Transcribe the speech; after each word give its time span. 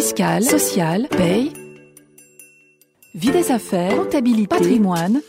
fiscale, 0.00 0.44
sociale, 0.44 1.08
paye, 1.08 1.52
vie 3.16 3.32
des 3.32 3.50
affaires, 3.50 3.96
comptabilité, 3.96 4.46
patrimoine, 4.46 5.20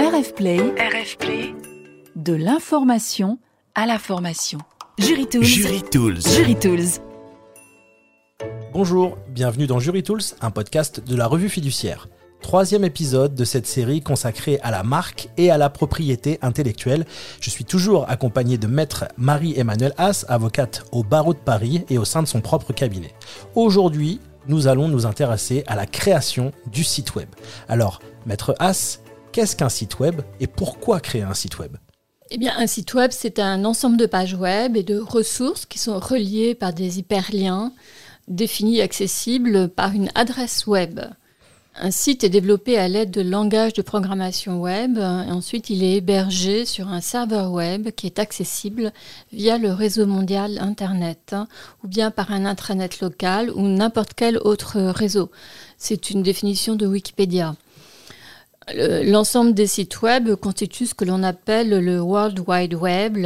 RF 0.00 0.34
Play, 0.34 0.56
RF 0.58 1.18
Play, 1.18 1.54
de 2.16 2.32
l'information 2.32 3.38
à 3.74 3.84
la 3.84 3.98
formation. 3.98 4.60
Jury 4.96 5.26
Tools. 5.26 5.44
Jury 5.44 5.82
Tools. 5.82 6.20
Jury 6.22 6.56
Tools. 6.56 7.02
Bonjour, 8.72 9.18
bienvenue 9.28 9.66
dans 9.66 9.78
Jury 9.78 10.02
Tools, 10.02 10.22
un 10.40 10.50
podcast 10.50 11.06
de 11.06 11.14
la 11.14 11.26
revue 11.26 11.50
fiduciaire. 11.50 12.08
Troisième 12.40 12.84
épisode 12.84 13.34
de 13.34 13.44
cette 13.44 13.66
série 13.66 14.00
consacrée 14.00 14.58
à 14.62 14.70
la 14.70 14.82
marque 14.82 15.28
et 15.36 15.50
à 15.50 15.58
la 15.58 15.68
propriété 15.68 16.38
intellectuelle. 16.40 17.04
Je 17.40 17.50
suis 17.50 17.64
toujours 17.64 18.08
accompagné 18.08 18.56
de 18.56 18.66
maître 18.66 19.06
Marie-Emmanuelle 19.18 19.92
Haas, 19.98 20.24
avocate 20.28 20.84
au 20.92 21.02
barreau 21.02 21.34
de 21.34 21.38
Paris 21.38 21.84
et 21.90 21.98
au 21.98 22.04
sein 22.04 22.22
de 22.22 22.28
son 22.28 22.40
propre 22.40 22.72
cabinet. 22.72 23.12
Aujourd'hui, 23.54 24.20
nous 24.46 24.66
allons 24.66 24.88
nous 24.88 25.04
intéresser 25.04 25.62
à 25.66 25.76
la 25.76 25.84
création 25.84 26.52
du 26.72 26.84
site 26.84 27.14
web. 27.16 27.28
Alors, 27.68 28.00
maître 28.24 28.54
Haas, 28.58 29.00
qu'est-ce 29.32 29.56
qu'un 29.56 29.68
site 29.68 29.98
web 29.98 30.22
et 30.40 30.46
pourquoi 30.46 31.00
créer 31.00 31.22
un 31.22 31.34
site 31.34 31.58
web? 31.58 31.76
Eh 32.30 32.38
bien, 32.38 32.54
un 32.56 32.66
site 32.66 32.94
web, 32.94 33.10
c'est 33.12 33.38
un 33.38 33.64
ensemble 33.64 33.96
de 33.96 34.06
pages 34.06 34.34
web 34.34 34.76
et 34.76 34.82
de 34.82 34.98
ressources 34.98 35.66
qui 35.66 35.78
sont 35.78 35.98
reliées 35.98 36.54
par 36.54 36.72
des 36.72 36.98
hyperliens 36.98 37.72
définis 38.28 38.78
et 38.78 38.82
accessibles 38.82 39.68
par 39.68 39.92
une 39.92 40.10
adresse 40.14 40.66
web. 40.66 41.00
Un 41.80 41.92
site 41.92 42.24
est 42.24 42.28
développé 42.28 42.76
à 42.76 42.88
l'aide 42.88 43.12
de 43.12 43.20
langage 43.20 43.72
de 43.72 43.82
programmation 43.82 44.60
web 44.60 44.98
et 44.98 45.30
ensuite 45.30 45.70
il 45.70 45.84
est 45.84 45.94
hébergé 45.98 46.64
sur 46.64 46.88
un 46.88 47.00
serveur 47.00 47.52
web 47.52 47.90
qui 47.92 48.06
est 48.06 48.18
accessible 48.18 48.92
via 49.32 49.58
le 49.58 49.72
réseau 49.72 50.04
mondial 50.04 50.58
Internet 50.58 51.36
ou 51.84 51.88
bien 51.88 52.10
par 52.10 52.32
un 52.32 52.46
intranet 52.46 53.00
local 53.00 53.52
ou 53.52 53.62
n'importe 53.62 54.14
quel 54.16 54.38
autre 54.38 54.80
réseau. 54.80 55.30
C'est 55.76 56.10
une 56.10 56.24
définition 56.24 56.74
de 56.74 56.84
Wikipédia. 56.84 57.54
L'ensemble 58.74 59.54
des 59.54 59.68
sites 59.68 60.02
web 60.02 60.34
constitue 60.34 60.86
ce 60.86 60.94
que 60.94 61.04
l'on 61.04 61.22
appelle 61.22 61.70
le 61.70 62.00
World 62.00 62.42
Wide 62.44 62.74
Web. 62.74 63.18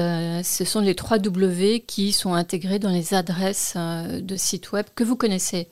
Ce 0.45 0.65
sont 0.67 0.81
les 0.81 0.95
trois 0.95 1.19
W 1.19 1.81
qui 1.81 2.13
sont 2.13 2.35
intégrés 2.35 2.79
dans 2.79 2.91
les 2.91 3.15
adresses 3.15 3.75
euh, 3.77 4.21
de 4.21 4.37
sites 4.37 4.73
web 4.73 4.87
que 4.95 5.05
vous 5.05 5.17
connaissez. 5.17 5.69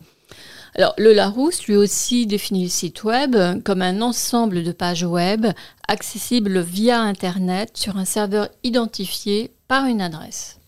Le 0.77 1.13
Larousse, 1.13 1.65
lui 1.65 1.77
aussi, 1.77 2.27
définit 2.27 2.65
le 2.65 2.69
site 2.71 3.05
web 3.05 3.37
comme 3.65 3.83
un 3.83 4.01
ensemble 4.03 4.63
de 4.63 4.73
pages 4.73 5.05
web 5.05 5.47
accessibles 5.89 6.61
via 6.61 7.01
Internet 7.01 7.71
sur 7.75 7.97
un 7.97 8.05
serveur 8.05 8.49
identifié 8.63 9.51
par 9.67 9.87
une 9.87 10.01
adresse. 10.01 10.61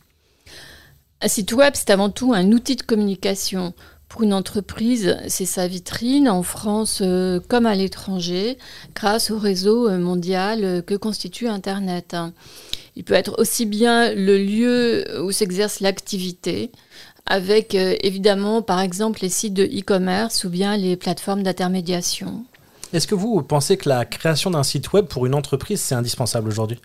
Un 1.20 1.28
site 1.28 1.52
web, 1.52 1.74
c'est 1.76 1.90
avant 1.90 2.10
tout 2.10 2.34
un 2.34 2.50
outil 2.50 2.74
de 2.74 2.82
communication. 2.82 3.74
Pour 4.08 4.24
une 4.24 4.34
entreprise, 4.34 5.16
c'est 5.28 5.46
sa 5.46 5.68
vitrine 5.68 6.28
en 6.28 6.42
France 6.42 6.98
euh, 7.00 7.40
comme 7.48 7.64
à 7.64 7.74
l'étranger, 7.74 8.58
grâce 8.94 9.30
au 9.30 9.38
réseau 9.38 9.88
euh, 9.88 9.98
mondial 9.98 10.64
euh, 10.64 10.82
que 10.82 10.94
constitue 10.94 11.48
Internet. 11.48 12.16
Il 12.94 13.04
peut 13.04 13.14
être 13.14 13.40
aussi 13.40 13.64
bien 13.64 14.12
le 14.12 14.36
lieu 14.36 15.22
où 15.22 15.30
s'exerce 15.30 15.80
l'activité, 15.80 16.72
avec 17.32 17.74
euh, 17.74 17.96
évidemment 18.02 18.60
par 18.60 18.80
exemple 18.80 19.20
les 19.22 19.30
sites 19.30 19.54
de 19.54 19.64
e-commerce 19.64 20.44
ou 20.44 20.50
bien 20.50 20.76
les 20.76 20.96
plateformes 20.96 21.42
d'intermédiation. 21.42 22.44
Est-ce 22.92 23.06
que 23.06 23.14
vous 23.14 23.40
pensez 23.40 23.78
que 23.78 23.88
la 23.88 24.04
création 24.04 24.50
d'un 24.50 24.62
site 24.62 24.92
web 24.92 25.06
pour 25.06 25.24
une 25.24 25.34
entreprise, 25.34 25.80
c'est 25.80 25.94
indispensable 25.94 26.50
aujourd'hui? 26.50 26.78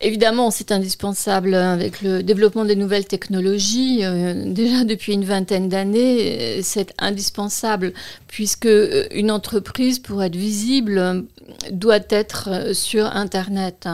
Évidemment, 0.00 0.50
c'est 0.50 0.72
indispensable 0.72 1.52
avec 1.54 2.00
le 2.00 2.22
développement 2.22 2.64
des 2.64 2.74
nouvelles 2.74 3.04
technologies. 3.04 4.00
Euh, 4.02 4.50
déjà 4.50 4.84
depuis 4.84 5.12
une 5.12 5.26
vingtaine 5.26 5.68
d'années, 5.68 6.16
euh, 6.20 6.60
c'est 6.62 6.94
indispensable 6.98 7.92
puisque 8.28 8.68
une 9.10 9.30
entreprise, 9.30 9.98
pour 9.98 10.22
être 10.22 10.36
visible, 10.36 11.26
doit 11.70 12.00
être 12.08 12.72
sur 12.72 13.04
Internet. 13.14 13.86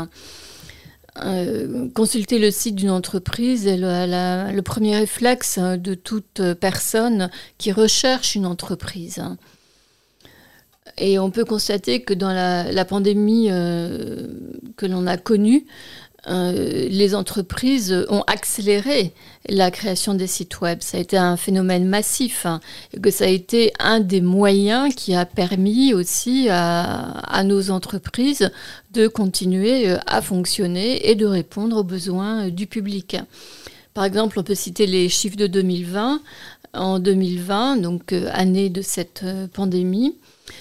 Euh, 1.25 1.89
consulter 1.95 2.39
le 2.39 2.51
site 2.51 2.75
d'une 2.75 2.91
entreprise 2.91 3.67
est 3.67 3.79
le, 3.79 4.61
premier 4.61 4.97
réflexe 4.97 5.59
de 5.59 5.95
toute 5.95 6.43
personne 6.61 7.31
qui 7.59 7.73
recherche 7.73 8.35
une 8.35 8.47
entreprise. 8.47 9.23
Et 10.99 11.19
on 11.19 11.31
peut 11.31 11.45
constater 11.45 12.03
que 12.03 12.15
dans 12.15 12.33
la, 12.33 12.85
pandémie 12.85 13.49
euh, 13.51 14.29
que 14.77 14.87
l'on 14.87 15.07
a 15.07 15.17
connue, 15.17 15.67
euh, 16.29 16.89
les 16.89 17.15
entreprises 17.15 18.05
ont 18.09 18.23
accéléré 18.27 19.13
la 19.49 19.71
création 19.71 20.15
des 20.15 20.27
sites 20.27 20.61
web. 20.61 20.79
Ça 20.81 20.99
a 20.99 21.01
été 21.01 21.17
un 21.17 21.37
phénomène 21.37 21.87
massif 21.87 22.47
hein, 22.47 22.61
et 22.93 23.01
que 23.01 23.11
ça 23.11 23.25
a 23.25 23.29
été 23.29 23.73
un 23.79 24.01
des 24.01 24.21
moyens 24.21 24.95
qui 24.95 25.15
a 25.15 25.25
permis 25.25 25.95
aussi 25.95 26.49
à, 26.51 27.43
nos 27.45 27.71
entreprises 27.71 28.51
de 28.93 29.07
continuer 29.07 29.89
euh, 29.89 29.99
à 30.07 30.21
fonctionner 30.21 31.09
et 31.09 31.15
de 31.15 31.27
répondre 31.27 31.77
aux 31.77 31.85
besoins 31.85 32.47
euh, 32.47 32.51
du 32.51 32.67
public. 32.67 33.17
Par 33.95 34.05
exemple, 34.05 34.39
on 34.39 34.43
peut 34.43 34.55
citer 34.55 34.87
les 34.87 35.09
chiffres 35.09 35.37
de 35.37 35.47
2020. 35.47 36.21
En 36.75 36.99
2020, 36.99 37.79
donc 37.79 38.13
année 38.13 38.69
de 38.69 38.83
cette 38.83 39.25
pandémie, 39.55 40.15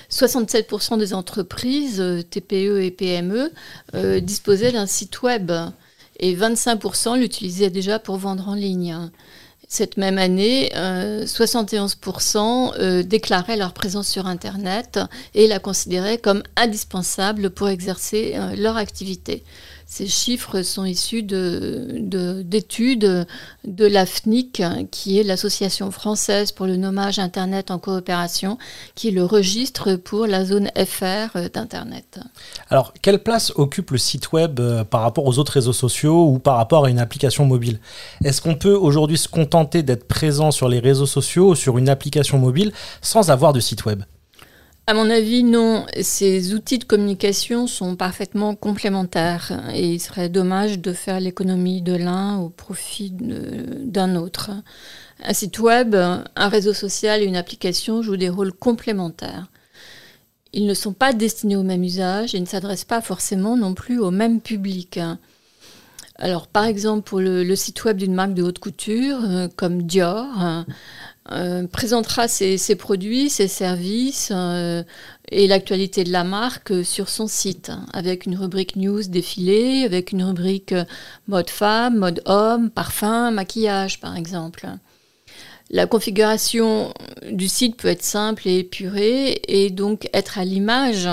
67% 0.09 0.97
des 0.97 1.13
entreprises, 1.13 1.99
euh, 1.99 2.21
TPE 2.21 2.81
et 2.81 2.91
PME, 2.91 3.51
euh, 3.93 4.19
disposaient 4.19 4.71
d'un 4.71 4.87
site 4.87 5.21
web 5.21 5.51
et 6.19 6.35
25% 6.35 7.17
l'utilisaient 7.17 7.69
déjà 7.69 7.99
pour 7.99 8.17
vendre 8.17 8.47
en 8.49 8.55
ligne. 8.55 8.97
Cette 9.67 9.97
même 9.97 10.19
année, 10.19 10.71
71% 10.75 12.73
euh, 12.77 13.03
déclaraient 13.03 13.57
leur 13.57 13.73
présence 13.73 14.07
sur 14.07 14.27
Internet 14.27 14.99
et 15.33 15.47
la 15.47 15.59
considéraient 15.59 16.19
comme 16.19 16.43
indispensable 16.55 17.49
pour 17.49 17.67
exercer 17.69 18.35
leur 18.55 18.77
activité. 18.77 19.43
Ces 19.97 20.07
chiffres 20.07 20.61
sont 20.61 20.83
issus 20.83 21.23
d'études 21.23 22.09
de, 22.09 22.41
d'études 22.41 23.27
de 23.63 23.85
l'AFNIC, 23.85 24.61
qui 24.91 25.17
est 25.17 25.23
l'Association 25.23 25.89
française 25.89 26.51
pour 26.51 26.65
le 26.65 26.75
nommage 26.75 27.17
Internet 27.17 27.71
en 27.71 27.79
coopération, 27.79 28.57
qui 28.95 29.07
est 29.07 29.11
le 29.11 29.23
registre 29.23 29.95
pour 29.95 30.27
la 30.27 30.43
zone 30.43 30.69
FR 30.75 31.47
d'Internet. 31.53 32.19
Alors, 32.69 32.91
quelle 33.01 33.23
place 33.23 33.53
occupe 33.55 33.91
le 33.91 33.97
site 33.97 34.33
web 34.33 34.59
euh, 34.59 34.83
par 34.83 34.99
rapport 34.99 35.25
aux 35.25 35.39
autres 35.39 35.53
réseaux 35.53 35.71
sociaux 35.71 36.25
ou 36.25 36.39
par 36.39 36.57
rapport 36.57 36.83
à 36.83 36.89
une 36.89 36.99
application 36.99 37.45
mobile? 37.45 37.79
Est-ce 38.21 38.41
qu'on 38.41 38.55
peut 38.55 38.75
aujourd'hui 38.75 39.17
se 39.17 39.29
contenter 39.29 39.81
d'être 39.81 40.09
présent 40.09 40.51
sur 40.51 40.67
les 40.67 40.79
réseaux 40.79 41.05
sociaux 41.05 41.51
ou 41.51 41.55
sur 41.55 41.77
une 41.77 41.87
application 41.87 42.37
mobile 42.37 42.73
sans 43.01 43.29
avoir 43.29 43.53
de 43.53 43.61
site 43.61 43.85
web? 43.85 44.03
À 44.87 44.93
mon 44.93 45.09
avis, 45.09 45.43
non. 45.43 45.85
Ces 46.01 46.53
outils 46.53 46.77
de 46.77 46.83
communication 46.83 47.67
sont 47.67 47.95
parfaitement 47.95 48.55
complémentaires 48.55 49.69
et 49.73 49.93
il 49.93 49.99
serait 49.99 50.29
dommage 50.29 50.79
de 50.79 50.93
faire 50.93 51.19
l'économie 51.19 51.81
de 51.81 51.95
l'un 51.95 52.37
au 52.37 52.49
profit 52.49 53.11
d'un 53.11 54.15
autre. 54.15 54.51
Un 55.23 55.33
site 55.33 55.59
web, 55.59 55.95
un 55.95 56.49
réseau 56.49 56.73
social 56.73 57.21
et 57.21 57.25
une 57.25 57.35
application 57.35 58.01
jouent 58.01 58.17
des 58.17 58.29
rôles 58.29 58.53
complémentaires. 58.53 59.47
Ils 60.53 60.67
ne 60.67 60.73
sont 60.73 60.93
pas 60.93 61.13
destinés 61.13 61.57
au 61.57 61.63
même 61.63 61.83
usage 61.83 62.35
et 62.35 62.39
ne 62.39 62.45
s'adressent 62.45 62.85
pas 62.85 63.01
forcément 63.01 63.57
non 63.57 63.73
plus 63.73 63.99
au 63.99 64.11
même 64.11 64.39
public. 64.39 64.99
Alors, 66.17 66.47
par 66.47 66.63
exemple, 66.63 67.03
pour 67.03 67.19
le, 67.19 67.55
site 67.55 67.83
web 67.83 67.97
d'une 67.97 68.13
marque 68.13 68.33
de 68.33 68.43
haute 68.43 68.59
couture, 68.59 69.17
euh, 69.23 69.47
comme 69.57 69.83
Dior, 69.83 70.63
présentera 71.71 72.27
ses, 72.27 72.75
produits, 72.75 73.29
ses 73.29 73.47
services 73.47 74.31
euh, 74.33 74.83
et 75.31 75.47
l'actualité 75.47 76.03
de 76.03 76.11
la 76.11 76.23
marque 76.23 76.85
sur 76.85 77.09
son 77.09 77.27
site, 77.27 77.71
avec 77.93 78.25
une 78.25 78.35
rubrique 78.35 78.75
news 78.75 79.03
défilé, 79.03 79.83
avec 79.85 80.11
une 80.11 80.23
rubrique 80.23 80.75
mode 81.27 81.49
femme, 81.49 81.97
mode 81.97 82.21
homme, 82.25 82.69
parfum, 82.69 83.31
maquillage 83.31 83.99
par 83.99 84.15
exemple. 84.15 84.67
La 85.71 85.87
configuration 85.87 86.93
du 87.31 87.47
site 87.47 87.77
peut 87.77 87.87
être 87.87 88.03
simple 88.03 88.47
et 88.47 88.59
épurée 88.59 89.41
et 89.47 89.71
donc 89.71 90.07
être 90.13 90.37
à 90.37 90.45
l'image 90.45 91.09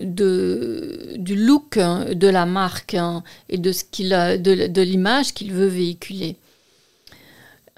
du 0.00 1.36
look 1.36 1.78
de 1.78 2.26
la 2.26 2.46
marque 2.46 2.96
et 3.48 3.72
ce 3.72 3.84
qu'il 3.84 4.08
de 4.08 4.82
l'image 4.82 5.34
qu'il 5.34 5.52
veut 5.52 5.68
véhiculer. 5.68 6.36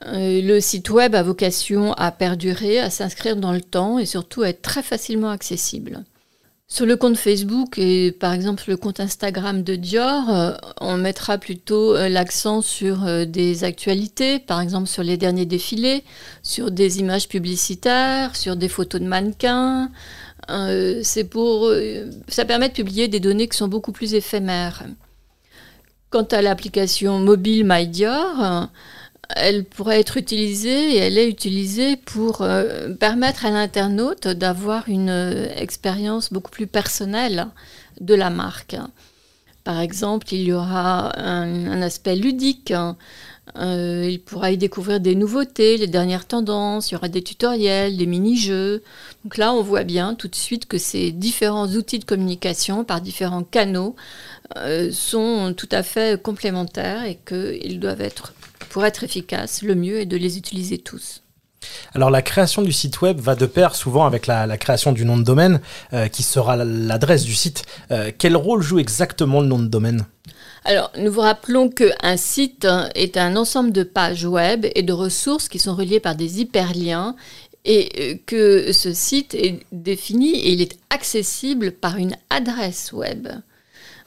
Euh, 0.07 0.41
le 0.43 0.61
site 0.61 0.91
web 0.91 1.15
a 1.15 1.23
vocation 1.23 1.93
à 1.95 2.13
perdurer, 2.13 2.79
à 2.79 2.91
s'inscrire 2.91 3.37
dans 3.37 3.53
le 3.53 3.61
temps 3.61 3.99
et 3.99 4.07
surtout 4.07 4.43
à 4.43 4.51
être 4.51 4.63
très 4.63 4.83
facilement 4.83 5.31
accessible. 5.31 6.05
Sur 6.71 6.85
le 6.85 6.97
compte 6.97 7.17
Facebook 7.17 7.79
et 7.79 8.13
par 8.13 8.33
exemple 8.33 8.63
le 8.69 8.77
compte 8.77 9.01
Instagram 9.01 9.63
de 9.63 9.75
Dior, 9.75 10.29
euh, 10.29 10.53
on 10.81 10.99
mettra 10.99 11.39
plutôt 11.39 11.97
euh, 11.97 12.09
l'accent 12.09 12.61
sur 12.61 13.27
des 13.27 13.65
actualités, 13.65 14.39
par 14.39 14.61
exemple 14.61 14.87
sur 14.87 15.03
les 15.03 15.17
derniers 15.17 15.47
défilés, 15.47 16.05
sur 16.43 16.71
des 16.71 17.01
images 17.01 17.27
publicitaires, 17.27 18.37
sur 18.37 18.55
des 18.55 18.69
photos 18.69 19.01
de 19.01 19.07
mannequins. 19.07 19.91
c'est 21.03 21.25
pour, 21.25 21.73
ça 22.29 22.45
permet 22.45 22.69
de 22.69 22.75
publier 22.75 23.09
des 23.09 23.21
données 23.21 23.49
qui 23.49 23.57
sont 23.57 23.69
beaucoup 23.69 23.93
plus 23.93 24.15
éphémères. 24.15 24.85
Quant 26.11 26.25
à 26.31 26.41
l'application 26.41 27.19
mobile 27.19 27.65
MyDior, 27.67 28.69
elle 29.37 29.65
pourrait 29.65 30.01
être 30.01 30.17
utilisée 30.17 30.95
et 30.95 30.97
elle 30.97 31.19
est 31.19 31.29
utilisée 31.29 31.97
pour 31.97 32.43
euh, 32.43 32.95
permettre 32.95 33.45
à 33.45 33.51
l'internaute 33.51 34.27
d'avoir 34.27 34.89
une 34.89 35.11
euh, 35.11 35.49
expérience 35.57 36.33
beaucoup 36.33 36.51
plus 36.51 36.67
personnelle 36.67 37.49
de 38.01 38.15
la 38.15 38.31
marque. 38.31 38.77
Par 39.65 39.81
exemple, 39.81 40.33
il 40.33 40.43
y 40.45 40.53
aura 40.53 41.13
un, 41.19 41.83
aspect 41.83 42.17
ludique. 42.17 42.73
Euh, 43.57 44.09
il 44.11 44.21
pourra 44.21 44.51
y 44.51 44.57
découvrir 44.57 44.99
des 44.99 45.15
nouveautés, 45.15 45.77
les 45.77 45.87
dernières 45.87 46.27
tendances, 46.27 46.91
il 46.91 46.95
y 46.95 46.97
aura 46.97 47.09
des 47.09 47.23
tutoriels, 47.23 47.99
des 47.99 48.07
mini-jeux. 48.07 48.83
Donc 49.25 49.37
là, 49.37 49.53
on 49.53 49.63
voit 49.63 49.85
bien 49.85 50.15
tout 50.15 50.29
de 50.29 50.35
suite 50.35 50.67
que 50.67 50.79
ces 50.79 51.13
différents 51.13 51.69
outils 51.69 51.99
de 51.99 52.05
communication 52.05 52.85
par 52.85 53.03
différents 53.03 53.43
canaux 53.43 53.95
sont 54.91 55.53
tout 55.55 55.69
à 55.71 55.83
fait 55.83 56.23
complémentaires 56.23 57.05
et 57.05 57.19
qu'ils 57.27 57.79
doivent 57.81 58.01
être 58.01 58.33
pour 58.79 58.87
être 58.87 59.03
efficace, 59.03 59.63
le 59.63 59.75
mieux 59.75 59.99
est 59.99 60.07
de 60.07 60.17
les 60.17 60.39
utiliser 60.39 60.79
tous. 60.79 61.25
Alors 61.97 62.11
la 62.11 62.23
création 62.23 62.63
du 62.63 62.71
site 62.71 63.01
web 63.01 63.19
va 63.19 63.35
de 63.35 63.45
pair 63.45 63.75
souvent 63.75 64.07
avec 64.07 64.29
la, 64.29 64.57
création 64.57 64.93
du 64.93 65.05
nom 65.05 65.17
de 65.17 65.25
domaine, 65.25 65.61
euh, 65.93 66.07
qui 66.07 66.23
sera 66.23 66.55
l'adresse 66.55 67.25
du 67.25 67.35
site. 67.35 67.65
Euh, 67.91 68.13
quel 68.17 68.37
rôle 68.37 68.63
joue 68.63 68.79
exactement 68.79 69.41
le 69.41 69.49
nom 69.49 69.59
de 69.59 69.67
domaine? 69.67 70.07
Alors, 70.65 70.93
nous 70.97 71.11
vous 71.11 71.23
rappelons 71.23 71.71
qu'un 71.71 72.17
site 72.17 72.69
est 72.95 73.17
un 73.17 73.35
ensemble 73.35 73.73
de 73.73 73.83
pages 73.83 74.25
web 74.25 74.65
et 74.77 74.85
de 74.85 74.93
ressources 74.93 75.49
qui 75.49 75.59
sont 75.59 75.75
reliées 75.75 75.99
par 75.99 76.15
des 76.15 76.41
hyperliens 76.41 77.17
et 77.65 77.89
euh, 77.99 78.15
que 78.27 78.71
ce 78.71 78.93
site 78.93 79.35
est 79.35 79.59
défini 79.73 80.37
et 80.37 80.53
il 80.53 80.63
est 80.63 80.79
accessible 80.91 81.73
par 81.73 81.97
une 81.97 82.15
adresse 82.31 82.93
web. 82.93 83.27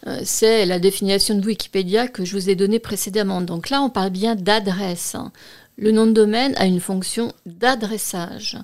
Euh, 0.07 0.21
c'est 0.23 0.65
la 0.65 0.79
définition 0.79 1.35
de 1.35 1.45
Wikipédia 1.45 2.07
que 2.07 2.25
je 2.25 2.35
vous 2.35 2.49
ai 2.49 2.55
donnée 2.55 2.79
précédemment. 2.79 3.41
Donc 3.41 3.69
là, 3.69 3.81
on 3.81 3.89
parle 3.89 4.09
bien 4.09 4.35
d'adresse. 4.35 5.15
Le 5.77 5.91
nom 5.91 6.05
de 6.05 6.11
domaine 6.11 6.53
a 6.57 6.65
une 6.65 6.79
fonction 6.79 7.33
d'adressage. 7.45 8.57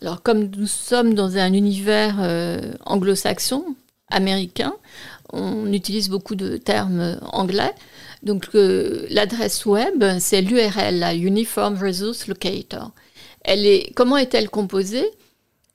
Alors 0.00 0.22
comme 0.22 0.50
nous 0.56 0.66
sommes 0.66 1.14
dans 1.14 1.36
un 1.36 1.52
univers 1.52 2.16
euh, 2.20 2.60
anglo-saxon, 2.84 3.76
américain, 4.10 4.74
on 5.32 5.72
utilise 5.72 6.08
beaucoup 6.08 6.34
de 6.36 6.56
termes 6.56 7.18
anglais. 7.32 7.74
Donc 8.22 8.48
l'adresse 8.52 9.66
web, 9.66 10.04
c'est 10.18 10.42
l'URL, 10.42 10.98
la 10.98 11.14
Uniform 11.14 11.76
Resource 11.80 12.26
Locator. 12.26 12.92
Elle 13.42 13.66
est, 13.66 13.92
comment 13.94 14.16
est-elle 14.16 14.50
composée? 14.50 15.06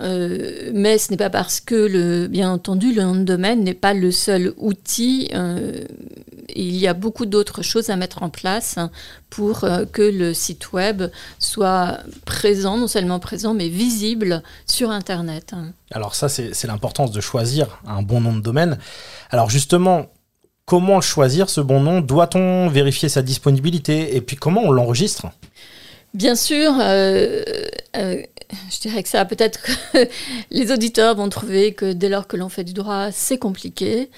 Euh, 0.00 0.70
mais 0.74 0.98
ce 0.98 1.10
n'est 1.10 1.16
pas 1.16 1.30
parce 1.30 1.60
que, 1.60 1.74
le, 1.74 2.26
bien 2.28 2.50
entendu, 2.50 2.92
le 2.92 3.02
nom 3.02 3.14
de 3.14 3.24
domaine 3.24 3.64
n'est 3.64 3.74
pas 3.74 3.94
le 3.94 4.10
seul 4.10 4.52
outil. 4.58 5.30
Euh, 5.34 5.84
il 6.54 6.76
y 6.76 6.86
a 6.86 6.94
beaucoup 6.94 7.26
d'autres 7.26 7.62
choses 7.62 7.90
à 7.90 7.96
mettre 7.96 8.22
en 8.22 8.28
place 8.28 8.76
pour 9.30 9.64
euh, 9.64 9.84
que 9.84 10.02
le 10.02 10.34
site 10.34 10.72
web 10.72 11.04
soit 11.38 11.98
présent, 12.24 12.76
non 12.76 12.88
seulement 12.88 13.18
présent, 13.18 13.54
mais 13.54 13.68
visible 13.68 14.42
sur 14.66 14.90
Internet. 14.90 15.54
Alors 15.90 16.14
ça, 16.14 16.28
c'est 16.28 16.66
l'importance 16.66 17.12
de 17.12 17.20
choisir 17.20 17.80
un 17.86 18.02
bon 18.02 18.20
nom 18.20 18.34
de 18.34 18.40
domaine. 18.40 18.78
Alors 19.30 19.50
justement, 19.50 20.06
comment 20.66 21.00
choisir 21.00 21.48
ce 21.48 21.60
bon 21.60 21.80
nom? 21.80 22.00
Doit-on 22.00 22.68
vérifier 22.68 23.08
sa 23.08 23.22
disponibilité? 23.22 24.16
Et 24.16 24.20
puis 24.20 24.36
comment 24.36 24.62
on 24.62 24.72
l'enregistre? 24.72 25.26
Bien 26.16 26.34
sûr, 26.34 26.72
je 26.80 28.80
dirais 28.80 29.02
que 29.02 29.08
ça, 29.10 29.26
peut-être 29.26 29.60
que 29.60 30.08
les 30.50 30.72
auditeurs 30.72 31.14
vont 31.14 31.28
trouver 31.28 31.74
que 31.74 31.92
dès 31.92 32.08
lors 32.08 32.26
que 32.26 32.38
l'on 32.38 32.48
fait 32.48 32.64
du 32.64 32.72
droit, 32.72 33.12
c'est 33.12 33.36
compliqué. 33.36 34.08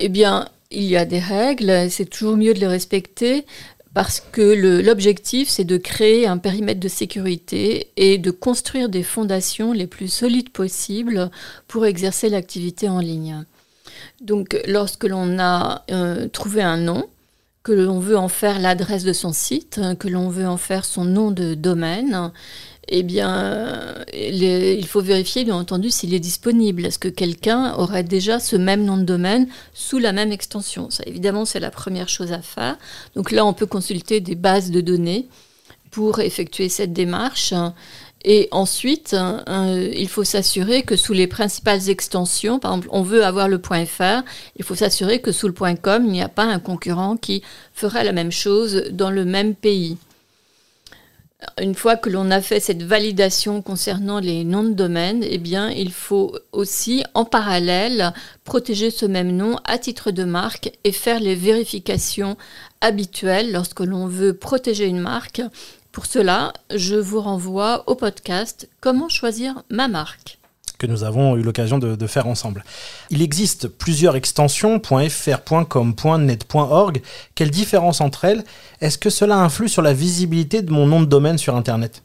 Eh 0.00 0.08
bien, 0.08 0.48
il 0.72 0.82
y 0.82 0.96
a 0.96 1.04
des 1.04 1.20
règles, 1.20 1.88
c'est 1.88 2.06
toujours 2.06 2.36
mieux 2.36 2.52
de 2.52 2.58
les 2.58 2.66
respecter 2.66 3.46
parce 3.94 4.20
que 4.32 4.82
l'objectif, 4.82 5.48
c'est 5.48 5.62
de 5.62 5.76
créer 5.76 6.26
un 6.26 6.36
périmètre 6.36 6.80
de 6.80 6.88
sécurité 6.88 7.92
et 7.96 8.18
de 8.18 8.32
construire 8.32 8.88
des 8.88 9.04
fondations 9.04 9.72
les 9.72 9.86
plus 9.86 10.08
solides 10.08 10.50
possibles 10.50 11.30
pour 11.68 11.86
exercer 11.86 12.28
l'activité 12.28 12.88
en 12.88 12.98
ligne. 12.98 13.44
Donc, 14.20 14.60
lorsque 14.66 15.04
l'on 15.04 15.38
a 15.38 15.84
euh, 15.92 16.26
trouvé 16.26 16.62
un 16.62 16.76
nom, 16.76 17.08
que 17.66 17.72
l'on 17.72 17.98
veut 17.98 18.16
en 18.16 18.28
faire 18.28 18.60
l'adresse 18.60 19.02
de 19.02 19.12
son 19.12 19.32
site, 19.32 19.80
que 19.98 20.06
l'on 20.06 20.28
veut 20.28 20.46
en 20.46 20.56
faire 20.56 20.84
son 20.84 21.04
nom 21.04 21.32
de 21.32 21.54
domaine, 21.54 22.30
eh 22.86 23.02
bien, 23.02 23.96
il 24.14 24.86
faut 24.86 25.00
vérifier, 25.00 25.42
bien 25.42 25.56
entendu, 25.56 25.90
s'il 25.90 26.14
est 26.14 26.20
disponible. 26.20 26.86
Est-ce 26.86 27.00
que 27.00 27.08
quelqu'un 27.08 27.74
aurait 27.74 28.04
déjà 28.04 28.38
ce 28.38 28.54
même 28.54 28.84
nom 28.84 28.96
de 28.96 29.02
domaine 29.02 29.48
sous 29.74 29.98
la 29.98 30.12
même 30.12 30.30
extension? 30.30 30.90
Ça, 30.90 31.02
évidemment, 31.06 31.44
c'est 31.44 31.58
la 31.58 31.72
première 31.72 32.08
chose 32.08 32.30
à 32.30 32.40
faire. 32.40 32.78
Donc 33.16 33.32
là, 33.32 33.44
on 33.44 33.52
peut 33.52 33.66
consulter 33.66 34.20
des 34.20 34.36
bases 34.36 34.70
de 34.70 34.80
données 34.80 35.26
pour 35.90 36.20
effectuer 36.20 36.68
cette 36.68 36.92
démarche. 36.92 37.52
Et 38.28 38.48
ensuite, 38.50 39.14
euh, 39.14 39.92
il 39.94 40.08
faut 40.08 40.24
s'assurer 40.24 40.82
que 40.82 40.96
sous 40.96 41.12
les 41.12 41.28
principales 41.28 41.88
extensions, 41.88 42.58
par 42.58 42.72
exemple, 42.72 42.88
on 42.90 43.02
veut 43.02 43.24
avoir 43.24 43.48
le 43.48 43.58
.fr, 43.58 44.24
il 44.56 44.64
faut 44.64 44.74
s'assurer 44.74 45.20
que 45.20 45.30
sous 45.30 45.46
le 45.46 45.54
.com, 45.54 46.04
il 46.04 46.10
n'y 46.10 46.22
a 46.22 46.28
pas 46.28 46.42
un 46.42 46.58
concurrent 46.58 47.16
qui 47.16 47.42
ferait 47.72 48.02
la 48.02 48.10
même 48.10 48.32
chose 48.32 48.86
dans 48.90 49.10
le 49.10 49.24
même 49.24 49.54
pays. 49.54 49.96
Une 51.62 51.76
fois 51.76 51.94
que 51.96 52.10
l'on 52.10 52.32
a 52.32 52.40
fait 52.40 52.58
cette 52.58 52.82
validation 52.82 53.62
concernant 53.62 54.18
les 54.18 54.42
noms 54.42 54.64
de 54.64 54.72
domaine, 54.72 55.22
eh 55.22 55.38
bien, 55.38 55.70
il 55.70 55.92
faut 55.92 56.36
aussi, 56.50 57.04
en 57.14 57.24
parallèle, 57.24 58.12
protéger 58.42 58.90
ce 58.90 59.06
même 59.06 59.36
nom 59.36 59.56
à 59.64 59.78
titre 59.78 60.10
de 60.10 60.24
marque 60.24 60.72
et 60.82 60.90
faire 60.90 61.20
les 61.20 61.36
vérifications 61.36 62.36
habituelles 62.80 63.52
lorsque 63.52 63.80
l'on 63.80 64.08
veut 64.08 64.34
protéger 64.34 64.86
une 64.86 64.98
marque. 64.98 65.42
Pour 65.96 66.04
cela, 66.04 66.52
je 66.74 66.94
vous 66.94 67.22
renvoie 67.22 67.84
au 67.86 67.94
podcast 67.94 68.68
Comment 68.82 69.08
choisir 69.08 69.62
ma 69.70 69.88
marque 69.88 70.36
que 70.76 70.86
nous 70.86 71.04
avons 71.04 71.38
eu 71.38 71.42
l'occasion 71.42 71.78
de, 71.78 72.06
faire 72.06 72.26
ensemble. 72.26 72.62
Il 73.08 73.22
existe 73.22 73.66
plusieurs 73.66 74.14
extensions, 74.14 74.78
.fr, 74.78 75.64
.com, 75.66 75.94
.net, 76.18 76.46
.org. 76.52 77.00
Quelle 77.34 77.50
différence 77.50 78.02
entre 78.02 78.26
elles? 78.26 78.44
Est-ce 78.82 78.98
que 78.98 79.08
cela 79.08 79.36
influe 79.36 79.70
sur 79.70 79.80
la 79.80 79.94
visibilité 79.94 80.60
de 80.60 80.70
mon 80.70 80.86
nom 80.86 81.00
de 81.00 81.06
domaine 81.06 81.38
sur 81.38 81.56
Internet? 81.56 82.02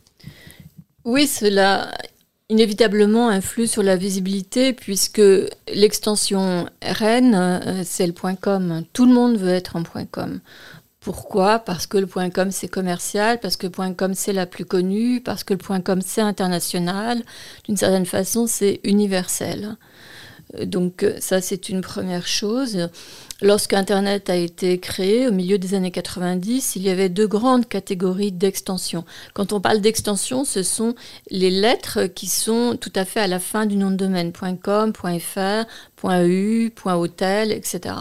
Oui, 1.03 1.27
cela 1.27 1.91
inévitablement 2.47 3.27
influe 3.27 3.67
sur 3.67 3.83
la 3.83 3.97
visibilité 3.97 4.71
puisque 4.71 5.21
l'extension 5.73 6.65
RN, 6.81 7.35
euh, 7.35 7.81
c'est 7.83 8.07
le 8.07 8.13
.com. 8.13 8.85
Tout 8.93 9.05
le 9.05 9.13
monde 9.13 9.35
veut 9.35 9.49
être 9.49 9.75
en 9.75 9.83
.com. 9.83 10.39
Pourquoi? 11.01 11.57
Parce 11.57 11.87
que 11.87 11.97
le 11.97 12.05
.com 12.05 12.51
c'est 12.51 12.67
commercial, 12.67 13.39
parce 13.39 13.57
que 13.57 13.65
le 13.65 13.93
.com 13.95 14.13
c'est 14.13 14.33
la 14.33 14.45
plus 14.45 14.65
connue, 14.65 15.19
parce 15.19 15.43
que 15.43 15.55
le 15.55 15.81
.com 15.81 15.99
c'est 16.05 16.21
international. 16.21 17.23
D'une 17.65 17.75
certaine 17.75 18.05
façon, 18.05 18.45
c'est 18.45 18.79
universel. 18.83 19.77
Euh, 20.59 20.65
donc 20.65 21.01
euh, 21.01 21.15
ça, 21.19 21.41
c'est 21.41 21.69
une 21.69 21.81
première 21.81 22.27
chose. 22.27 22.87
Lorsque 23.41 23.73
Internet 23.73 24.29
a 24.29 24.35
été 24.35 24.77
créé 24.79 25.27
au 25.27 25.31
milieu 25.31 25.57
des 25.57 25.73
années 25.73 25.89
90, 25.89 26.75
il 26.75 26.83
y 26.83 26.89
avait 26.91 27.09
deux 27.09 27.27
grandes 27.27 27.67
catégories 27.67 28.31
d'extensions. 28.31 29.03
Quand 29.33 29.53
on 29.53 29.59
parle 29.59 29.81
d'extension, 29.81 30.45
ce 30.45 30.61
sont 30.61 30.93
les 31.31 31.49
lettres 31.49 32.05
qui 32.05 32.27
sont 32.27 32.77
tout 32.79 32.93
à 32.93 33.05
fait 33.05 33.21
à 33.21 33.27
la 33.27 33.39
fin 33.39 33.65
du 33.65 33.75
nom 33.75 33.89
de 33.89 33.95
domaine 33.95 34.31
.fr, 34.33 35.65
.eu, 36.03 36.71
.hotel, 36.85 37.51
etc. 37.51 37.95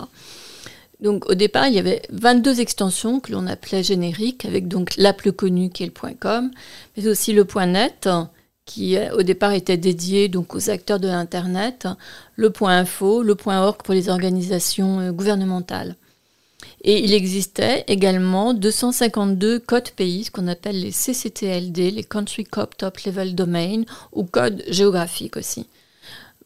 Donc 1.01 1.29
au 1.31 1.35
départ, 1.35 1.69
il 1.69 1.75
y 1.75 1.79
avait 1.79 2.03
22 2.11 2.61
extensions 2.61 3.21
que 3.21 3.33
l'on 3.33 3.47
appelait 3.47 3.83
génériques, 3.83 4.45
avec 4.45 4.69
donc 4.69 4.97
la 4.97 5.13
plus 5.13 5.33
connue 5.33 5.71
qui 5.71 5.83
est 5.83 5.87
le 5.87 6.15
.com, 6.19 6.51
mais 6.97 7.09
aussi 7.09 7.33
le 7.33 7.47
.net, 7.67 8.09
qui 8.67 8.97
au 9.15 9.23
départ 9.23 9.53
était 9.53 9.77
dédié 9.77 10.29
donc 10.29 10.55
aux 10.55 10.71
acteurs 10.71 11.01
de 11.01 11.09
l'Internet, 11.09 11.89
le 12.37 12.53
.info, 12.63 13.23
le 13.23 13.37
.org 13.47 13.83
pour 13.83 13.95
les 13.95 14.09
organisations 14.09 15.01
euh, 15.01 15.13
gouvernementales. 15.13 15.97
Et 16.83 17.05
il 17.05 17.13
existait 17.13 17.85
également 17.89 18.55
252 18.55 19.59
codes 19.59 19.91
pays, 19.91 20.25
ce 20.25 20.31
qu'on 20.31 20.49
appelle 20.49 20.81
les 20.81 20.93
CCTLD, 20.93 21.91
les 21.91 22.05
Country 22.05 22.45
Code 22.45 22.77
Top 22.77 22.99
Level 23.01 23.35
Domain, 23.35 23.83
ou 24.13 24.25
codes 24.25 24.63
géographiques 24.69 25.37
aussi. 25.37 25.67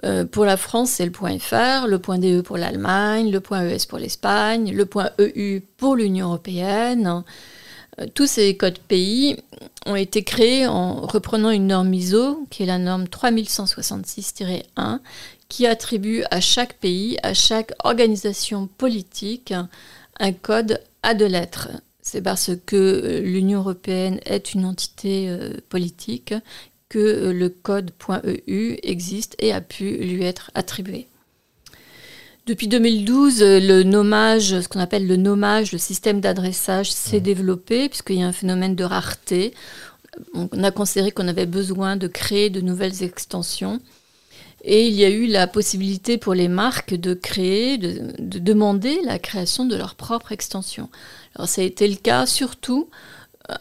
Euh, 0.05 0.25
pour 0.25 0.45
la 0.45 0.57
France, 0.57 0.91
c'est 0.91 1.07
le 1.07 1.13
.fr, 1.13 1.87
le 1.87 1.99
.de 1.99 2.41
pour 2.43 2.59
l'Allemagne, 2.59 3.31
le 3.31 3.39
.es 3.39 3.87
pour 3.89 3.99
l'Espagne, 3.99 4.73
le 4.73 4.89
.eu 5.37 5.61
pour 5.79 5.97
l'Union 5.97 6.27
européenne. 6.27 7.25
Euh, 8.01 8.07
tous 8.15 8.27
ces 8.27 8.57
codes 8.57 8.79
pays 8.79 9.37
ont 9.87 9.97
été 9.97 10.23
créés 10.23 10.67
en 10.67 11.01
reprenant 11.01 11.51
une 11.51 11.69
norme 11.69 11.95
ISO, 11.95 12.47
qui 12.51 12.65
est 12.65 12.67
la 12.67 12.79
norme 12.79 13.05
3166-1, 13.05 14.99
qui 15.49 15.67
attribue 15.67 16.23
à 16.31 16.41
chaque 16.41 16.75
pays, 16.75 17.17
à 17.23 17.33
chaque 17.33 17.73
organisation 17.83 18.67
politique, 18.67 19.55
un 20.21 20.33
code 20.33 20.81
à 21.03 21.15
deux 21.15 21.27
lettres. 21.27 21.69
C'est 22.03 22.21
parce 22.21 22.51
que 22.67 23.23
l'Union 23.25 23.61
européenne 23.61 24.21
est 24.27 24.53
une 24.53 24.67
entité 24.67 25.31
euh, 25.31 25.55
politique 25.71 26.35
que 26.95 27.01
euh, 27.01 27.33
le 27.33 27.49
code.eu 27.49 28.77
existe 28.85 29.35
et 29.41 29.53
a 29.53 29.61
pu 29.61 29.97
lui 29.97 30.23
être 30.23 30.53
attribué. 30.55 31.09
Depuis 32.47 32.69
2012, 32.69 33.43
euh, 33.43 33.59
le 33.59 33.83
nommage, 33.83 34.61
ce 34.61 34.69
qu'on 34.69 34.79
appelle 34.79 35.09
le 35.09 35.17
nommage, 35.17 35.73
le 35.73 35.79
système 35.79 36.21
d'adressage 36.21 36.93
s'est 36.93 37.19
développé 37.19 37.89
puisqu'il 37.89 38.21
y 38.21 38.23
a 38.23 38.29
un 38.29 38.33
phénomène 38.33 38.77
de 38.77 38.85
rareté. 38.85 39.55
On 40.35 40.63
a 40.63 40.71
considéré 40.71 41.11
qu'on 41.11 41.27
avait 41.27 41.47
besoin 41.47 41.97
de 41.97 42.07
créer 42.07 42.49
de 42.49 42.61
nouvelles 42.61 43.03
extensions. 43.03 43.81
Et 44.63 44.87
il 44.87 44.95
y 44.95 45.05
a 45.05 45.11
eu 45.11 45.27
la 45.27 45.49
possibilité 45.49 46.17
pour 46.17 46.35
les 46.35 46.49
marques 46.49 46.95
de 46.95 47.13
créer, 47.13 47.77
de, 47.77 48.13
de 48.21 48.39
demander 48.39 49.01
la 49.05 49.19
création 49.19 49.67
de 49.67 49.75
leur 49.75 49.97
propre 49.97 50.31
extension. 50.31 50.91
Alors 51.35 51.49
ça 51.49 51.61
a 51.61 51.65
été 51.65 51.89
le 51.89 51.97
cas 51.97 52.25
surtout 52.25 52.89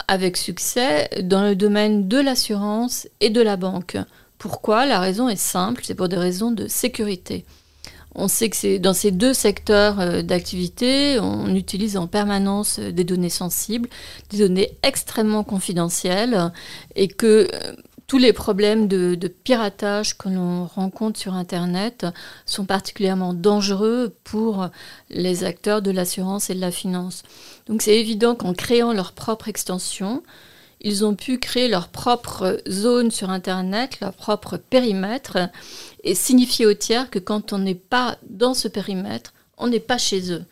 avec 0.08 0.36
succès 0.36 1.08
dans 1.22 1.42
le 1.42 1.56
domaine 1.56 2.08
de 2.08 2.18
l'assurance 2.18 3.08
et 3.20 3.30
de 3.30 3.40
la 3.40 3.56
banque. 3.56 3.96
Pourquoi? 4.38 4.86
La 4.86 4.98
raison 4.98 5.28
est 5.28 5.36
simple, 5.36 5.82
c'est 5.84 5.94
pour 5.94 6.08
des 6.08 6.16
raisons 6.16 6.50
de 6.50 6.68
sécurité. 6.68 7.44
On 8.14 8.28
sait 8.28 8.48
que 8.48 8.78
dans 8.78 8.94
ces 8.94 9.10
deux 9.10 9.34
secteurs 9.34 9.98
euh, 9.98 10.22
d'activité, 10.22 11.18
on 11.18 11.52
utilise 11.54 11.96
en 11.96 12.06
permanence 12.06 12.78
euh, 12.78 12.92
des 12.92 13.02
données 13.02 13.28
sensibles, 13.28 13.88
des 14.30 14.38
données 14.38 14.70
extrêmement 14.84 15.42
confidentielles, 15.42 16.52
et 16.94 17.08
que 17.08 17.48
euh, 17.52 17.72
tous 18.06 18.18
les 18.18 18.32
problèmes 18.32 18.86
de, 18.86 19.16
piratage 19.44 20.16
que 20.16 20.28
l'on 20.28 20.66
rencontre 20.66 21.18
sur 21.18 21.34
Internet 21.34 22.06
sont 22.46 22.64
particulièrement 22.64 23.34
dangereux 23.34 24.14
pour 24.24 24.68
les 25.10 25.44
acteurs 25.44 25.82
de 25.82 25.90
l'assurance 25.90 26.50
et 26.50 26.54
de 26.54 26.60
la 26.60 26.70
finance. 26.70 27.22
Donc 27.66 27.82
c'est 27.82 27.98
évident 27.98 28.34
qu'en 28.34 28.52
créant 28.52 28.92
leur 28.92 29.12
propre 29.12 29.48
extension, 29.48 30.22
ils 30.80 31.04
ont 31.04 31.14
pu 31.14 31.38
créer 31.38 31.68
leur 31.68 31.88
propre 31.88 32.60
zone 32.68 33.10
sur 33.10 33.30
Internet, 33.30 34.00
leur 34.00 34.12
propre 34.12 34.58
périmètre, 34.58 35.38
et 36.02 36.14
signifier 36.14 36.66
aux 36.66 36.74
tiers 36.74 37.08
que 37.08 37.18
quand 37.18 37.54
on 37.54 37.58
n'est 37.58 37.74
pas 37.74 38.18
dans 38.28 38.52
ce 38.52 38.68
périmètre, 38.68 39.32
on 39.56 39.68
n'est 39.68 39.80
pas 39.80 39.98
chez 39.98 40.30
eux 40.30 40.44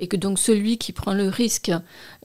et 0.00 0.08
que 0.08 0.16
donc 0.16 0.38
celui 0.38 0.78
qui 0.78 0.92
prend 0.92 1.12
le 1.12 1.28
risque 1.28 1.70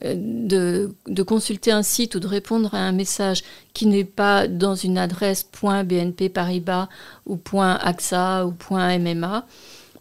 euh, 0.04 0.16
de, 0.18 1.24
consulter 1.24 1.72
un 1.72 1.84
site 1.84 2.16
ou 2.16 2.20
de 2.20 2.28
répondre 2.28 2.74
à 2.74 2.80
un 2.80 2.94
message 2.94 3.44
qui 3.74 3.86
n'est 3.86 4.06
pas 4.06 4.48
dans 4.48 4.76
une 4.76 4.98
adresse 4.98 5.46
.bnp 5.62 6.30
Paribas 6.30 6.88
ou 7.26 7.40
.axa 7.54 8.46
ou 8.46 8.54
.mma 8.72 9.46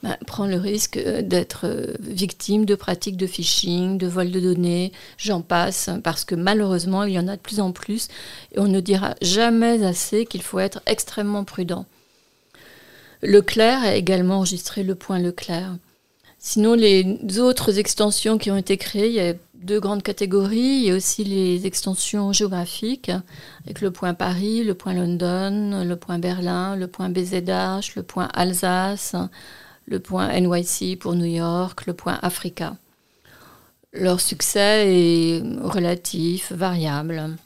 ben, 0.03 0.19
prend 0.27 0.47
le 0.47 0.57
risque 0.57 0.99
euh, 0.99 1.23
d'être 1.23 1.63
euh, 1.65 1.95
victime 1.99 2.65
de 2.67 2.75
pratiques 2.75 3.17
de 3.17 3.27
phishing, 3.27 3.99
de 3.99 4.07
vol 4.07 4.31
de 4.31 4.39
données, 4.39 4.93
j'en 5.17 5.41
passe, 5.41 5.89
parce 6.05 6.27
que 6.27 6.35
malheureusement, 6.35 7.05
il 7.05 7.15
y 7.15 7.19
en 7.19 7.27
a 7.27 7.37
de 7.37 7.41
plus 7.41 7.59
en 7.59 7.73
plus, 7.73 8.09
et 8.53 8.59
on 8.59 8.69
ne 8.69 8.81
dira 8.81 9.15
jamais 9.23 9.83
assez 9.83 10.27
qu'il 10.27 10.43
faut 10.43 10.59
être 10.59 10.83
extrêmement 10.85 11.45
prudent. 11.45 11.87
Leclerc 13.23 13.83
a 13.83 13.95
également 13.95 14.37
enregistré 14.37 14.83
le 14.83 14.95
point 14.95 15.19
Leclerc. 15.19 15.77
Sinon, 16.47 16.75
les 16.75 17.39
autres 17.39 17.79
extensions 17.79 18.37
qui 18.37 18.51
ont 18.51 18.59
été 18.59 18.77
créées, 18.77 19.09
il 19.09 19.15
y 19.15 19.21
a 19.21 19.33
deux 19.55 19.81
grandes 19.81 20.03
catégories. 20.03 20.59
Il 20.59 20.85
y 20.85 20.91
a 20.91 20.95
aussi 20.95 21.25
les 21.25 21.65
extensions 21.67 22.35
géographiques, 22.35 23.11
avec 23.65 23.81
le 23.81 23.91
point 23.91 24.13
Paris, 24.13 24.63
le 24.63 24.75
point 24.75 24.93
London, 24.93 25.83
le 25.83 25.97
point 25.97 26.19
Berlin, 26.19 26.77
le 26.77 26.87
point 26.87 27.09
BZH, 27.09 27.97
le 27.97 28.03
point 28.03 28.29
Alsace, 28.35 29.17
le 29.87 30.01
point 30.01 30.39
NYC 30.39 30.99
pour 30.99 31.15
New 31.15 31.25
York, 31.25 31.87
le 31.87 31.95
point 31.95 32.19
Africa. 32.21 32.77
Leur 33.95 34.21
succès 34.21 34.85
est 34.87 35.43
relatif, 35.63 36.53
variable. 36.53 37.39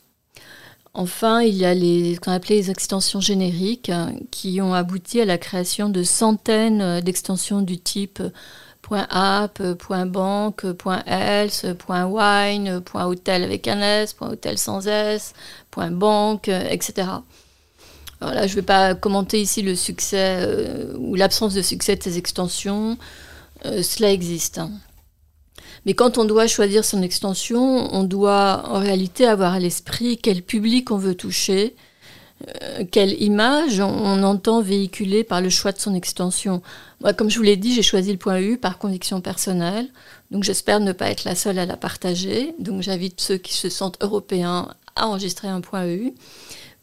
Enfin, 0.92 1.42
il 1.42 1.54
y 1.54 1.64
a 1.64 1.72
ce 1.72 2.18
qu'on 2.18 2.32
appelait 2.32 2.56
les 2.56 2.70
extensions 2.72 3.20
génériques 3.20 3.92
qui 4.32 4.60
ont 4.60 4.74
abouti 4.74 5.20
à 5.20 5.24
la 5.24 5.38
création 5.38 5.88
de 5.88 6.02
centaines 6.02 7.00
d'extensions 7.00 7.62
du 7.62 7.78
type 7.78 8.20
.app, 8.90 9.62
.banque, 10.06 10.64
.else, 11.06 11.66
.wine, 11.88 12.82
.hotel 12.94 13.44
avec 13.44 13.68
un 13.68 13.80
S, 13.80 14.16
.hotel 14.20 14.58
sans 14.58 14.86
S, 14.86 15.34
.banque, 15.76 16.48
etc. 16.48 17.06
Je 18.20 18.26
ne 18.26 18.46
vais 18.46 18.62
pas 18.62 18.94
commenter 18.94 19.40
ici 19.40 19.62
le 19.62 19.76
succès 19.76 20.38
euh, 20.40 20.92
ou 20.98 21.14
l'absence 21.14 21.54
de 21.54 21.62
succès 21.62 21.96
de 21.96 22.02
ces 22.02 22.18
extensions. 22.18 22.98
Euh, 23.64 23.82
cela 23.82 24.12
existe. 24.12 24.58
Hein. 24.58 24.72
Mais 25.86 25.94
quand 25.94 26.18
on 26.18 26.24
doit 26.24 26.48
choisir 26.48 26.84
son 26.84 27.02
extension, 27.02 27.94
on 27.94 28.02
doit 28.02 28.64
en 28.66 28.80
réalité 28.80 29.26
avoir 29.26 29.54
à 29.54 29.60
l'esprit 29.60 30.18
quel 30.18 30.42
public 30.42 30.90
on 30.90 30.96
veut 30.96 31.14
toucher, 31.14 31.76
euh, 32.46 32.84
quelle 32.90 33.20
image 33.20 33.80
on, 33.80 34.22
entend 34.22 34.62
véhiculer 34.62 35.24
par 35.24 35.40
le 35.40 35.50
choix 35.50 35.72
de 35.72 35.78
son 35.78 35.94
extension. 35.94 36.62
Moi, 37.00 37.12
comme 37.12 37.30
je 37.30 37.36
vous 37.36 37.42
l'ai 37.42 37.56
dit, 37.56 37.74
j'ai 37.74 37.82
choisi 37.82 38.12
le 38.12 38.18
point 38.18 38.40
U 38.40 38.58
par 38.58 38.78
conviction 38.78 39.20
personnelle, 39.20 39.88
donc 40.30 40.44
j'espère 40.44 40.80
ne 40.80 40.92
pas 40.92 41.10
être 41.10 41.24
la 41.24 41.34
seule 41.34 41.58
à 41.58 41.66
la 41.66 41.76
partager. 41.76 42.54
Donc 42.58 42.82
j'invite 42.82 43.20
ceux 43.20 43.38
qui 43.38 43.54
se 43.54 43.68
sentent 43.68 43.98
européens 44.02 44.68
à 44.94 45.06
enregistrer 45.08 45.48
un 45.48 45.60
point 45.60 45.86
U. 45.88 46.14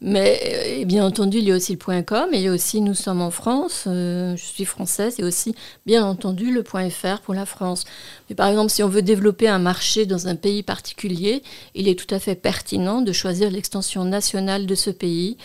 Mais 0.02 0.84
bien 0.84 1.06
entendu, 1.06 1.38
il 1.38 1.44
y 1.44 1.52
a 1.52 1.56
aussi 1.56 1.72
le 1.72 1.78
point 1.78 2.02
.com, 2.02 2.28
et 2.32 2.36
il 2.36 2.42
y 2.42 2.48
a 2.48 2.52
aussi 2.52 2.82
Nous 2.82 2.94
sommes 2.94 3.22
en 3.22 3.30
France, 3.30 3.84
euh, 3.86 4.36
je 4.36 4.44
suis 4.44 4.66
française, 4.66 5.16
et 5.18 5.24
aussi 5.24 5.54
bien 5.86 6.04
entendu 6.04 6.52
le 6.52 6.62
point 6.62 6.88
.fr 6.90 7.20
pour 7.22 7.32
la 7.32 7.46
France. 7.46 7.84
Mais 8.28 8.36
par 8.36 8.48
exemple, 8.48 8.70
si 8.70 8.82
on 8.82 8.88
veut 8.88 9.02
développer 9.02 9.48
un 9.48 9.58
marché 9.58 10.04
dans 10.04 10.28
un 10.28 10.36
pays 10.36 10.62
particulier, 10.62 11.42
il 11.74 11.88
est 11.88 11.98
tout 11.98 12.14
à 12.14 12.18
fait 12.18 12.34
pertinent 12.34 13.00
de 13.00 13.12
choisir 13.12 13.50
l'extension 13.50 14.04
nationale 14.04 14.66
de 14.66 14.74
ce 14.74 14.90
pays 14.90 15.38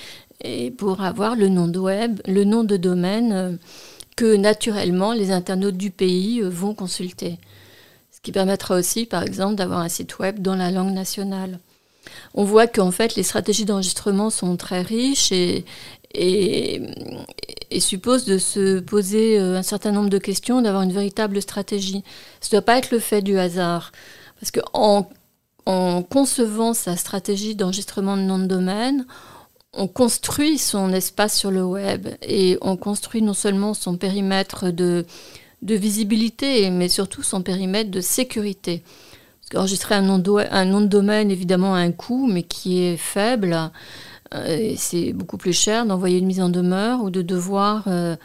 et 0.43 0.71
pour 0.71 1.01
avoir 1.01 1.35
le 1.35 1.47
nom 1.47 1.67
de 1.67 1.79
web, 1.79 2.19
le 2.27 2.43
nom 2.43 2.63
de 2.63 2.75
domaine 2.75 3.31
euh, 3.31 3.51
que 4.17 4.35
naturellement 4.35 5.13
les 5.13 5.31
internautes 5.31 5.77
du 5.77 5.91
pays 5.91 6.41
euh, 6.41 6.49
vont 6.49 6.73
consulter. 6.73 7.37
Ce 8.11 8.19
qui 8.21 8.31
permettra 8.31 8.75
aussi, 8.75 9.05
par 9.05 9.23
exemple, 9.23 9.55
d'avoir 9.55 9.79
un 9.79 9.89
site 9.89 10.19
web 10.19 10.39
dans 10.39 10.55
la 10.55 10.71
langue 10.71 10.93
nationale 10.93 11.59
on 12.33 12.43
voit 12.43 12.67
qu'en 12.67 12.91
fait 12.91 13.15
les 13.15 13.23
stratégies 13.23 13.65
d'enregistrement 13.65 14.29
sont 14.29 14.57
très 14.57 14.81
riches 14.81 15.31
et, 15.31 15.65
supposent 17.79 18.25
de 18.25 18.37
se 18.37 18.79
poser 18.79 19.39
euh, 19.39 19.57
un 19.57 19.63
certain 19.63 19.91
nombre 19.91 20.09
de 20.09 20.17
questions, 20.17 20.61
d'avoir 20.61 20.83
une 20.83 20.91
véritable 20.91 21.41
stratégie. 21.41 22.03
Ce 22.41 22.47
ne 22.47 22.51
doit 22.51 22.65
pas 22.65 22.77
être 22.77 22.91
le 22.91 22.99
fait 22.99 23.21
du 23.21 23.37
hasard. 23.37 23.91
Parce 24.39 24.51
qu'en 24.51 25.09
en 25.65 26.03
concevant 26.03 26.73
sa 26.73 26.97
stratégie 26.97 27.55
d'enregistrement 27.55 28.17
de 28.17 28.23
nom 28.23 28.39
de 28.39 28.45
domaine, 28.45 29.05
on 29.73 29.87
construit 29.87 30.57
son 30.57 30.91
espace 30.91 31.37
sur 31.37 31.51
le 31.51 31.63
web 31.63 32.09
et 32.21 32.57
on 32.61 32.75
construit 32.75 33.21
non 33.21 33.33
seulement 33.33 33.73
son 33.73 33.95
périmètre 33.95 34.69
de 34.69 35.05
visibilité, 35.61 36.69
mais 36.71 36.89
surtout 36.89 37.23
son 37.23 37.41
périmètre 37.41 37.91
de 37.91 38.01
sécurité 38.01 38.83
Enregistrer 39.55 39.95
un 39.95 40.01
nom, 40.01 40.17
de, 40.17 40.87
domaine, 40.87 41.31
évidemment, 41.31 41.75
a 41.75 41.79
un 41.79 41.91
coût, 41.91 42.27
mais 42.27 42.43
qui 42.43 42.83
est 42.83 42.97
faible. 42.97 43.71
Euh, 44.33 44.73
c'est 44.77 45.13
beaucoup 45.13 45.37
plus 45.37 45.53
cher 45.53 45.85
d'envoyer 45.85 46.19
une 46.19 46.25
mise 46.25 46.41
en 46.41 46.49
demeure 46.49 47.03
ou 47.03 47.09
de 47.09 47.21
devoir, 47.21 47.83
euh, 47.87 48.15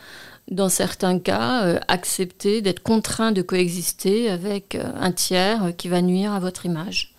dans 0.50 0.68
certains 0.68 1.18
cas, 1.18 1.64
euh, 1.64 1.80
accepter 1.88 2.62
d'être 2.62 2.82
contraint 2.82 3.32
de 3.32 3.42
coexister 3.42 4.30
avec 4.30 4.78
un 5.00 5.10
tiers 5.10 5.72
qui 5.76 5.88
va 5.88 6.02
nuire 6.02 6.32
à 6.32 6.38
votre 6.38 6.64
image. 6.64 7.14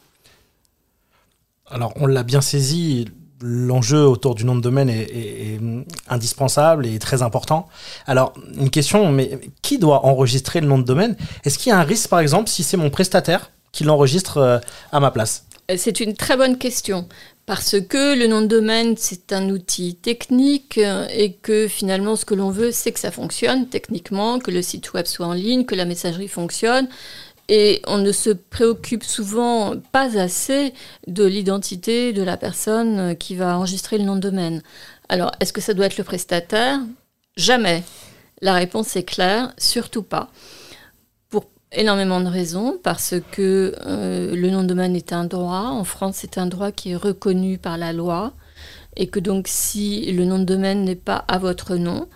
Alors, 1.69 1.91
on 1.97 2.05
l'a 2.05 2.23
bien 2.23 2.39
saisi, 2.39 3.09
l'enjeu 3.41 4.07
autour 4.07 4.35
du 4.35 4.45
nom 4.45 4.55
de 4.55 4.61
domaine 4.61 4.89
est, 4.89 5.59
indispensable 6.07 6.85
et 6.85 6.97
très 6.99 7.21
important. 7.21 7.67
Alors, 8.05 8.33
une 8.57 8.69
question, 8.69 9.11
mais 9.11 9.39
qui 9.61 9.77
doit 9.79 10.05
enregistrer 10.05 10.61
le 10.61 10.67
nom 10.67 10.77
de 10.77 10.83
domaine? 10.83 11.17
Est-ce 11.43 11.57
qu'il 11.57 11.71
y 11.71 11.73
a 11.73 11.79
un 11.79 11.83
risque, 11.83 12.09
par 12.09 12.19
exemple, 12.19 12.49
si 12.49 12.63
c'est 12.63 12.77
mon 12.77 12.89
prestataire 12.89 13.51
qui 13.77 13.83
l'enregistre 13.83 14.61
à 14.91 14.99
ma 14.99 15.11
place 15.11 15.45
C'est 15.75 15.99
une 15.99 16.15
très 16.15 16.35
bonne 16.35 16.57
question 16.57 17.07
parce 17.47 17.79
que 17.79 18.13
le 18.13 18.27
nom 18.27 18.41
de 18.41 18.47
domaine, 18.47 18.95
c'est 18.97 19.31
un 19.31 19.49
outil 19.49 19.95
technique 19.95 20.77
euh, 20.77 21.07
et 21.09 21.31
que 21.31 21.69
finalement, 21.69 22.17
ce 22.17 22.25
que 22.25 22.33
l'on 22.33 22.51
veut, 22.51 22.73
c'est 22.73 22.91
que 22.91 22.99
ça 22.99 23.09
fonctionne 23.09 23.69
techniquement, 23.69 24.39
que 24.39 24.51
le 24.51 24.61
site 24.61 24.91
web 24.91 25.05
soit 25.05 25.27
en 25.27 25.33
ligne, 25.33 25.63
que 25.63 25.73
la 25.73 25.85
messagerie 25.85 26.27
fonctionne. 26.27 26.89
Et 27.47 27.81
on 27.87 27.99
ne 27.99 28.11
se 28.11 28.31
préoccupe 28.31 29.05
souvent 29.05 29.75
pas 29.93 30.19
assez 30.19 30.73
de 31.07 31.23
l'identité 31.23 32.11
de 32.11 32.21
la 32.21 32.35
personne 32.35 33.15
qui 33.15 33.35
va 33.35 33.57
enregistrer 33.57 33.97
le 33.97 34.03
nom 34.03 34.17
de 34.17 34.21
domaine. 34.21 34.61
Alors, 35.07 35.31
est-ce 35.39 35.53
que 35.53 35.61
ça 35.61 35.73
doit 35.73 35.85
être 35.85 35.97
le 35.97 36.03
prestataire? 36.03 36.81
Jamais. 37.37 37.81
La 38.41 38.55
réponse 38.55 38.97
est 38.97 39.03
claire, 39.03 39.53
surtout 39.57 40.03
pas 40.03 40.29
énormément 41.77 42.19
de 42.19 42.27
raisons, 42.27 42.77
parce 42.83 43.15
que 43.31 43.73
euh, 43.85 44.35
le 44.35 44.49
nom 44.49 44.63
de 44.63 44.67
domaine 44.67 44.95
est 44.95 45.13
un 45.13 45.25
droit. 45.25 45.69
En 45.69 45.83
France, 45.83 46.17
c'est 46.17 46.37
un 46.37 46.47
droit 46.47 46.71
qui 46.71 46.91
est 46.91 46.95
reconnu 46.95 47.57
par 47.57 47.77
la 47.77 47.93
loi. 47.93 48.33
Et 48.95 49.07
que 49.07 49.19
donc, 49.19 49.47
si 49.47 50.11
le 50.11 50.25
nom 50.25 50.39
de 50.39 50.43
domaine 50.43 50.83
n'est 50.83 50.95
pas 50.95 51.23
à 51.27 51.37
votre 51.37 51.75
nom, 51.75 52.07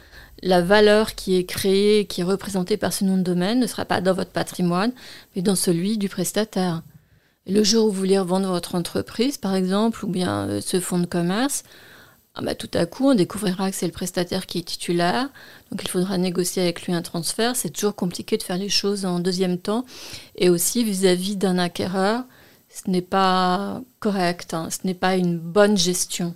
la 0.41 0.61
valeur 0.61 1.13
qui 1.13 1.37
est 1.37 1.45
créée, 1.45 2.05
qui 2.05 2.21
est 2.21 2.25
représentée 2.25 2.75
par 2.75 2.91
ce 2.91 3.05
nom 3.05 3.17
de 3.17 3.21
domaine, 3.21 3.59
ne 3.59 3.67
sera 3.67 3.85
pas 3.85 4.01
dans 4.01 4.13
votre 4.13 4.31
patrimoine, 4.31 4.91
mais 5.35 5.43
dans 5.43 5.55
celui 5.55 5.97
du 5.97 6.09
prestataire. 6.09 6.81
le 7.47 7.63
jour 7.63 7.85
où 7.87 7.91
vous 7.91 7.99
voulez 7.99 8.19
revendre 8.19 8.49
votre 8.49 8.75
entreprise, 8.75 9.37
par 9.37 9.55
exemple, 9.55 10.05
ou 10.05 10.07
bien 10.07 10.47
euh, 10.47 10.61
ce 10.61 10.79
fonds 10.79 10.99
de 10.99 11.05
commerce, 11.05 11.63
ah 12.33 12.41
bah, 12.41 12.55
tout 12.55 12.69
à 12.73 12.85
coup, 12.85 13.09
on 13.09 13.15
découvrira 13.15 13.69
que 13.69 13.75
c'est 13.75 13.87
le 13.87 13.91
prestataire 13.91 14.45
qui 14.45 14.59
est 14.59 14.63
titulaire. 14.63 15.29
Donc 15.69 15.83
il 15.83 15.89
faudra 15.89 16.17
négocier 16.17 16.61
avec 16.61 16.83
lui 16.83 16.93
un 16.93 17.01
transfert. 17.01 17.55
C'est 17.57 17.71
toujours 17.71 17.95
compliqué 17.95 18.37
de 18.37 18.43
faire 18.43 18.57
les 18.57 18.69
choses 18.69 19.05
en 19.05 19.19
deuxième 19.19 19.57
temps. 19.57 19.85
Et 20.37 20.49
aussi 20.49 20.83
vis-à-vis 20.83 21.35
d'un 21.35 21.57
acquéreur, 21.57 22.23
ce 22.69 22.89
n'est 22.89 23.01
pas 23.01 23.81
correct, 23.99 24.53
hein. 24.53 24.69
ce 24.69 24.87
n'est 24.87 24.93
pas 24.93 25.17
une 25.17 25.37
bonne 25.37 25.77
gestion. 25.77 26.33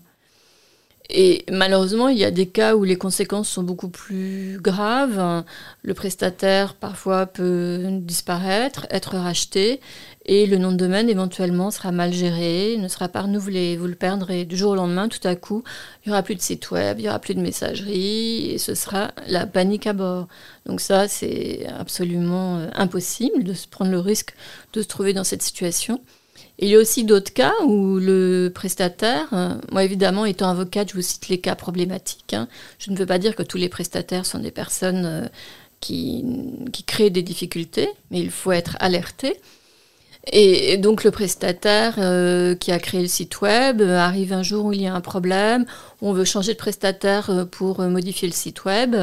Et 1.09 1.45
malheureusement, 1.51 2.07
il 2.07 2.17
y 2.17 2.25
a 2.25 2.31
des 2.31 2.47
cas 2.47 2.75
où 2.75 2.83
les 2.83 2.95
conséquences 2.95 3.47
sont 3.47 3.63
beaucoup 3.63 3.89
plus 3.89 4.59
graves. 4.59 5.43
Le 5.83 5.93
prestataire 5.93 6.73
parfois 6.73 7.27
peut 7.27 7.83
disparaître, 8.01 8.87
être 8.89 9.15
racheté, 9.17 9.81
et 10.25 10.47
le 10.47 10.57
nom 10.57 10.71
de 10.71 10.77
domaine 10.77 11.07
éventuellement 11.07 11.69
sera 11.69 11.91
mal 11.91 12.11
géré, 12.11 12.77
ne 12.79 12.87
sera 12.87 13.07
pas 13.07 13.21
renouvelé. 13.21 13.77
Vous 13.77 13.85
le 13.85 13.93
perdrez 13.93 14.45
du 14.45 14.57
jour 14.57 14.71
au 14.71 14.75
lendemain, 14.75 15.07
tout 15.07 15.25
à 15.27 15.35
coup. 15.35 15.63
Il 16.03 16.09
n'y 16.09 16.13
aura 16.13 16.23
plus 16.23 16.33
de 16.33 16.41
site 16.41 16.71
web, 16.71 16.97
il 16.97 17.03
n'y 17.03 17.09
aura 17.09 17.19
plus 17.19 17.35
de 17.35 17.41
messagerie, 17.41 18.51
et 18.51 18.57
ce 18.57 18.73
sera 18.73 19.11
la 19.27 19.45
panique 19.45 19.85
à 19.85 19.93
bord. 19.93 20.27
Donc 20.65 20.81
ça, 20.81 21.07
c'est 21.07 21.67
absolument 21.77 22.57
euh, 22.57 22.69
impossible 22.73 23.43
de 23.43 23.53
se 23.53 23.67
prendre 23.67 23.91
le 23.91 23.99
risque 23.99 24.33
de 24.73 24.81
se 24.81 24.87
trouver 24.87 25.13
dans 25.13 25.23
cette 25.23 25.43
situation 25.43 26.01
il 26.57 26.69
y 26.69 26.75
a 26.75 26.79
aussi 26.79 27.03
d'autres 27.03 27.33
cas 27.33 27.53
où 27.65 27.99
le 27.99 28.49
prestataire, 28.53 29.27
euh, 29.33 29.55
moi 29.71 29.83
évidemment 29.83 30.25
étant 30.25 30.49
avocate, 30.49 30.89
je 30.89 30.95
vous 30.95 31.01
cite 31.01 31.27
les 31.27 31.39
cas 31.39 31.55
problématiques. 31.55 32.33
Hein. 32.33 32.47
Je 32.79 32.91
ne 32.91 32.97
veux 32.97 33.05
pas 33.05 33.19
dire 33.19 33.35
que 33.35 33.43
tous 33.43 33.57
les 33.57 33.67
prestataires 33.67 34.25
sont 34.25 34.39
des 34.39 34.51
personnes 34.51 35.05
euh, 35.05 35.27
qui, 35.81 36.23
créent 36.87 37.09
des 37.09 37.23
difficultés, 37.23 37.89
mais 38.09 38.21
il 38.21 38.31
faut 38.31 38.53
être 38.53 38.77
alerté. 38.79 39.35
Et, 40.31 40.77
donc 40.77 41.03
le 41.03 41.11
prestataire 41.11 41.95
euh, 41.99 42.55
qui 42.55 42.71
a 42.71 42.79
créé 42.79 43.01
le 43.01 43.07
site 43.07 43.41
web 43.41 43.81
arrive 43.81 44.33
un 44.33 44.41
jour 44.41 44.65
où 44.65 44.73
il 44.73 44.81
y 44.81 44.87
a 44.87 44.95
un 44.95 45.01
problème, 45.01 45.65
où 46.01 46.09
on 46.09 46.13
veut 46.13 46.25
changer 46.25 46.53
de 46.53 46.57
prestataire 46.57 47.47
pour 47.51 47.81
modifier 47.81 48.29
le 48.29 48.33
site 48.33 48.63
web, 48.63 48.95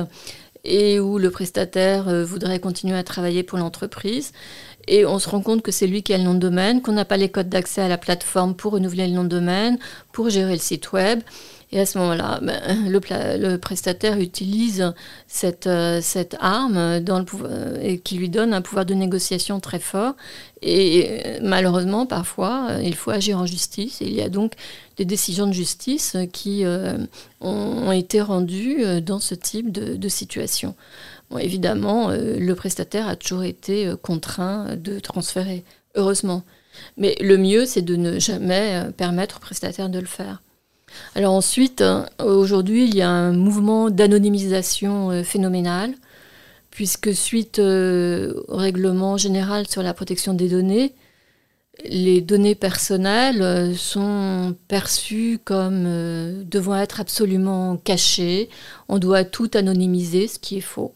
et 0.65 1.01
où 1.01 1.19
le 1.19 1.31
prestataire 1.31 2.25
voudrait 2.25 2.61
continuer 2.61 2.97
à 2.97 3.05
travailler 3.05 3.43
pour 3.43 3.59
l'entreprise. 3.59 4.33
Et 4.89 5.07
on 5.07 5.19
se 5.19 5.29
rend 5.29 5.41
compte 5.41 5.63
que 5.63 5.71
c'est 5.71 5.87
lui 5.87 6.03
qui 6.03 6.13
a 6.13 6.19
le 6.19 6.25
nom 6.25 6.35
de 6.35 6.39
domaine, 6.39 6.83
qu'on 6.83 6.93
n'a 6.93 7.05
pas 7.05 7.17
les 7.17 7.29
codes 7.29 7.49
d'accès 7.49 7.83
à 7.83 7.89
la 7.89 7.99
plateforme 7.99 8.55
pour 8.55 8.73
renouveler 8.73 9.07
le 9.07 9.13
nom 9.13 9.25
de 9.25 9.29
domaine, 9.29 9.79
pour 10.13 10.29
gérer 10.31 10.55
le 10.55 10.61
site 10.61 10.93
web. 10.93 11.21
Et 11.75 11.81
à 11.81 11.87
ce 11.87 11.97
moment-là, 11.99 12.39
ben, 12.43 12.61
le, 12.87 13.57
prestataire 13.57 14.19
utilise 14.19 14.93
cette, 15.27 15.67
euh, 15.67 16.03
arme 16.39 16.77
euh, 16.77 17.97
qui 18.05 18.17
lui 18.17 18.29
donne 18.29 18.53
un 18.53 18.61
pouvoir 18.61 18.85
de 18.85 18.93
négociation 18.93 19.59
très 19.59 19.79
fort. 19.79 20.15
Et 20.61 21.23
euh, 21.25 21.39
malheureusement, 21.43 22.05
parfois, 22.05 22.69
il 22.83 22.95
faut 22.95 23.11
agir 23.11 23.39
en 23.39 23.47
justice. 23.47 24.03
Il 24.03 24.13
y 24.13 24.21
a 24.21 24.29
donc 24.29 24.53
des 24.99 25.07
décisions 25.07 25.47
de 25.47 25.53
justice 25.53 26.19
qui 26.35 26.65
ont, 27.41 27.93
été 27.93 28.21
rendues 28.21 29.01
dans 29.01 29.19
ce 29.19 29.35
type 29.35 29.73
de 29.73 30.09
situation 30.09 30.75
évidemment, 31.39 32.11
euh, 32.11 32.37
le 32.39 32.55
prestataire 32.55 33.09
a 33.09 33.17
toujours 33.17 33.45
été 33.45 33.87
euh, 33.87 33.97
contraint 33.97 34.77
de 34.77 34.99
transférer, 34.99 35.65
heureusement. 35.95 36.43
Mais 36.97 37.17
le 37.21 37.37
mieux, 37.37 37.67
c'est 37.67 37.83
de 37.83 37.97
ne 37.97 38.19
jamais 38.19 38.75
euh, 38.75 38.91
permettre 38.91 39.37
au 39.37 39.41
prestataire 39.41 39.89
de 39.89 39.99
le 39.99 40.07
faire. 40.07 40.43
Alors 41.15 41.33
ensuite, 41.33 41.81
hein, 41.81 42.07
aujourd'hui, 42.19 42.85
il 42.85 42.95
y 42.95 43.03
a 43.03 43.09
un 43.09 43.33
mouvement 43.33 43.91
d'anonymisation 43.91 45.25
phénoménal, 45.25 45.95
puisque 46.71 47.15
suite 47.15 47.59
au 47.59 48.57
règlement 48.57 49.17
général 49.17 49.67
sur 49.69 49.83
la 49.83 49.95
protection 49.95 50.35
des 50.35 50.51
données, 50.51 50.95
les 51.87 52.21
données 52.21 52.55
personnelles 52.55 53.75
sont 53.75 54.55
perçues 54.69 55.39
comme 55.43 55.85
devant 56.45 56.77
être 56.77 57.01
absolument 57.01 57.79
cachées. 57.79 58.51
On 58.89 58.99
doit 58.99 59.25
tout 59.25 59.51
anonymiser, 59.55 60.29
ce 60.29 60.39
qui 60.39 60.59
est 60.59 60.61
faux. 60.61 60.95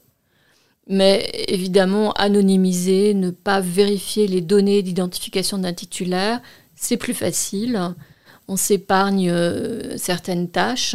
Mais 0.88 1.30
évidemment, 1.48 2.12
anonymiser, 2.12 3.14
ne 3.14 3.30
pas 3.30 3.60
vérifier 3.60 4.26
les 4.28 4.40
données 4.40 4.82
d'identification 4.82 5.58
d'un 5.58 5.72
titulaire, 5.72 6.40
c'est 6.76 6.96
plus 6.96 7.14
facile. 7.14 7.80
On 8.46 8.56
s'épargne 8.56 9.30
euh, 9.30 9.96
certaines 9.96 10.48
tâches. 10.48 10.94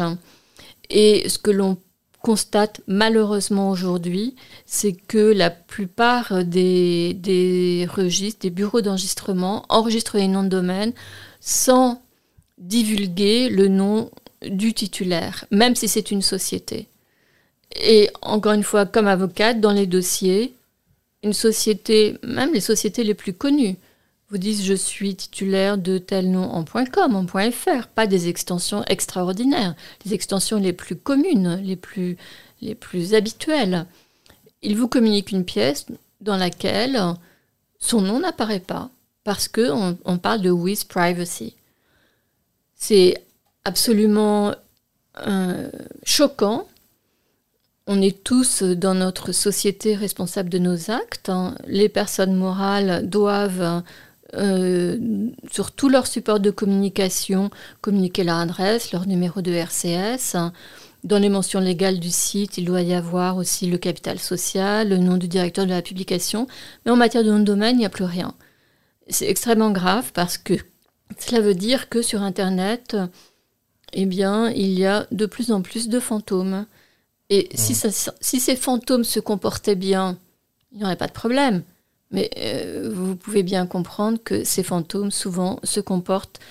Et 0.90 1.28
ce 1.28 1.38
que 1.38 1.52
l'on 1.52 1.78
constate 2.22 2.82
malheureusement 2.88 3.70
aujourd'hui, 3.70 4.36
c'est 4.66 4.94
que 4.94 5.18
la 5.18 5.50
plupart 5.50 6.46
des, 6.46 7.14
des 7.16 7.88
registres, 7.92 8.42
des 8.42 8.50
bureaux 8.50 8.82
d'enregistrement 8.82 9.66
enregistrent 9.70 10.18
les 10.18 10.28
noms 10.28 10.44
de 10.44 10.50
domaine 10.50 10.94
sans 11.40 12.02
divulguer 12.60 13.50
le 13.50 13.68
nom 13.68 14.12
du 14.48 14.74
titulaire, 14.74 15.46
même 15.52 15.76
si 15.76 15.88
c'est 15.88 16.12
une 16.12 16.22
société. 16.22 16.91
Et 17.76 18.10
encore 18.22 18.54
une 18.54 18.64
fois, 18.64 18.86
comme 18.86 19.08
avocate, 19.08 19.60
dans 19.60 19.72
les 19.72 19.88
dossiers, 19.88 20.56
une 21.24 21.34
société, 21.34 22.18
même 22.24 22.54
les 22.54 22.62
sociétés 22.62 23.04
les 23.04 23.14
plus 23.14 23.34
connues, 23.34 23.78
vous 24.30 24.38
disent 24.38 24.64
je 24.64 24.74
suis 24.74 25.16
titulaire 25.16 25.78
de 25.78 25.98
tel 25.98 26.32
nom 26.32 26.44
en 26.44 26.64
.com, 26.64 27.16
en 27.16 27.28
.fr, 27.52 27.88
pas 27.94 28.08
des 28.08 28.30
extensions 28.30 28.84
extraordinaires, 28.86 29.76
les 30.06 30.14
extensions 30.14 30.58
les 30.58 30.74
plus 30.74 30.96
communes, 30.96 31.60
les 31.64 31.76
plus, 31.76 32.18
les 32.62 32.76
plus 32.76 33.14
habituelles. 33.14 33.86
Ils 34.62 34.78
vous 34.78 34.88
communiquent 34.88 35.32
une 35.32 35.46
pièce 35.46 35.86
dans 36.22 36.38
laquelle 36.38 37.00
son 37.80 38.02
nom 38.02 38.20
n'apparaît 38.20 38.62
pas 38.62 38.90
parce 39.24 39.48
qu'on 39.48 39.98
on 40.06 40.18
parle 40.18 40.42
de 40.42 40.50
with 40.50 40.88
privacy. 40.88 41.56
C'est 42.76 43.22
absolument 43.66 44.56
euh, 45.28 45.70
choquant 46.04 46.68
on 47.92 48.02
est 48.02 48.24
tous 48.24 48.64
dans 48.64 48.96
notre 48.96 49.34
société 49.34 49.96
responsables 49.96 50.50
de 50.50 50.60
nos 50.60 50.90
actes. 50.90 51.28
Hein. 51.28 51.56
Les 51.68 51.90
personnes 51.90 52.34
morales 52.34 53.06
doivent, 53.08 53.84
euh, 54.34 54.98
sur 55.52 55.74
tous 55.74 55.90
leurs 55.90 56.08
supports 56.08 56.40
de 56.40 56.52
communication, 56.52 57.50
communiquer 57.82 58.24
leur 58.24 58.38
adresse, 58.38 58.94
leur 58.94 59.08
numéro 59.08 59.42
de 59.42 59.52
RCS. 59.52 60.38
Dans 61.04 61.20
les 61.20 61.28
mentions 61.28 61.60
légales 61.60 62.00
du 62.00 62.12
site, 62.12 62.58
il 62.58 62.64
doit 62.64 62.82
y 62.82 62.94
avoir 62.94 63.36
aussi 63.36 63.66
le 63.66 63.78
capital 63.78 64.20
social, 64.20 64.88
le 64.88 64.98
nom 64.98 65.18
du 65.18 65.28
directeur 65.28 65.66
de 65.66 65.72
la 65.72 65.82
publication. 65.82 66.48
Mais 66.86 66.92
en 66.92 66.96
matière 66.96 67.26
de 67.26 67.32
nom 67.32 67.40
de 67.40 67.44
domaine, 67.44 67.76
il 67.76 67.80
n'y 67.80 67.86
a 67.86 67.90
plus 67.90 68.06
rien. 68.06 68.36
C'est 69.10 69.28
extrêmement 69.28 69.72
grave 69.72 70.14
parce 70.14 70.38
que 70.38 70.54
cela 71.20 71.42
veut 71.42 71.56
dire 71.56 71.90
que 71.90 72.02
sur 72.02 72.22
Internet, 72.22 72.96
eh 73.92 74.06
bien, 74.06 74.50
il 74.52 74.80
y 74.80 74.86
a 74.86 75.08
de 75.12 75.26
plus 75.26 75.52
en 75.52 75.62
plus 75.62 75.90
de 75.90 76.00
fantômes. 76.00 76.66
Et 77.34 77.48
si, 77.56 77.74
si, 78.20 78.39
ces 78.41 78.56
fantômes 78.58 79.06
se 79.06 79.22
comportaient 79.22 79.76
bien, 79.76 80.17
il 80.74 80.80
n'y 80.80 80.84
aurait 80.84 80.98
pas 80.98 81.08
de 81.08 81.13
problème. 81.13 81.63
Mais 82.12 82.30
euh, 82.38 82.91
vous 82.94 83.15
pouvez 83.15 83.41
bien 83.41 83.65
comprendre 83.65 84.20
que 84.22 84.44
ces 84.44 84.63
fantômes 84.63 85.12
souvent 85.12 85.58
se 85.63 85.80
comportent, 85.80 86.41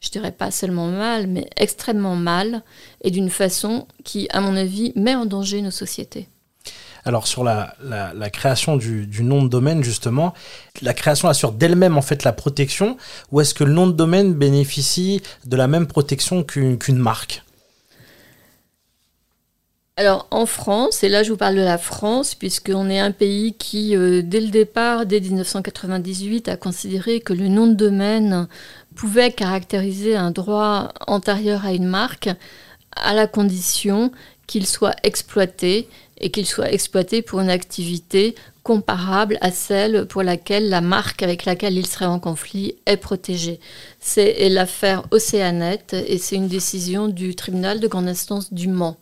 je 0.00 0.08
dirais 0.08 0.32
pas 0.32 0.50
seulement 0.50 0.88
mal, 0.88 1.26
mais 1.26 1.50
extrêmement 1.58 2.16
mal, 2.16 2.62
et 3.04 3.10
d'une 3.10 3.28
façon 3.28 3.86
qui, 4.02 4.28
à 4.30 4.40
mon 4.40 4.56
avis, 4.56 4.94
met 4.96 5.14
en 5.14 5.26
danger 5.26 5.60
nos 5.60 5.70
sociétés. 5.70 6.26
Alors 7.04 7.26
sur 7.26 7.44
la, 7.44 7.76
création 8.32 8.78
du, 8.78 9.22
nom 9.22 9.42
de 9.42 9.48
domaine, 9.48 9.84
justement, 9.84 10.32
la 10.80 10.94
création 10.94 11.28
assure 11.28 11.52
d'elle-même 11.52 11.98
en 11.98 12.02
fait 12.02 12.24
la 12.24 12.32
protection, 12.32 12.96
ou 13.30 13.42
est-ce 13.42 13.52
que 13.52 13.64
le 13.64 13.72
nom 13.72 13.86
de 13.86 13.92
domaine 13.92 14.32
bénéficie 14.32 15.20
de 15.44 15.56
la 15.56 15.66
même 15.66 15.86
protection 15.86 16.44
qu'une 16.44 16.78
marque? 16.96 17.42
Alors 20.00 20.26
en 20.30 20.46
France, 20.46 21.04
et 21.04 21.10
là 21.10 21.22
je 21.22 21.30
vous 21.30 21.36
parle 21.36 21.56
de 21.56 21.60
la 21.60 21.76
France, 21.76 22.34
puisqu'on 22.34 22.88
est 22.88 22.98
un 22.98 23.10
pays 23.10 23.52
qui, 23.52 23.94
euh, 23.94 24.22
dès 24.24 24.40
le 24.40 24.48
départ, 24.48 25.04
dès 25.04 25.20
1998, 25.20 26.48
a 26.48 26.56
considéré 26.56 27.20
que 27.20 27.34
le 27.34 27.48
nom 27.48 27.66
de 27.66 27.74
domaine 27.74 28.48
pouvait 28.94 29.30
caractériser 29.30 30.16
un 30.16 30.30
droit 30.30 30.94
antérieur 31.06 31.66
à 31.66 31.74
une 31.74 31.84
marque, 31.84 32.30
à 32.96 33.12
la 33.12 33.26
condition 33.26 34.10
qu'il 34.46 34.66
soit 34.66 34.96
exploité 35.02 35.86
et 36.16 36.30
qu'il 36.30 36.46
soit 36.46 36.72
exploité 36.72 37.20
pour 37.20 37.40
une 37.40 37.50
activité 37.50 38.34
comparable 38.62 39.36
à 39.42 39.50
celle 39.50 40.06
pour 40.06 40.22
laquelle 40.22 40.70
la 40.70 40.80
marque 40.80 41.22
avec 41.22 41.44
laquelle 41.44 41.76
il 41.76 41.86
serait 41.86 42.06
en 42.06 42.20
conflit 42.20 42.74
est 42.86 42.96
protégée. 42.96 43.60
C'est 44.00 44.48
l'affaire 44.48 45.02
Océanette 45.10 45.94
et 46.08 46.16
c'est 46.16 46.36
une 46.36 46.48
décision 46.48 47.08
du 47.08 47.34
tribunal 47.34 47.80
de 47.80 47.86
grande 47.86 48.08
instance 48.08 48.50
du 48.54 48.66
Mans 48.68 48.96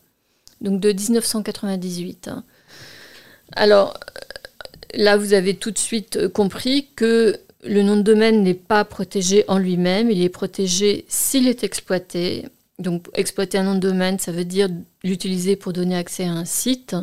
donc 0.61 0.81
de 0.81 0.93
1998. 0.93 2.29
Hein. 2.29 2.45
Alors 3.53 3.99
là, 4.95 5.17
vous 5.17 5.33
avez 5.33 5.55
tout 5.55 5.71
de 5.71 5.79
suite 5.79 6.29
compris 6.29 6.89
que 6.97 7.39
le 7.65 7.83
nom 7.83 7.97
de 7.97 8.03
domaine 8.03 8.43
n'est 8.43 8.55
pas 8.55 8.85
protégé 8.85 9.45
en 9.49 9.59
lui-même, 9.59 10.11
il 10.11 10.23
est 10.23 10.29
protégé 10.29 11.05
s'il 11.09 11.49
est 11.49 11.65
exploité. 11.65 12.47
Donc 12.79 13.09
exploiter 13.15 13.59
un 13.59 13.65
nom 13.65 13.75
de 13.75 13.81
domaine, 13.81 14.21
ça 14.21 14.31
veut 14.31 14.45
dire 14.45 14.69
l'utiliser 15.03 15.57
pour 15.57 15.73
donner 15.73 15.97
accès 15.97 16.25
à 16.25 16.33
un 16.33 16.45
site, 16.45 16.95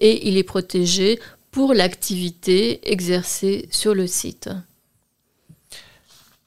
et 0.00 0.28
il 0.28 0.36
est 0.36 0.42
protégé 0.42 1.20
pour 1.52 1.74
l'activité 1.74 2.80
exercée 2.90 3.68
sur 3.70 3.94
le 3.94 4.08
site. 4.08 4.50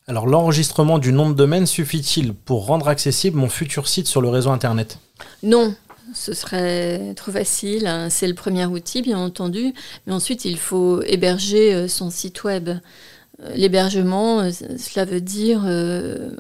Alors 0.08 0.28
l'enregistrement 0.28 1.00
du 1.00 1.14
nom 1.14 1.30
de 1.30 1.36
domaine 1.36 1.66
suffit-il 1.66 2.34
pour 2.34 2.66
rendre 2.66 2.90
accessible 2.90 3.38
mon 3.38 3.50
futur 3.50 3.88
site 3.88 4.08
sur 4.08 4.22
le 4.22 4.28
réseau 4.28 4.52
Internet? 4.52 5.00
Non, 5.42 5.74
ce 6.16 6.34
serait 6.34 7.14
trop 7.16 7.32
facile. 7.32 7.86
Hein. 7.86 8.10
C'est 8.10 8.28
le 8.28 8.34
premier 8.34 8.66
outil, 8.66 9.02
bien 9.02 9.18
entendu. 9.18 9.74
Mais 10.08 10.14
ensuite, 10.14 10.46
il 10.46 10.58
faut 10.58 11.02
héberger 11.04 11.74
euh, 11.74 11.88
son 11.88 12.10
site 12.10 12.44
web. 12.44 12.70
Euh, 12.70 13.54
l'hébergement, 13.54 14.40
euh, 14.40 14.52
cela 14.78 15.06
veut 15.06 15.22
dire 15.22 15.66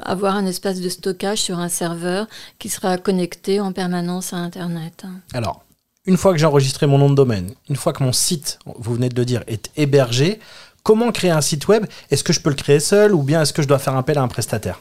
avoir 0.02 0.36
un 0.36 0.46
espace 0.46 0.80
de 0.80 0.90
stockage 0.90 1.42
sur 1.42 1.60
un 1.60 1.70
serveur 1.70 2.28
qui 2.58 2.70
sera 2.70 2.98
connecté 2.98 3.60
en 3.60 3.74
permanence 3.74 4.34
à 4.34 4.38
Internet. 4.38 5.04
Hein. 5.06 5.20
Alors, 5.34 5.64
une 6.06 6.18
fois 6.18 6.32
que 6.32 6.40
j'ai 6.40 6.46
enregistré 6.46 6.88
mon 6.88 6.98
nom 6.98 7.10
de 7.10 7.16
domaine, 7.16 7.52
une 7.70 7.76
fois 7.76 7.92
que 7.92 8.04
mon 8.04 8.14
site, 8.14 8.60
vous 8.66 8.94
venez 8.94 9.10
de 9.10 9.16
le 9.16 9.26
dire, 9.26 9.44
est 9.48 9.72
hébergé, 9.76 10.40
comment 10.84 11.12
créer 11.12 11.32
un 11.32 11.42
site 11.42 11.68
web? 11.68 11.86
Est-ce 12.12 12.24
que 12.24 12.32
je 12.32 12.40
peux 12.40 12.50
le 12.50 12.56
créer 12.56 12.80
seul 12.80 13.14
ou 13.14 13.24
bien 13.24 13.42
est-ce 13.42 13.54
que 13.54 13.62
je 13.62 13.68
dois 13.68 13.80
faire 13.80 13.98
appel 13.98 14.18
à 14.18 14.22
un 14.22 14.28
prestataire? 14.28 14.80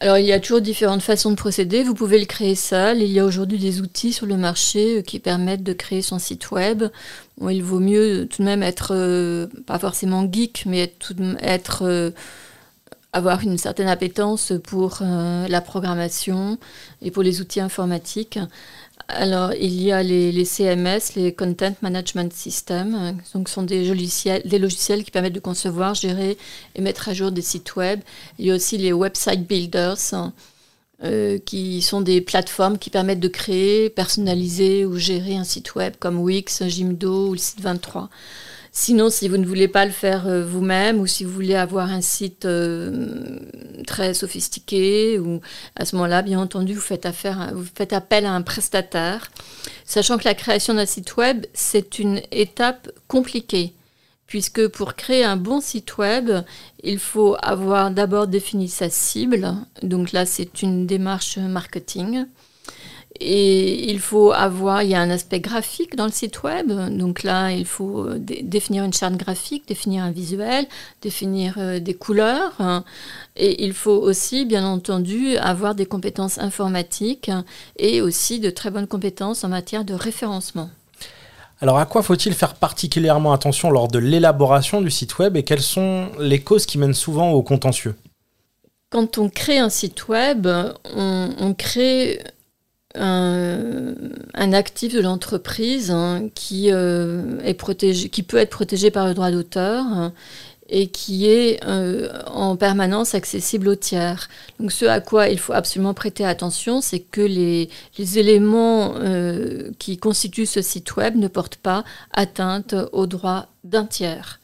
Alors, 0.00 0.18
il 0.18 0.26
y 0.26 0.32
a 0.32 0.38
toujours 0.38 0.60
différentes 0.60 1.02
façons 1.02 1.30
de 1.30 1.34
procéder. 1.34 1.82
Vous 1.82 1.94
pouvez 1.94 2.20
le 2.20 2.24
créer 2.24 2.54
seul. 2.54 3.02
Il 3.02 3.10
y 3.10 3.18
a 3.18 3.24
aujourd'hui 3.24 3.58
des 3.58 3.80
outils 3.80 4.12
sur 4.12 4.26
le 4.26 4.36
marché 4.36 4.98
euh, 4.98 5.02
qui 5.02 5.18
permettent 5.18 5.64
de 5.64 5.72
créer 5.72 6.02
son 6.02 6.20
site 6.20 6.52
web. 6.52 6.84
il 7.40 7.62
vaut 7.64 7.80
mieux 7.80 8.28
tout 8.30 8.42
de 8.42 8.46
même 8.46 8.62
être, 8.62 8.94
euh, 8.94 9.48
pas 9.66 9.78
forcément 9.80 10.30
geek, 10.30 10.64
mais 10.66 10.94
être, 11.42 11.82
euh, 11.82 12.12
avoir 13.12 13.42
une 13.42 13.58
certaine 13.58 13.88
appétence 13.88 14.52
pour 14.62 15.00
la 15.00 15.60
programmation 15.62 16.58
et 17.02 17.10
pour 17.10 17.22
les 17.22 17.40
outils 17.40 17.58
informatiques. 17.58 18.38
Alors, 19.10 19.54
il 19.54 19.82
y 19.82 19.90
a 19.90 20.02
les, 20.02 20.44
CMS, 20.44 21.14
les 21.16 21.34
Content 21.34 21.74
Management 21.80 22.30
Systems. 22.30 23.16
Donc, 23.32 23.48
ce 23.48 23.54
sont 23.54 23.62
des 23.62 23.88
logiciels, 23.88 24.42
des 24.44 24.58
logiciels 24.58 25.02
qui 25.02 25.10
permettent 25.10 25.32
de 25.32 25.40
concevoir, 25.40 25.94
gérer 25.94 26.36
et 26.74 26.82
mettre 26.82 27.08
à 27.08 27.14
jour 27.14 27.32
des 27.32 27.40
sites 27.40 27.74
web. 27.76 28.00
Il 28.38 28.44
y 28.44 28.50
a 28.50 28.54
aussi 28.54 28.76
les 28.76 28.92
Website 28.92 29.46
Builders, 29.46 30.14
euh, 31.04 31.38
qui 31.38 31.80
sont 31.80 32.02
des 32.02 32.20
plateformes 32.20 32.76
qui 32.76 32.90
permettent 32.90 33.20
de 33.20 33.28
créer, 33.28 33.88
personnaliser 33.88 34.84
ou 34.84 34.96
gérer 34.96 35.36
un 35.36 35.44
site 35.44 35.74
web 35.74 35.94
comme 35.98 36.18
Wix, 36.18 36.62
Jimdo 36.66 37.28
ou 37.28 37.32
le 37.32 37.38
site 37.38 37.60
23. 37.60 38.10
Sinon, 38.72 39.10
si 39.10 39.28
vous 39.28 39.36
ne 39.36 39.46
voulez 39.46 39.68
pas 39.68 39.84
le 39.84 39.90
faire 39.90 40.26
euh, 40.26 40.44
vous-même 40.44 41.00
ou 41.00 41.06
si 41.06 41.24
vous 41.24 41.32
voulez 41.32 41.54
avoir 41.54 41.90
un 41.90 42.00
site 42.00 42.44
euh, 42.44 43.38
très 43.86 44.14
sophistiqué, 44.14 45.18
ou 45.18 45.40
à 45.76 45.84
ce 45.84 45.96
moment-là, 45.96 46.22
bien 46.22 46.38
entendu, 46.38 46.74
vous 46.74 46.80
faites, 46.80 47.06
affaire, 47.06 47.50
vous 47.54 47.66
faites 47.74 47.92
appel 47.92 48.26
à 48.26 48.32
un 48.32 48.42
prestataire, 48.42 49.30
sachant 49.84 50.18
que 50.18 50.24
la 50.24 50.34
création 50.34 50.74
d'un 50.74 50.86
site 50.86 51.16
web, 51.16 51.46
c'est 51.54 51.98
une 51.98 52.20
étape 52.30 52.90
compliquée 53.08 53.74
puisque 54.28 54.68
pour 54.68 54.94
créer 54.94 55.24
un 55.24 55.36
bon 55.36 55.60
site 55.60 55.96
web, 55.96 56.30
il 56.84 56.98
faut 56.98 57.36
avoir 57.42 57.90
d'abord 57.90 58.28
défini 58.28 58.68
sa 58.68 58.90
cible. 58.90 59.54
Donc 59.82 60.12
là, 60.12 60.26
c'est 60.26 60.62
une 60.62 60.86
démarche 60.86 61.38
marketing. 61.38 62.26
Et 63.20 63.90
il 63.90 63.98
faut 63.98 64.32
avoir, 64.32 64.82
il 64.82 64.90
y 64.90 64.94
a 64.94 65.00
un 65.00 65.10
aspect 65.10 65.40
graphique 65.40 65.96
dans 65.96 66.06
le 66.06 66.12
site 66.12 66.42
web. 66.42 66.70
Donc 66.96 67.22
là, 67.22 67.50
il 67.50 67.64
faut 67.64 68.04
euh, 68.04 68.18
définir 68.18 68.84
une 68.84 68.92
charte 68.92 69.16
graphique, 69.16 69.66
définir 69.66 70.04
un 70.04 70.10
visuel, 70.10 70.66
définir 71.02 71.54
euh, 71.58 71.80
des 71.80 71.94
couleurs. 71.94 72.84
Et 73.36 73.64
il 73.64 73.72
faut 73.72 73.98
aussi, 73.98 74.44
bien 74.44 74.64
entendu, 74.64 75.36
avoir 75.38 75.74
des 75.74 75.86
compétences 75.86 76.38
informatiques 76.38 77.30
et 77.76 78.00
aussi 78.00 78.38
de 78.40 78.50
très 78.50 78.70
bonnes 78.70 78.86
compétences 78.86 79.44
en 79.44 79.48
matière 79.48 79.84
de 79.84 79.94
référencement. 79.94 80.70
Alors 81.60 81.78
à 81.78 81.86
quoi 81.86 82.02
faut-il 82.02 82.34
faire 82.34 82.54
particulièrement 82.54 83.32
attention 83.32 83.70
lors 83.70 83.88
de 83.88 83.98
l'élaboration 83.98 84.80
du 84.80 84.90
site 84.90 85.18
web 85.18 85.36
et 85.36 85.42
quelles 85.42 85.60
sont 85.60 86.08
les 86.20 86.40
causes 86.40 86.66
qui 86.66 86.78
mènent 86.78 86.94
souvent 86.94 87.32
au 87.32 87.42
contentieux? 87.42 87.96
Quand 88.90 89.18
on 89.18 89.28
crée 89.28 89.58
un 89.58 89.68
site 89.68 90.08
web, 90.08 90.46
on, 90.94 91.30
on 91.38 91.54
crée 91.54 92.22
un, 92.94 94.52
actif 94.52 94.94
de 94.94 95.00
l'entreprise 95.00 95.90
hein, 95.90 96.28
qui, 96.34 96.70
euh, 96.72 97.40
qui 98.10 98.22
peut 98.22 98.38
être 98.38 98.50
protégé 98.50 98.90
par 98.90 99.06
le 99.06 99.14
droit 99.14 99.30
d'auteur 99.30 99.84
hein, 99.84 100.12
et 100.70 100.88
qui 100.88 101.26
est 101.26 101.62
euh, 101.64 102.08
en 102.26 102.56
permanence 102.56 103.14
accessible 103.14 103.68
aux 103.68 103.74
tiers. 103.74 104.28
Donc 104.58 104.72
ce 104.72 104.84
à 104.86 105.00
quoi 105.00 105.28
il 105.28 105.38
faut 105.38 105.52
absolument 105.52 105.94
prêter 105.94 106.24
attention, 106.24 106.80
c'est 106.80 107.00
que 107.00 107.20
les, 107.20 107.68
éléments 108.18 108.94
euh, 108.96 109.70
qui 109.78 109.98
constituent 109.98 110.46
ce 110.46 110.62
site 110.62 110.96
web 110.96 111.16
ne 111.16 111.28
portent 111.28 111.56
pas 111.56 111.84
atteinte 112.12 112.74
aux 112.92 113.06
droits 113.06 113.48
d'un 113.64 113.84
tiers. 113.84 114.40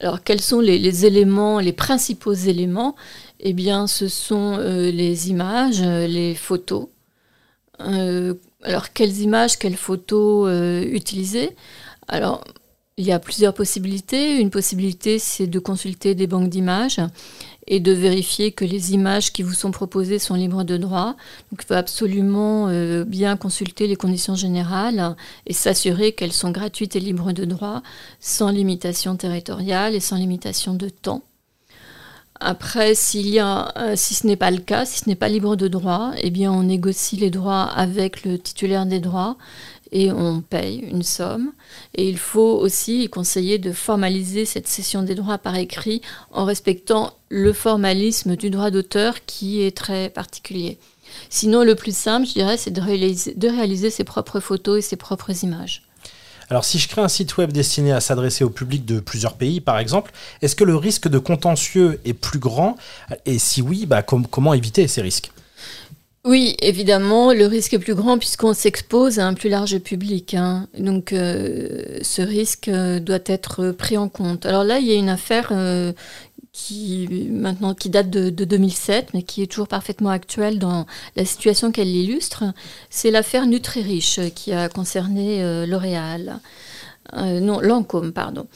Alors 0.00 0.22
quels 0.22 0.40
sont 0.40 0.60
les, 0.60 1.06
éléments, 1.06 1.60
les 1.60 1.72
principaux 1.72 2.32
éléments? 2.32 2.96
Eh 3.38 3.52
bien 3.52 3.86
ce 3.86 4.08
sont 4.08 4.56
les 4.58 5.30
images, 5.30 5.80
les 5.80 6.34
photos, 6.34 6.88
euh, 7.80 8.34
alors, 8.62 8.92
quelles 8.92 9.20
images, 9.20 9.58
quelles 9.58 9.76
photos 9.76 10.48
euh, 10.48 10.82
utiliser? 10.82 11.56
Alors, 12.08 12.44
il 12.96 13.06
y 13.06 13.12
a 13.12 13.18
plusieurs 13.18 13.54
possibilités. 13.54 14.38
Une 14.38 14.50
possibilité, 14.50 15.18
c'est 15.18 15.46
de 15.46 15.58
consulter 15.58 16.14
des 16.14 16.26
banques 16.26 16.48
d'images 16.48 17.00
et 17.66 17.80
de 17.80 17.92
vérifier 17.92 18.52
que 18.52 18.64
les 18.64 18.92
images 18.92 19.32
qui 19.32 19.42
vous 19.42 19.54
sont 19.54 19.70
proposées 19.70 20.18
sont 20.18 20.34
libres 20.34 20.64
de 20.64 20.76
droit. 20.76 21.16
Donc, 21.50 21.62
il 21.62 21.66
faut 21.66 21.74
absolument 21.74 22.68
euh, 22.68 23.04
bien 23.04 23.36
consulter 23.36 23.86
les 23.86 23.96
conditions 23.96 24.34
générales 24.34 25.16
et 25.46 25.52
s'assurer 25.52 26.12
qu'elles 26.12 26.32
sont 26.32 26.50
gratuites 26.50 26.96
et 26.96 27.00
libres 27.00 27.32
de 27.32 27.44
droit, 27.44 27.82
sans 28.20 28.50
limitation 28.50 29.16
territoriale 29.16 29.94
et 29.94 30.00
sans 30.00 30.16
limitation 30.16 30.74
de 30.74 30.88
temps. 30.88 31.22
Après, 32.44 32.94
s'il 32.96 33.28
y 33.28 33.38
a, 33.38 33.72
euh, 33.76 33.94
si 33.94 34.14
ce 34.14 34.26
n'est 34.26 34.36
pas 34.36 34.50
le 34.50 34.58
cas, 34.58 34.84
si 34.84 34.98
ce 34.98 35.08
n'est 35.08 35.14
pas 35.14 35.28
libre 35.28 35.54
de 35.54 35.68
droit, 35.68 36.12
eh 36.18 36.30
bien, 36.30 36.52
on 36.52 36.64
négocie 36.64 37.16
les 37.16 37.30
droits 37.30 37.62
avec 37.62 38.24
le 38.24 38.38
titulaire 38.38 38.84
des 38.84 38.98
droits 38.98 39.36
et 39.92 40.10
on 40.10 40.40
paye 40.40 40.78
une 40.78 41.04
somme. 41.04 41.52
Et 41.94 42.08
il 42.08 42.18
faut 42.18 42.58
aussi 42.58 43.08
conseiller 43.08 43.58
de 43.58 43.72
formaliser 43.72 44.44
cette 44.44 44.66
cession 44.66 45.02
des 45.02 45.14
droits 45.14 45.38
par 45.38 45.56
écrit 45.56 46.00
en 46.32 46.44
respectant 46.44 47.12
le 47.28 47.52
formalisme 47.52 48.34
du 48.34 48.50
droit 48.50 48.70
d'auteur 48.70 49.24
qui 49.24 49.62
est 49.62 49.76
très 49.76 50.08
particulier. 50.08 50.78
Sinon, 51.30 51.62
le 51.62 51.74
plus 51.74 51.96
simple, 51.96 52.26
je 52.26 52.32
dirais, 52.32 52.56
c'est 52.56 52.70
de 52.70 52.80
réaliser, 52.80 53.34
de 53.34 53.48
réaliser 53.48 53.90
ses 53.90 54.04
propres 54.04 54.40
photos 54.40 54.78
et 54.78 54.82
ses 54.82 54.96
propres 54.96 55.44
images. 55.44 55.82
Alors 56.52 56.66
si 56.66 56.78
je 56.78 56.86
crée 56.86 57.00
un 57.00 57.08
site 57.08 57.38
web 57.38 57.50
destiné 57.50 57.92
à 57.92 58.00
s'adresser 58.02 58.44
au 58.44 58.50
public 58.50 58.84
de 58.84 59.00
plusieurs 59.00 59.36
pays, 59.36 59.62
par 59.62 59.78
exemple, 59.78 60.12
est-ce 60.42 60.54
que 60.54 60.64
le 60.64 60.76
risque 60.76 61.08
de 61.08 61.16
contentieux 61.16 61.98
est 62.04 62.12
plus 62.12 62.38
grand? 62.38 62.76
Et 63.24 63.38
si 63.38 63.62
oui, 63.62 63.86
bah, 63.86 64.02
comment 64.02 64.52
éviter 64.52 64.86
ces 64.86 65.00
risques? 65.00 65.32
Oui, 66.24 66.54
évidemment, 66.60 67.32
le 67.32 67.46
risque 67.46 67.72
est 67.72 67.78
plus 67.78 67.94
grand 67.94 68.18
puisqu'on 68.18 68.52
s'expose 68.52 69.18
à 69.18 69.26
un 69.26 69.32
plus 69.32 69.48
large 69.48 69.78
public. 69.78 70.34
Hein. 70.34 70.68
Donc, 70.78 71.14
euh, 71.14 71.98
ce 72.02 72.20
risque 72.20 72.68
euh, 72.68 73.00
doit 73.00 73.24
être 73.24 73.72
pris 73.72 73.96
en 73.96 74.10
compte. 74.10 74.44
Alors 74.44 74.62
là, 74.62 74.78
il 74.78 74.86
y 74.86 74.92
a 74.92 74.94
une 74.94 75.08
affaire 75.08 75.48
euh, 75.52 75.94
qui 76.52 77.08
maintenant 77.30 77.74
qui 77.74 77.88
date 77.88 78.10
de, 78.10 78.30
2007, 78.30 79.14
mais 79.14 79.22
qui 79.22 79.42
est 79.42 79.46
toujours 79.46 79.68
parfaitement 79.68 80.10
actuelle 80.10 80.58
dans 80.58 80.86
la 81.16 81.24
situation 81.24 81.72
qu'elle 81.72 81.88
illustre. 81.88 82.44
C'est 82.90 83.10
l'affaire 83.10 83.46
Nutri-Riche 83.46 84.20
qui 84.34 84.52
a 84.52 84.68
concerné 84.68 85.66
L'Oréal, 85.66 86.40
non 87.14 87.60
Lancôme, 87.60 88.12
pardon. 88.12 88.46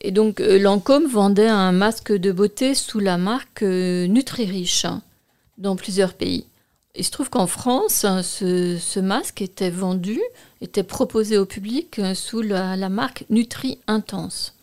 Et 0.00 0.12
donc, 0.12 0.40
Lancôme 0.40 1.06
vendait 1.06 1.48
un 1.48 1.72
masque 1.72 2.12
de 2.12 2.32
beauté 2.32 2.74
sous 2.74 3.00
la 3.00 3.18
marque 3.18 3.62
Nutri-Riche 3.62 4.86
dans 5.58 5.76
plusieurs 5.76 6.14
pays. 6.14 6.46
Il 6.98 7.04
se 7.04 7.10
trouve 7.10 7.28
qu'en 7.28 7.46
France, 7.46 8.04
hein, 8.04 8.22
ce, 8.22 9.00
masque 9.00 9.42
était 9.42 9.70
vendu, 9.70 10.20
était 10.62 10.82
proposé 10.82 11.36
au 11.36 11.44
public 11.44 11.98
euh, 11.98 12.14
sous 12.14 12.40
la, 12.40 12.88
marque 12.88 13.24
Nutri 13.28 13.78
Intense. 13.86 14.54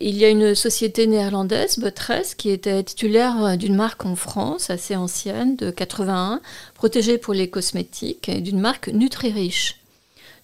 Il 0.00 0.16
y 0.16 0.24
a 0.24 0.28
une 0.28 0.54
société 0.54 1.08
néerlandaise, 1.08 1.80
Buttress, 1.80 2.36
qui 2.36 2.50
était 2.50 2.84
titulaire 2.84 3.44
euh, 3.44 3.56
d'une 3.56 3.74
marque 3.74 4.06
en 4.06 4.14
France 4.14 4.70
assez 4.70 4.94
ancienne, 4.94 5.56
de 5.56 5.72
81, 5.72 6.40
protégée 6.74 7.18
pour 7.18 7.34
les 7.34 7.50
cosmétiques, 7.50 8.28
et 8.28 8.40
d'une 8.40 8.60
marque 8.60 8.88
Nutri-Riche. 8.88 9.80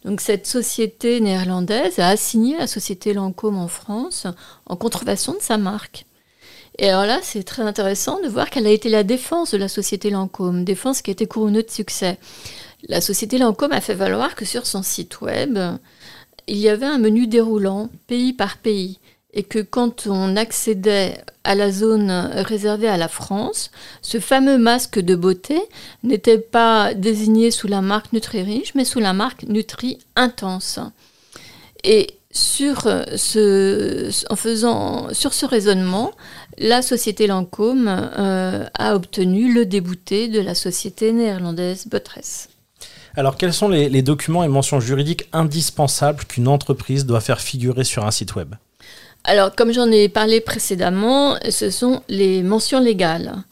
Donc 0.04 0.20
cette 0.20 0.48
société 0.48 1.20
néerlandaise 1.20 2.00
a 2.00 2.08
assigné 2.08 2.58
la 2.58 2.66
société 2.66 3.14
Lancôme 3.14 3.56
en 3.56 3.68
France 3.68 4.26
en 4.66 4.74
contrefaçon 4.74 5.34
de 5.34 5.40
sa 5.40 5.56
marque. 5.56 6.04
Et 6.78 6.88
alors 6.88 7.06
là, 7.06 7.20
c'est 7.22 7.44
très 7.44 7.62
intéressant 7.62 8.20
de 8.20 8.28
voir 8.28 8.50
quelle 8.50 8.66
a 8.66 8.70
été 8.70 8.88
la 8.88 9.04
défense 9.04 9.52
de 9.52 9.58
la 9.58 9.68
société 9.68 10.10
Lancôme, 10.10 10.64
défense 10.64 11.00
qui 11.00 11.10
a 11.10 11.12
été 11.12 11.26
couronnée 11.26 11.62
de 11.62 11.70
succès. 11.70 12.18
La 12.88 13.00
société 13.00 13.38
Lancôme 13.38 13.72
a 13.72 13.80
fait 13.80 13.94
valoir 13.94 14.34
que 14.34 14.44
sur 14.44 14.66
son 14.66 14.82
site 14.82 15.20
web, 15.20 15.56
il 16.48 16.56
y 16.56 16.68
avait 16.68 16.86
un 16.86 16.98
menu 16.98 17.28
déroulant 17.28 17.88
pays 18.08 18.32
par 18.32 18.58
pays 18.58 18.98
et 19.34 19.42
que 19.42 19.58
quand 19.58 20.06
on 20.06 20.36
accédait 20.36 21.18
à 21.42 21.54
la 21.54 21.70
zone 21.70 22.10
réservée 22.34 22.88
à 22.88 22.96
la 22.96 23.08
France, 23.08 23.70
ce 24.00 24.18
fameux 24.18 24.56
masque 24.56 24.98
de 24.98 25.14
beauté 25.14 25.60
n'était 26.02 26.38
pas 26.38 26.94
désigné 26.94 27.50
sous 27.50 27.68
la 27.68 27.82
marque 27.82 28.12
Nutri-Riche, 28.12 28.74
mais 28.74 28.84
sous 28.84 29.00
la 29.00 29.12
marque 29.12 29.42
Nutri 29.42 29.98
Intense. 30.16 30.78
Et 31.82 32.18
sur 32.30 32.86
euh, 32.86 33.04
ce, 33.16 34.10
en 34.30 34.36
faisant, 34.36 35.12
sur 35.12 35.32
ce 35.34 35.46
raisonnement, 35.46 36.12
la 36.58 36.82
société 36.82 37.26
Lancôme 37.26 37.88
euh, 37.88 38.66
a 38.74 38.94
obtenu 38.96 39.52
le 39.52 39.66
débouté 39.66 40.28
de 40.28 40.40
la 40.40 40.54
société 40.54 41.12
néerlandaise 41.12 41.86
Buttress. 41.86 42.48
Alors, 43.16 43.36
quels 43.36 43.52
sont 43.52 43.68
les, 43.68 44.02
documents 44.02 44.42
et 44.42 44.48
mentions 44.48 44.80
juridiques 44.80 45.28
indispensables 45.32 46.24
qu'une 46.24 46.48
entreprise 46.48 47.06
doit 47.06 47.20
faire 47.20 47.40
figurer 47.40 47.84
sur 47.84 48.04
un 48.04 48.10
site 48.10 48.34
web? 48.34 48.54
Alors, 49.24 49.54
comme 49.54 49.72
j'en 49.72 49.90
ai 49.90 50.10
parlé 50.10 50.40
précédemment, 50.40 51.36
ce 51.48 51.70
sont 51.70 52.02
les 52.08 52.42
mentions 52.42 52.78
légales. 52.78 53.42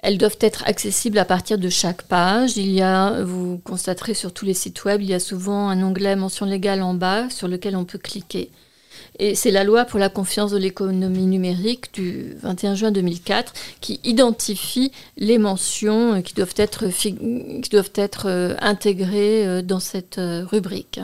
Elles 0.00 0.18
doivent 0.18 0.38
être 0.40 0.64
accessibles 0.66 1.18
à 1.18 1.24
partir 1.24 1.58
de 1.58 1.68
chaque 1.68 2.02
page. 2.02 2.56
Il 2.56 2.72
y 2.72 2.82
a, 2.82 3.22
vous 3.22 3.58
constaterez 3.58 4.14
sur 4.14 4.32
tous 4.34 4.44
les 4.44 4.54
sites 4.54 4.84
web, 4.84 5.00
il 5.00 5.08
y 5.08 5.14
a 5.14 5.20
souvent 5.20 5.68
un 5.68 5.80
onglet 5.80 6.16
mention 6.16 6.44
légale 6.44 6.82
en 6.82 6.94
bas 6.94 7.30
sur 7.30 7.46
lequel 7.46 7.76
on 7.76 7.84
peut 7.84 7.98
cliquer. 7.98 8.50
Et 9.20 9.36
c'est 9.36 9.52
la 9.52 9.62
loi 9.62 9.84
pour 9.84 10.00
la 10.00 10.08
confiance 10.08 10.50
de 10.50 10.58
l'économie 10.58 11.26
numérique 11.26 11.94
du 11.94 12.34
21 12.42 12.74
juin 12.74 12.90
2004 12.90 13.52
qui 13.80 14.00
identifie 14.02 14.90
les 15.16 15.38
mentions 15.38 16.20
qui 16.22 16.34
doivent 16.34 16.54
être, 16.56 16.88
qui 16.88 17.70
doivent 17.70 17.92
être 17.94 18.26
euh, 18.26 18.56
intégrées 18.60 19.46
euh, 19.46 19.62
dans 19.62 19.80
cette 19.80 20.18
euh, 20.18 20.44
rubrique. 20.44 21.00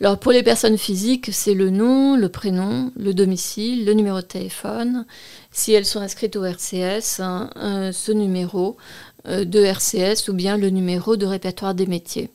Alors 0.00 0.18
pour 0.18 0.32
les 0.32 0.42
personnes 0.42 0.76
physiques, 0.76 1.30
c'est 1.32 1.54
le 1.54 1.70
nom, 1.70 2.16
le 2.16 2.28
prénom, 2.28 2.92
le 2.96 3.14
domicile, 3.14 3.86
le 3.86 3.94
numéro 3.94 4.18
de 4.18 4.26
téléphone. 4.26 5.06
Si 5.50 5.72
elles 5.72 5.86
sont 5.86 6.00
inscrites 6.00 6.36
au 6.36 6.44
RCS, 6.44 7.20
hein, 7.20 7.48
euh, 7.56 7.92
ce 7.92 8.12
numéro 8.12 8.76
euh, 9.26 9.46
de 9.46 9.64
RCS 9.64 10.28
ou 10.28 10.34
bien 10.34 10.58
le 10.58 10.68
numéro 10.68 11.16
de 11.16 11.24
répertoire 11.24 11.74
des 11.74 11.86
métiers. 11.86 12.28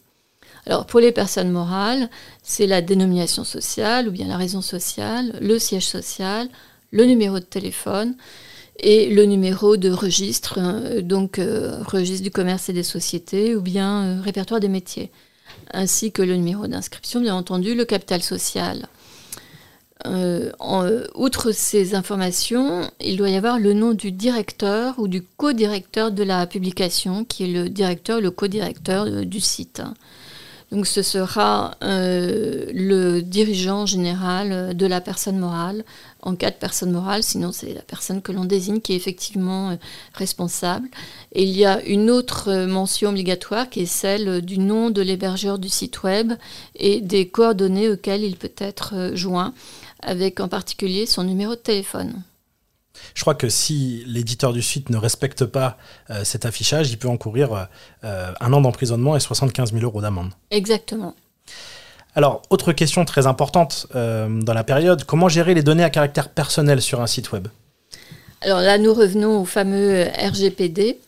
Alors 0.66 0.88
pour 0.88 1.00
les 1.00 1.12
personnes 1.12 1.52
morales, 1.52 2.10
c'est 2.42 2.66
la 2.66 2.82
dénomination 2.82 3.44
sociale 3.44 4.08
ou 4.08 4.12
bien 4.12 4.28
la 4.28 4.38
raison 4.38 4.62
sociale, 4.62 5.38
le 5.40 5.60
siège 5.60 5.86
social, 5.86 6.50
le 6.90 7.06
numéro 7.06 7.40
de 7.40 7.46
téléphone 7.46 8.16
et 8.80 9.08
le 9.14 9.26
numéro 9.26 9.78
de 9.78 9.92
registre, 9.92 10.58
hein, 10.58 10.82
donc 11.04 11.38
euh, 11.38 11.78
registre 11.84 12.24
du 12.24 12.32
commerce 12.32 12.70
et 12.70 12.74
des 12.74 12.82
sociétés 12.82 13.56
ou 13.56 13.62
bien 13.62 14.20
répertoire 14.24 14.60
des 14.60 14.68
métiers 14.68 15.12
ainsi 15.74 16.12
que 16.12 16.22
le 16.22 16.36
numéro 16.36 16.68
d'inscription, 16.68 17.22
bien 17.22 17.36
entendu, 17.36 17.76
le 17.76 17.86
capital 17.86 18.22
social. 18.22 18.88
Euh, 20.08 20.52
euh, 20.62 21.08
outre 21.14 21.52
ces 21.52 21.94
informations, 21.94 22.90
il 23.00 23.18
doit 23.18 23.30
y 23.30 23.36
avoir 23.36 23.60
le 23.60 23.74
nom 23.74 23.94
du 23.94 24.12
directeur 24.12 24.98
ou 24.98 25.08
du 25.08 25.22
co-directeur 25.22 26.12
de 26.12 26.24
la 26.24 26.48
publication, 26.48 27.24
qui 27.24 27.44
est 27.44 27.48
le 27.48 27.70
directeur, 27.70 28.20
le 28.20 28.32
co-directeur 28.32 29.06
euh, 29.06 29.26
du 29.26 29.40
site. 29.40 29.82
Donc 30.72 30.88
ce 30.88 31.02
sera 31.02 31.76
euh, 31.84 32.66
le 32.74 33.22
dirigeant 33.22 33.86
général 33.86 34.76
de 34.76 34.86
la 34.86 35.02
personne 35.02 35.38
morale, 35.38 35.84
en 36.22 36.36
cas 36.36 36.50
de 36.50 36.56
personne 36.56 36.92
morale, 36.92 37.24
sinon 37.24 37.52
c'est 37.52 37.74
la 37.74 37.82
personne 37.82 38.22
que 38.22 38.32
l'on 38.32 38.46
désigne 38.46 38.80
qui 38.80 38.94
est 38.94 38.96
effectivement 38.96 39.72
euh, 39.72 39.76
responsable. 40.14 40.88
Et 41.34 41.44
il 41.44 41.58
y 41.58 41.66
a 41.66 41.84
une 41.84 42.10
autre 42.10 42.66
mention 42.68 43.10
obligatoire 43.10 43.70
qui 43.70 43.82
est 43.82 43.86
celle 43.86 44.42
du 44.42 44.60
nom 44.60 44.92
de 44.92 45.02
l'hébergeur 45.02 45.60
du 45.60 45.68
site 45.68 46.04
web 46.04 46.34
et 46.76 47.02
des 47.02 47.28
coordonnées 47.28 47.90
auxquelles 47.90 48.24
il 48.24 48.38
peut 48.38 48.54
être 48.58 48.94
euh, 48.96 49.16
joint, 49.16 49.54
avec 50.02 50.40
en 50.40 50.48
particulier 50.48 51.06
son 51.06 51.26
numéro 51.26 51.52
de 51.52 51.60
téléphone. 51.60 52.24
Je 53.14 53.22
crois 53.22 53.36
que 53.36 53.50
si 53.50 54.04
l'éditeur 54.08 54.54
du 54.54 54.62
site 54.62 54.90
ne 54.90 54.98
respecte 54.98 55.46
pas 55.46 55.78
euh, 56.10 56.24
cet 56.24 56.46
affichage, 56.46 56.92
il 56.92 56.98
peut 56.98 57.08
encourir 57.08 57.68
euh, 58.04 58.32
un 58.40 58.54
an 58.54 58.62
d'emprisonnement 58.62 59.16
et 59.16 59.20
75 59.20 59.74
000 59.74 59.84
euros 59.84 60.02
d'amende. 60.02 60.32
Exactement. 60.50 61.16
Alors, 62.16 62.42
autre 62.50 62.74
question 62.74 63.06
très 63.06 63.28
importante 63.28 63.88
euh, 63.96 64.42
dans 64.42 64.54
la 64.54 64.64
période, 64.64 65.06
comment 65.06 65.30
gérer 65.30 65.54
les 65.54 65.64
données 65.64 65.84
à 65.84 65.90
caractère 65.90 66.30
personnel 66.30 66.82
sur 66.82 67.02
un 67.02 67.08
site 67.08 67.32
web? 67.32 67.48
Alors 68.42 68.60
là, 68.60 68.78
nous 68.78 68.94
revenons 68.94 69.42
au 69.42 69.46
fameux 69.46 70.08
RGPD 70.18 71.00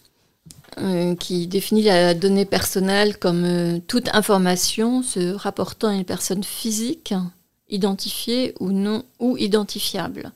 qui 1.19 1.45
définit 1.45 1.83
la 1.83 2.15
donnée 2.15 2.45
personnelle 2.45 3.19
comme 3.19 3.79
toute 3.87 4.09
information 4.15 5.03
se 5.03 5.33
rapportant 5.33 5.89
à 5.89 5.93
une 5.93 6.03
personne 6.03 6.43
physique, 6.43 7.13
identifiée 7.69 8.55
ou 8.59 8.71
non 8.71 9.03
ou 9.19 9.37
identifiable 9.37 10.31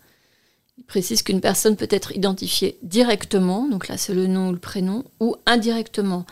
précise 0.85 1.23
qu'une 1.23 1.41
personne 1.41 1.75
peut 1.75 1.87
être 1.89 2.15
identifiée 2.15 2.77
directement, 2.83 3.67
donc 3.67 3.87
là 3.87 3.97
c'est 3.97 4.13
le 4.13 4.27
nom 4.27 4.49
ou 4.49 4.51
le 4.53 4.59
prénom, 4.59 5.03
ou 5.19 5.35
indirectement 5.45 6.25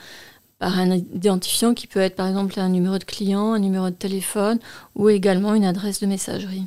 par 0.59 0.79
un 0.79 0.91
identifiant 0.91 1.73
qui 1.73 1.87
peut 1.87 1.99
être 1.99 2.15
par 2.15 2.27
exemple 2.27 2.59
un 2.59 2.69
numéro 2.69 2.97
de 2.97 3.03
client, 3.03 3.53
un 3.53 3.59
numéro 3.59 3.89
de 3.89 3.95
téléphone 3.95 4.59
ou 4.95 5.09
également 5.09 5.53
une 5.53 5.65
adresse 5.65 5.99
de 5.99 6.07
messagerie. 6.07 6.65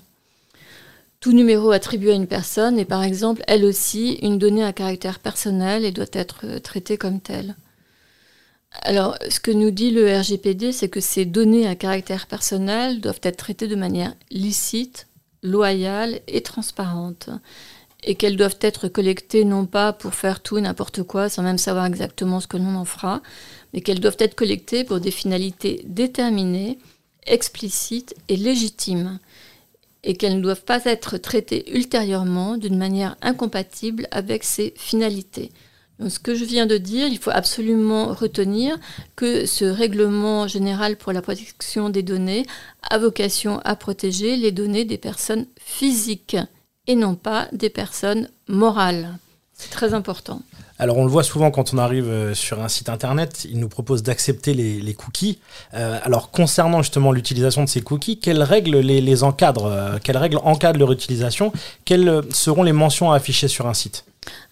Tout 1.21 1.33
numéro 1.33 1.71
attribué 1.73 2.13
à 2.13 2.17
une 2.17 2.27
personne 2.27 2.79
est 2.79 2.85
par 2.85 3.03
exemple 3.03 3.43
elle 3.49 3.65
aussi 3.65 4.15
une 4.23 4.39
donnée 4.39 4.65
à 4.65 4.73
caractère 4.73 5.19
personnel 5.19 5.85
et 5.85 5.91
doit 5.91 6.07
être 6.13 6.41
euh, 6.45 6.59
traitée 6.61 6.99
comme 6.99 7.21
telle. 7.21 7.57
Alors, 8.83 9.17
ce 9.29 9.41
que 9.41 9.51
nous 9.51 9.71
dit 9.71 9.91
le 9.91 10.17
RGPD, 10.17 10.73
c'est 10.73 10.91
que 10.91 11.01
ces 11.01 11.25
données 11.25 11.67
à 11.67 11.75
caractère 11.75 12.27
personnel 12.27 13.01
doivent 13.01 13.21
être 13.23 13.39
traitées 13.39 13.67
de 13.67 13.75
manière 13.75 14.15
licite, 14.31 15.08
loyale 15.43 16.21
et 16.27 16.43
transparente 16.43 17.31
et 18.05 18.15
qu'elles 18.15 18.37
doivent 18.37 18.59
être 18.61 18.89
collectées 18.89 19.45
non 19.45 19.67
pas 19.67 19.93
pour 19.93 20.15
faire 20.15 20.41
tout 20.41 20.59
et 20.59 20.61
n'importe 20.61 21.03
quoi 21.03 21.29
sans 21.29 21.43
même 21.43 21.59
savoir 21.59 21.87
exactement 21.87 22.41
ce 22.41 22.47
que 22.47 22.57
l'on 22.57 22.77
en 22.77 22.85
fera, 22.85 23.23
mais 23.73 23.81
qu'elles 23.81 24.01
doivent 24.01 24.17
être 24.21 24.35
collectées 24.35 24.85
pour 24.85 25.01
des 25.01 25.11
finalités 25.11 25.83
déterminées, 25.85 26.79
explicites 27.27 28.15
et 28.29 28.37
légitimes, 28.37 29.19
et 30.05 30.15
qu'elles 30.15 30.37
ne 30.37 30.43
doivent 30.43 30.65
pas 30.65 30.85
être 30.85 31.19
traitées 31.19 31.75
ultérieurement 31.77 32.57
d'une 32.57 32.79
manière 32.79 33.17
incompatible 33.21 34.07
avec 34.11 34.45
ces 34.45 34.73
finalités. 34.77 35.51
Ce 36.07 36.21
que 36.21 36.37
je 36.37 36.45
viens 36.45 36.67
de 36.67 36.79
dire, 36.79 37.09
il 37.09 37.19
faut 37.19 37.33
absolument 37.33 38.15
retenir 38.15 38.77
que 39.17 39.47
ce 39.47 39.65
règlement 39.65 40.47
général 40.47 40.97
pour 40.97 41.13
la 41.13 41.23
protection 41.23 41.91
des 41.91 42.05
données 42.05 42.47
a 42.89 42.99
vocation 42.99 43.61
à 43.65 43.75
protéger 43.75 44.37
les 44.37 44.53
données 44.53 44.85
des 44.85 44.99
personnes 44.99 45.47
physiques 45.61 46.37
et 46.87 46.95
non 46.95 47.17
pas 47.17 47.49
des 47.53 47.71
personnes 47.71 48.29
morales. 48.47 49.19
C'est 49.53 49.71
très 49.71 49.93
important. 49.93 50.41
Alors 50.79 50.99
on 50.99 51.05
le 51.05 51.11
voit 51.11 51.25
souvent 51.25 51.51
quand 51.51 51.75
on 51.75 51.79
arrive 51.79 52.09
euh, 52.09 52.35
sur 52.35 52.63
un 52.63 52.69
site 52.69 52.89
internet, 52.89 53.45
il 53.51 53.59
nous 53.59 53.69
propose 53.69 54.05
d'accepter 54.05 54.55
les, 54.55 54.95
cookies. 54.95 55.41
Euh, 55.75 55.99
alors 56.05 56.31
concernant 56.31 56.83
justement 56.83 57.11
l'utilisation 57.11 57.65
de 57.65 57.69
ces 57.69 57.81
cookies, 57.81 58.21
quelles 58.21 58.45
règles 58.45 58.79
les, 58.79 59.25
encadrent 59.25 59.67
euh, 59.67 59.99
Quelles 60.03 60.17
règles 60.17 60.39
encadrent 60.45 60.79
leur 60.79 60.93
utilisation? 60.93 61.53
Quelles 61.85 62.23
seront 62.31 62.63
les 62.63 62.73
mentions 62.73 63.11
à 63.11 63.17
afficher 63.17 63.49
sur 63.49 63.67
un 63.67 63.75
site? 63.75 64.05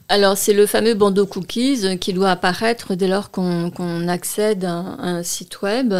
Alors, 0.08 0.38
c'est 0.38 0.52
le 0.52 0.66
fameux 0.66 0.94
bandeau 0.94 1.26
cookies 1.26 1.98
qui 1.98 2.12
doit 2.12 2.30
apparaître 2.30 2.94
dès 2.94 3.08
lors 3.08 3.32
qu'on 3.32 4.08
accède 4.08 4.64
à, 4.64 4.78
un 4.78 5.22
site 5.24 5.62
web. 5.62 5.92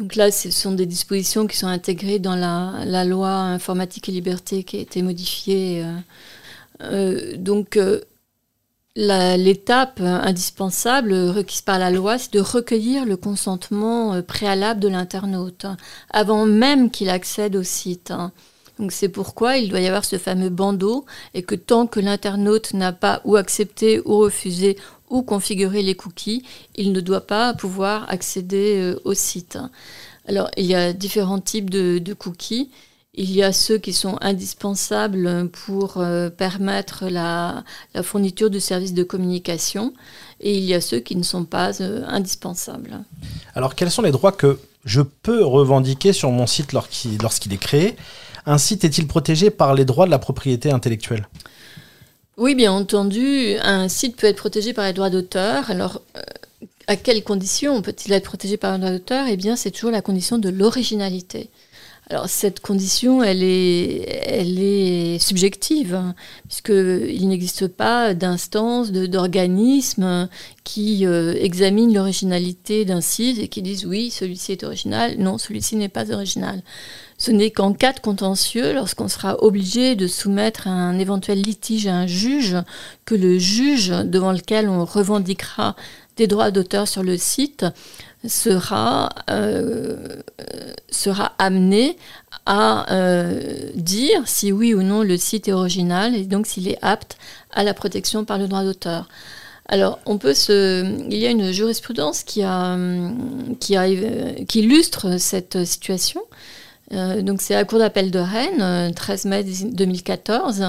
Donc 0.00 0.16
là, 0.16 0.32
ce 0.32 0.50
sont 0.50 0.72
des 0.72 0.86
dispositions 0.86 1.46
qui 1.46 1.56
sont 1.56 1.68
intégrées 1.68 2.18
dans 2.18 2.34
la, 2.34 3.04
loi 3.04 3.28
informatique 3.28 4.08
et 4.08 4.12
liberté 4.12 4.64
qui 4.64 4.78
a 4.78 4.80
été 4.80 5.02
modifiée. 5.02 5.84
Euh, 5.84 5.98
euh, 6.82 7.36
donc, 7.36 7.76
euh, 7.76 8.00
l'étape 8.96 10.00
indispensable 10.00 11.12
requise 11.14 11.62
par 11.62 11.78
la 11.78 11.92
loi, 11.92 12.18
c'est 12.18 12.32
de 12.32 12.40
recueillir 12.40 13.06
le 13.06 13.16
consentement 13.16 14.20
préalable 14.22 14.80
de 14.80 14.88
l'internaute, 14.88 15.66
avant 16.10 16.44
même 16.44 16.90
qu'il 16.90 17.08
accède 17.08 17.54
au 17.54 17.62
site. 17.62 18.12
Donc 18.78 18.92
c'est 18.92 19.08
pourquoi 19.08 19.56
il 19.56 19.68
doit 19.68 19.80
y 19.80 19.86
avoir 19.86 20.04
ce 20.04 20.18
fameux 20.18 20.50
bandeau 20.50 21.04
et 21.34 21.42
que 21.42 21.54
tant 21.54 21.86
que 21.86 22.00
l'internaute 22.00 22.74
n'a 22.74 22.92
pas 22.92 23.20
ou 23.24 23.36
accepté 23.36 24.00
ou 24.04 24.18
refusé 24.18 24.76
ou 25.10 25.22
configuré 25.22 25.82
les 25.82 25.94
cookies, 25.94 26.44
il 26.76 26.92
ne 26.92 27.00
doit 27.00 27.26
pas 27.26 27.54
pouvoir 27.54 28.08
accéder 28.10 28.76
euh, 28.78 29.00
au 29.04 29.14
site. 29.14 29.58
Alors 30.28 30.50
il 30.56 30.66
y 30.66 30.74
a 30.74 30.92
différents 30.92 31.40
types 31.40 31.70
de, 31.70 32.14
cookies. 32.14 32.70
Il 33.14 33.32
y 33.32 33.42
a 33.42 33.52
ceux 33.52 33.78
qui 33.78 33.92
sont 33.92 34.16
indispensables 34.20 35.48
pour 35.48 35.96
euh, 35.96 36.30
permettre 36.30 37.08
la, 37.08 37.64
fourniture 38.02 38.50
de 38.50 38.58
services 38.60 38.94
de 38.94 39.02
communication 39.02 39.92
et 40.40 40.56
il 40.56 40.62
y 40.62 40.74
a 40.74 40.80
ceux 40.80 41.00
qui 41.00 41.16
ne 41.16 41.24
sont 41.24 41.44
pas 41.44 41.80
euh, 41.80 42.04
indispensables. 42.06 43.00
Alors 43.54 43.74
quels 43.74 43.90
sont 43.90 44.02
les 44.02 44.12
droits 44.12 44.32
que 44.32 44.60
je 44.84 45.00
peux 45.00 45.44
revendiquer 45.44 46.12
sur 46.12 46.30
mon 46.30 46.46
site 46.46 46.72
lorsqu'il 46.72 47.52
est 47.52 47.58
créé? 47.58 47.96
Un 48.48 48.58
site 48.58 48.84
est-il 48.84 49.06
protégé 49.06 49.50
par 49.50 49.74
les 49.74 49.84
droits 49.84 50.06
de 50.06 50.10
la 50.10 50.18
propriété 50.18 50.70
intellectuelle? 50.70 51.28
Oui, 52.38 52.54
bien 52.54 52.72
entendu. 52.72 53.56
Un 53.62 53.88
site 53.88 54.16
peut 54.16 54.26
être 54.26 54.38
protégé 54.38 54.72
par 54.72 54.86
les 54.86 54.92
droits 54.92 55.10
d'auteur. 55.10 55.70
Alors, 55.70 56.00
euh, 56.16 56.20
à 56.86 56.96
quelles 56.96 57.22
conditions 57.22 57.82
peut-il 57.82 58.12
être 58.12 58.24
protégé 58.24 58.56
par 58.56 58.72
les 58.72 58.78
droits 58.78 58.90
d'auteur? 58.90 59.26
Eh 59.28 59.36
bien, 59.36 59.54
c'est 59.54 59.70
toujours 59.70 59.90
la 59.90 60.00
condition 60.00 60.38
de 60.38 60.48
l'originalité. 60.48 61.50
Alors 62.10 62.30
cette 62.30 62.60
condition, 62.60 63.22
elle 63.22 63.42
est, 63.42 65.18
subjective, 65.20 65.94
hein, 65.94 66.14
puisqu'il 66.46 67.28
n'existe 67.28 67.68
pas 67.68 68.14
d'instance, 68.14 68.92
d'organisme 68.92 70.30
qui 70.64 71.04
euh, 71.04 71.34
examine 71.34 71.92
l'originalité 71.92 72.86
d'un 72.86 73.02
site 73.02 73.38
et 73.38 73.48
qui 73.48 73.60
disent 73.60 73.84
oui, 73.84 74.10
celui-ci 74.10 74.52
est 74.52 74.64
original, 74.64 75.16
non, 75.18 75.36
celui-ci 75.36 75.76
n'est 75.76 75.90
pas 75.90 76.10
original. 76.10 76.62
Ce 77.20 77.32
n'est 77.32 77.50
qu'en 77.50 77.72
cas 77.72 77.92
de 77.92 77.98
contentieux, 77.98 78.72
lorsqu'on 78.72 79.08
sera 79.08 79.42
obligé 79.42 79.96
de 79.96 80.06
soumettre 80.06 80.68
un 80.68 80.96
éventuel 81.00 81.42
litige 81.42 81.88
à 81.88 81.94
un 81.96 82.06
juge, 82.06 82.56
que 83.04 83.16
le 83.16 83.38
juge 83.38 83.88
devant 83.88 84.30
lequel 84.30 84.68
on 84.68 84.84
revendiquera 84.84 85.74
des 86.16 86.28
droits 86.28 86.52
d'auteur 86.52 86.86
sur 86.86 87.02
le 87.02 87.16
site 87.16 87.66
sera, 88.26 89.08
euh, 89.30 90.20
amené 91.38 91.96
à 92.46 92.92
euh, 92.92 93.70
dire 93.74 94.22
si 94.26 94.52
oui 94.52 94.72
ou 94.74 94.82
non 94.82 95.02
le 95.02 95.16
site 95.16 95.48
est 95.48 95.52
original 95.52 96.14
et 96.14 96.24
donc 96.24 96.46
s'il 96.46 96.68
est 96.68 96.78
apte 96.82 97.18
à 97.52 97.64
la 97.64 97.74
protection 97.74 98.24
par 98.24 98.38
le 98.38 98.46
droit 98.46 98.62
d'auteur. 98.62 99.08
Alors, 99.66 99.98
on 100.06 100.18
peut 100.18 100.34
se... 100.34 100.84
il 101.10 101.18
y 101.18 101.26
a 101.26 101.30
une 101.30 101.52
jurisprudence 101.52 102.22
qui, 102.22 102.42
qui 103.60 104.60
illustre 104.60 105.18
cette 105.18 105.64
situation. 105.64 106.22
Euh, 106.92 107.22
donc, 107.22 107.42
c'est 107.42 107.54
la 107.54 107.64
Cour 107.64 107.78
d'appel 107.78 108.10
de 108.10 108.18
Rennes, 108.18 108.94
13 108.94 109.24
mai 109.26 109.44
2014, 109.44 110.64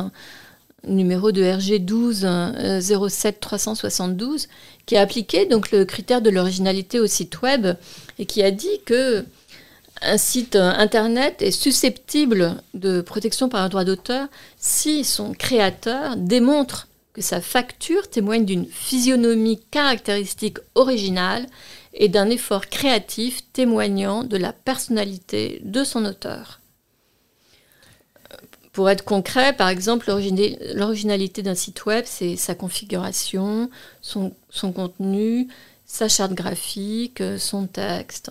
numéro 0.88 1.32
de 1.32 1.43
RG 1.43 1.79
12 1.79 2.27
07 2.82 3.39
372, 3.39 4.47
qui 4.86 4.97
a 4.97 5.01
appliqué 5.01 5.45
donc 5.45 5.71
le 5.71 5.86
critère 5.86 6.21
de 6.21 6.29
l'originalité 6.29 6.99
au 6.99 7.08
site 7.08 7.41
web 7.41 7.67
et 8.17 8.25
qui 8.25 8.43
a 8.43 8.51
dit 8.51 8.82
que 8.86 9.25
un 10.01 10.17
site 10.17 10.55
internet 10.55 11.41
est 11.41 11.51
susceptible 11.51 12.55
de 12.73 13.01
protection 13.01 13.49
par 13.49 13.62
un 13.62 13.69
droit 13.69 13.84
d'auteur 13.84 14.27
si 14.58 15.03
son 15.03 15.34
créateur 15.34 16.15
démontre 16.15 16.88
que 17.13 17.21
sa 17.21 17.41
facture 17.41 18.10
témoigne 18.10 18.45
d'une 18.45 18.65
physionomie 18.65 19.60
caractéristique 19.71 20.58
originale 20.75 21.45
et 21.93 22.10
d'un 22.10 22.30
effort 22.30 22.67
créatif 22.67 23.52
témoignant 23.52 24.23
de 24.23 24.38
la 24.38 24.54
personnalité 24.54 25.62
de 25.63 25.84
son 25.84 26.06
auteur. 26.06 26.60
Pour 28.71 28.89
être 28.89 29.04
concret, 29.04 29.54
par 29.54 29.67
exemple, 29.67 30.08
l'originalité 30.08 31.41
d'un 31.41 31.56
site 31.56 31.86
web, 31.86 32.06
c'est 32.08 32.36
sa 32.36 32.56
configuration, 32.56 33.69
son, 34.02 34.32
contenu, 34.73 35.47
sa 35.86 36.08
charte 36.08 36.34
graphique, 36.34 37.21
son 37.39 37.65
texte. 37.65 38.30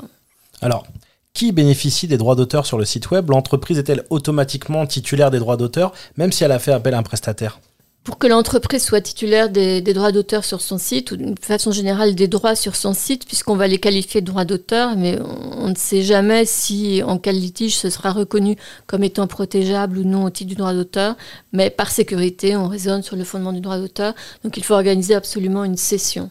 Alors, 0.62 0.86
qui 1.34 1.52
bénéficie 1.52 2.06
des 2.06 2.16
droits 2.16 2.36
d'auteur 2.36 2.66
sur 2.66 2.78
le 2.78 2.84
site 2.84 3.10
web? 3.10 3.28
L'entreprise 3.30 3.78
est-elle 3.78 4.04
automatiquement 4.10 4.86
titulaire 4.86 5.30
des 5.30 5.38
droits 5.38 5.56
d'auteur, 5.56 5.92
même 6.16 6.32
si 6.32 6.44
elle 6.44 6.52
a 6.52 6.58
fait 6.58 6.72
appel 6.72 6.94
à 6.94 6.98
un 6.98 7.02
prestataire? 7.02 7.60
Pour 8.08 8.16
que 8.16 8.26
l'entreprise 8.26 8.82
soit 8.82 9.02
titulaire 9.02 9.50
des, 9.50 9.82
droits 9.82 10.12
d'auteur 10.12 10.42
sur 10.42 10.62
son 10.62 10.78
site, 10.78 11.10
ou 11.10 11.16
de 11.18 11.34
façon 11.42 11.72
générale 11.72 12.14
des 12.14 12.26
droits 12.26 12.56
sur 12.56 12.74
son 12.74 12.94
site, 12.94 13.26
puisqu'on 13.26 13.54
va 13.54 13.66
les 13.66 13.76
qualifier 13.76 14.22
de 14.22 14.26
droits 14.26 14.46
d'auteur, 14.46 14.96
mais 14.96 15.18
on, 15.20 15.68
ne 15.68 15.74
sait 15.74 16.00
jamais 16.00 16.46
si 16.46 17.02
en 17.02 17.18
quel 17.18 17.38
litige 17.38 17.76
ce 17.76 17.90
sera 17.90 18.10
reconnu 18.10 18.56
comme 18.86 19.04
étant 19.04 19.26
protégeable 19.26 19.98
ou 19.98 20.04
non 20.04 20.24
au 20.24 20.30
titre 20.30 20.48
du 20.48 20.54
droit 20.54 20.72
d'auteur, 20.72 21.16
mais 21.52 21.68
par 21.68 21.90
sécurité, 21.90 22.56
on 22.56 22.66
raisonne 22.66 23.02
sur 23.02 23.14
le 23.14 23.24
fondement 23.24 23.52
du 23.52 23.60
droit 23.60 23.76
d'auteur, 23.76 24.14
donc 24.42 24.56
il 24.56 24.64
faut 24.64 24.72
organiser 24.72 25.14
absolument 25.14 25.64
une 25.64 25.76
session. 25.76 26.30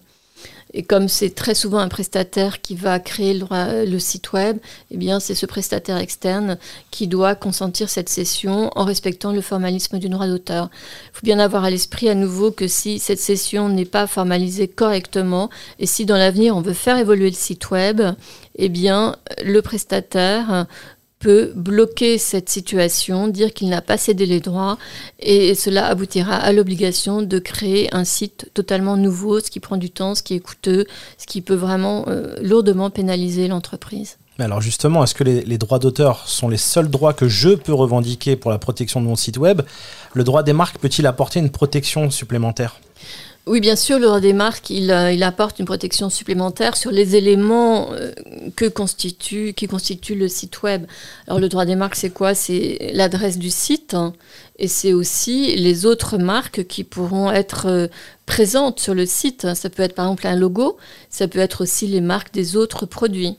Et 0.74 0.84
comme 0.84 1.08
c'est 1.08 1.30
très 1.30 1.56
souvent 1.56 1.80
un 1.80 1.88
prestataire 1.88 2.62
qui 2.62 2.76
va 2.76 3.00
créer 3.00 3.34
le, 3.34 4.00
site 4.00 4.34
web, 4.34 4.58
eh 4.92 4.98
bien 4.98 5.20
c'est 5.20 5.36
ce 5.36 5.46
prestataire 5.46 5.98
externe 5.98 6.58
qui 6.92 7.08
doit 7.08 7.36
consentir 7.36 7.90
cette 7.90 8.10
session 8.10 8.70
en 8.76 8.84
respectant 8.84 9.32
le 9.32 9.42
formalisme 9.42 9.98
du 9.98 10.10
droit 10.10 10.28
d'auteur. 10.28 10.70
Il 11.06 11.18
faut 11.18 11.26
bien 11.26 11.40
avoir 11.40 11.64
à 11.64 11.70
l'esprit 11.70 12.10
à 12.10 12.16
nouveau 12.16 12.52
que 12.52 12.68
si 12.68 13.00
cette 13.00 13.20
session 13.20 13.70
n'est 13.70 13.86
pas 13.86 14.08
formalisée 14.08 14.68
correctement 14.68 15.50
et 15.80 15.86
si 15.86 16.06
dans 16.06 16.18
l'avenir 16.18 16.56
on 16.56 16.62
veut 16.62 16.74
faire 16.74 16.98
évoluer 16.98 17.30
le 17.30 17.36
site 17.36 17.72
web, 17.72 18.02
eh 18.56 18.70
bien 18.70 19.16
le 19.44 19.62
prestataire 19.62 20.68
bloquer 21.56 22.18
cette 22.18 22.50
situation, 22.50 23.28
dire 23.28 23.54
qu'il 23.54 23.70
n'a 23.70 23.82
pas 23.82 23.98
cédé 23.98 24.26
les 24.26 24.40
droits, 24.40 24.78
et 25.20 25.56
cela 25.56 25.88
aboutira 25.88 26.36
à 26.36 26.52
l'obligation 26.52 27.22
de 27.22 27.40
créer 27.40 27.94
un 27.94 28.04
site 28.04 28.50
totalement 28.54 28.98
nouveau, 28.98 29.40
ce 29.40 29.50
qui 29.50 29.60
prend 29.60 29.78
du 29.78 29.90
temps, 29.90 30.16
ce 30.16 30.24
qui 30.24 30.34
est 30.36 30.40
coûteux, 30.40 30.86
ce 31.18 31.26
qui 31.26 31.42
peut 31.42 31.56
vraiment 31.56 32.06
euh, 32.08 32.36
lourdement 32.42 32.90
pénaliser 32.90 33.48
l'entreprise. 33.48 34.18
Alors 34.40 34.62
justement, 34.62 35.04
est-ce 35.04 35.16
que 35.16 35.24
les, 35.24 35.58
droits 35.58 35.80
d'auteur 35.80 36.28
sont 36.28 36.48
les 36.48 36.58
seuls 36.58 36.90
droits 36.90 37.14
que 37.14 37.28
je 37.28 37.50
peux 37.50 37.74
revendiquer 37.74 38.36
pour 38.36 38.52
la 38.52 38.60
protection 38.60 39.02
de 39.02 39.08
mon 39.08 39.16
site 39.16 39.38
web? 39.38 39.64
Le 40.14 40.24
droit 40.24 40.44
des 40.44 40.54
marques 40.54 40.78
peut-il 40.78 41.08
apporter 41.08 41.40
une 41.40 41.50
protection 41.50 42.12
supplémentaire? 42.12 42.80
Oui, 43.48 43.62
bien 43.62 43.78
sûr, 43.78 43.98
le 43.98 44.08
droit 44.08 44.20
des 44.20 44.34
marques, 44.34 44.70
il, 44.70 44.92
euh, 44.92 45.12
il, 45.14 45.24
apporte 45.24 45.60
une 45.60 45.66
protection 45.66 46.10
supplémentaire 46.10 46.76
sur 46.76 46.92
les 46.92 47.16
éléments 47.16 47.94
euh, 47.94 48.12
que 48.58 48.66
constitue, 48.66 49.54
qui 49.54 49.68
constituent 49.68 50.16
le 50.16 50.28
site 50.28 50.62
web. 50.64 50.86
Alors, 51.28 51.40
le 51.40 51.48
droit 51.48 51.64
des 51.64 51.78
marques, 51.78 51.96
c'est 51.96 52.10
quoi? 52.10 52.36
C'est 52.36 52.92
l'adresse 52.94 53.38
du 53.38 53.50
site 53.50 53.94
hein, 53.94 54.14
et 54.60 54.68
c'est 54.68 54.92
aussi 54.92 55.56
les 55.56 55.86
autres 55.86 56.18
marques 56.18 56.66
qui 56.68 56.84
pourront 56.84 57.32
être 57.32 57.68
euh, 57.68 57.88
présentes 58.26 58.82
sur 58.82 58.94
le 58.94 59.06
site. 59.06 59.56
Ça 59.56 59.70
peut 59.70 59.84
être 59.84 59.96
par 59.96 60.08
exemple 60.08 60.28
un 60.28 60.36
logo, 60.36 60.78
ça 61.10 61.30
peut 61.30 61.40
être 61.40 61.62
aussi 61.62 61.88
les 61.88 62.02
marques 62.02 62.34
des 62.34 62.58
autres 62.58 62.86
produits. 62.86 63.38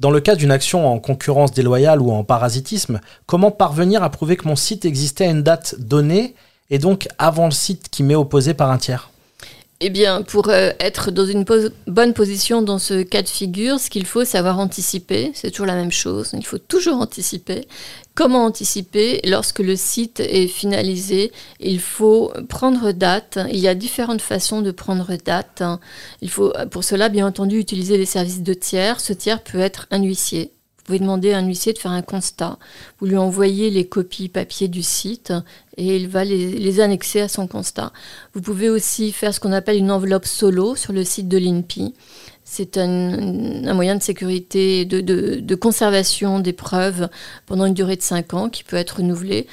Dans 0.00 0.10
le 0.10 0.20
cas 0.20 0.34
d'une 0.34 0.50
action 0.50 0.92
en 0.92 0.98
concurrence 0.98 1.52
déloyale 1.52 2.02
ou 2.02 2.10
en 2.10 2.24
parasitisme, 2.24 3.00
comment 3.26 3.52
parvenir 3.52 4.02
à 4.02 4.10
prouver 4.10 4.36
que 4.36 4.48
mon 4.48 4.56
site 4.56 4.84
existait 4.84 5.26
à 5.26 5.30
une 5.30 5.44
date 5.44 5.76
donnée 5.78 6.34
et 6.70 6.78
donc 6.78 7.08
avant 7.18 7.46
le 7.46 7.52
site 7.52 7.88
qui 7.90 8.02
m'est 8.02 8.14
opposé 8.14 8.54
par 8.54 8.70
un 8.70 8.78
tiers 8.78 9.10
eh 9.86 9.90
bien, 9.90 10.22
pour 10.22 10.48
euh, 10.48 10.70
être 10.78 11.10
dans 11.10 11.26
une 11.26 11.44
bonne 11.86 12.14
position 12.14 12.62
dans 12.62 12.78
ce 12.78 13.02
cas 13.02 13.22
de 13.22 13.28
figure, 13.28 13.78
ce 13.78 13.90
qu'il 13.90 14.06
faut, 14.06 14.24
c'est 14.24 14.38
avoir 14.38 14.58
anticipé. 14.58 15.32
C'est 15.34 15.50
toujours 15.50 15.66
la 15.66 15.74
même 15.74 15.90
chose. 15.90 16.30
Il 16.32 16.46
faut 16.46 16.56
toujours 16.56 17.00
anticiper. 17.00 17.66
Comment 18.14 18.44
anticiper 18.44 19.20
Lorsque 19.24 19.58
le 19.58 19.76
site 19.76 20.20
est 20.20 20.46
finalisé, 20.46 21.32
il 21.60 21.80
faut 21.80 22.32
prendre 22.48 22.92
date. 22.92 23.38
Il 23.50 23.58
y 23.58 23.68
a 23.68 23.74
différentes 23.74 24.22
façons 24.22 24.62
de 24.62 24.70
prendre 24.70 25.16
date. 25.22 25.62
Il 26.22 26.30
faut, 26.30 26.52
pour 26.70 26.84
cela, 26.84 27.10
bien 27.10 27.26
entendu, 27.26 27.58
utiliser 27.58 27.98
les 27.98 28.06
services 28.06 28.42
de 28.42 28.54
tiers. 28.54 29.00
Ce 29.00 29.12
tiers 29.12 29.42
peut 29.42 29.60
être 29.60 29.86
un 29.90 30.02
huissier. 30.02 30.52
Vous 30.84 30.88
pouvez 30.88 30.98
demander 30.98 31.32
à 31.32 31.38
un 31.38 31.46
huissier 31.46 31.72
de 31.72 31.78
faire 31.78 31.92
un 31.92 32.02
constat. 32.02 32.58
Vous 33.00 33.06
lui 33.06 33.16
envoyez 33.16 33.70
les 33.70 33.86
copies 33.86 34.28
papier 34.28 34.68
du 34.68 34.82
site 34.82 35.32
et 35.78 35.96
il 35.96 36.08
va 36.08 36.24
les, 36.24 36.78
annexer 36.78 37.22
à 37.22 37.28
son 37.28 37.46
constat. 37.46 37.90
Vous 38.34 38.42
pouvez 38.42 38.68
aussi 38.68 39.10
faire 39.10 39.32
ce 39.32 39.40
qu'on 39.40 39.52
appelle 39.52 39.78
une 39.78 39.90
enveloppe 39.90 40.26
solo 40.26 40.76
sur 40.76 40.92
le 40.92 41.02
site 41.02 41.26
de 41.26 41.38
l'INPI. 41.38 41.94
C'est 42.44 42.76
un, 42.76 43.72
moyen 43.72 43.96
de 43.96 44.02
sécurité, 44.02 44.84
de, 44.84 45.54
conservation 45.54 46.38
des 46.38 46.52
preuves 46.52 47.08
pendant 47.46 47.64
une 47.64 47.72
durée 47.72 47.96
de 47.96 48.02
5 48.02 48.34
ans 48.34 48.48
qui 48.50 48.62
peut 48.62 48.76
être 48.76 48.98
renouvelé. 48.98 49.46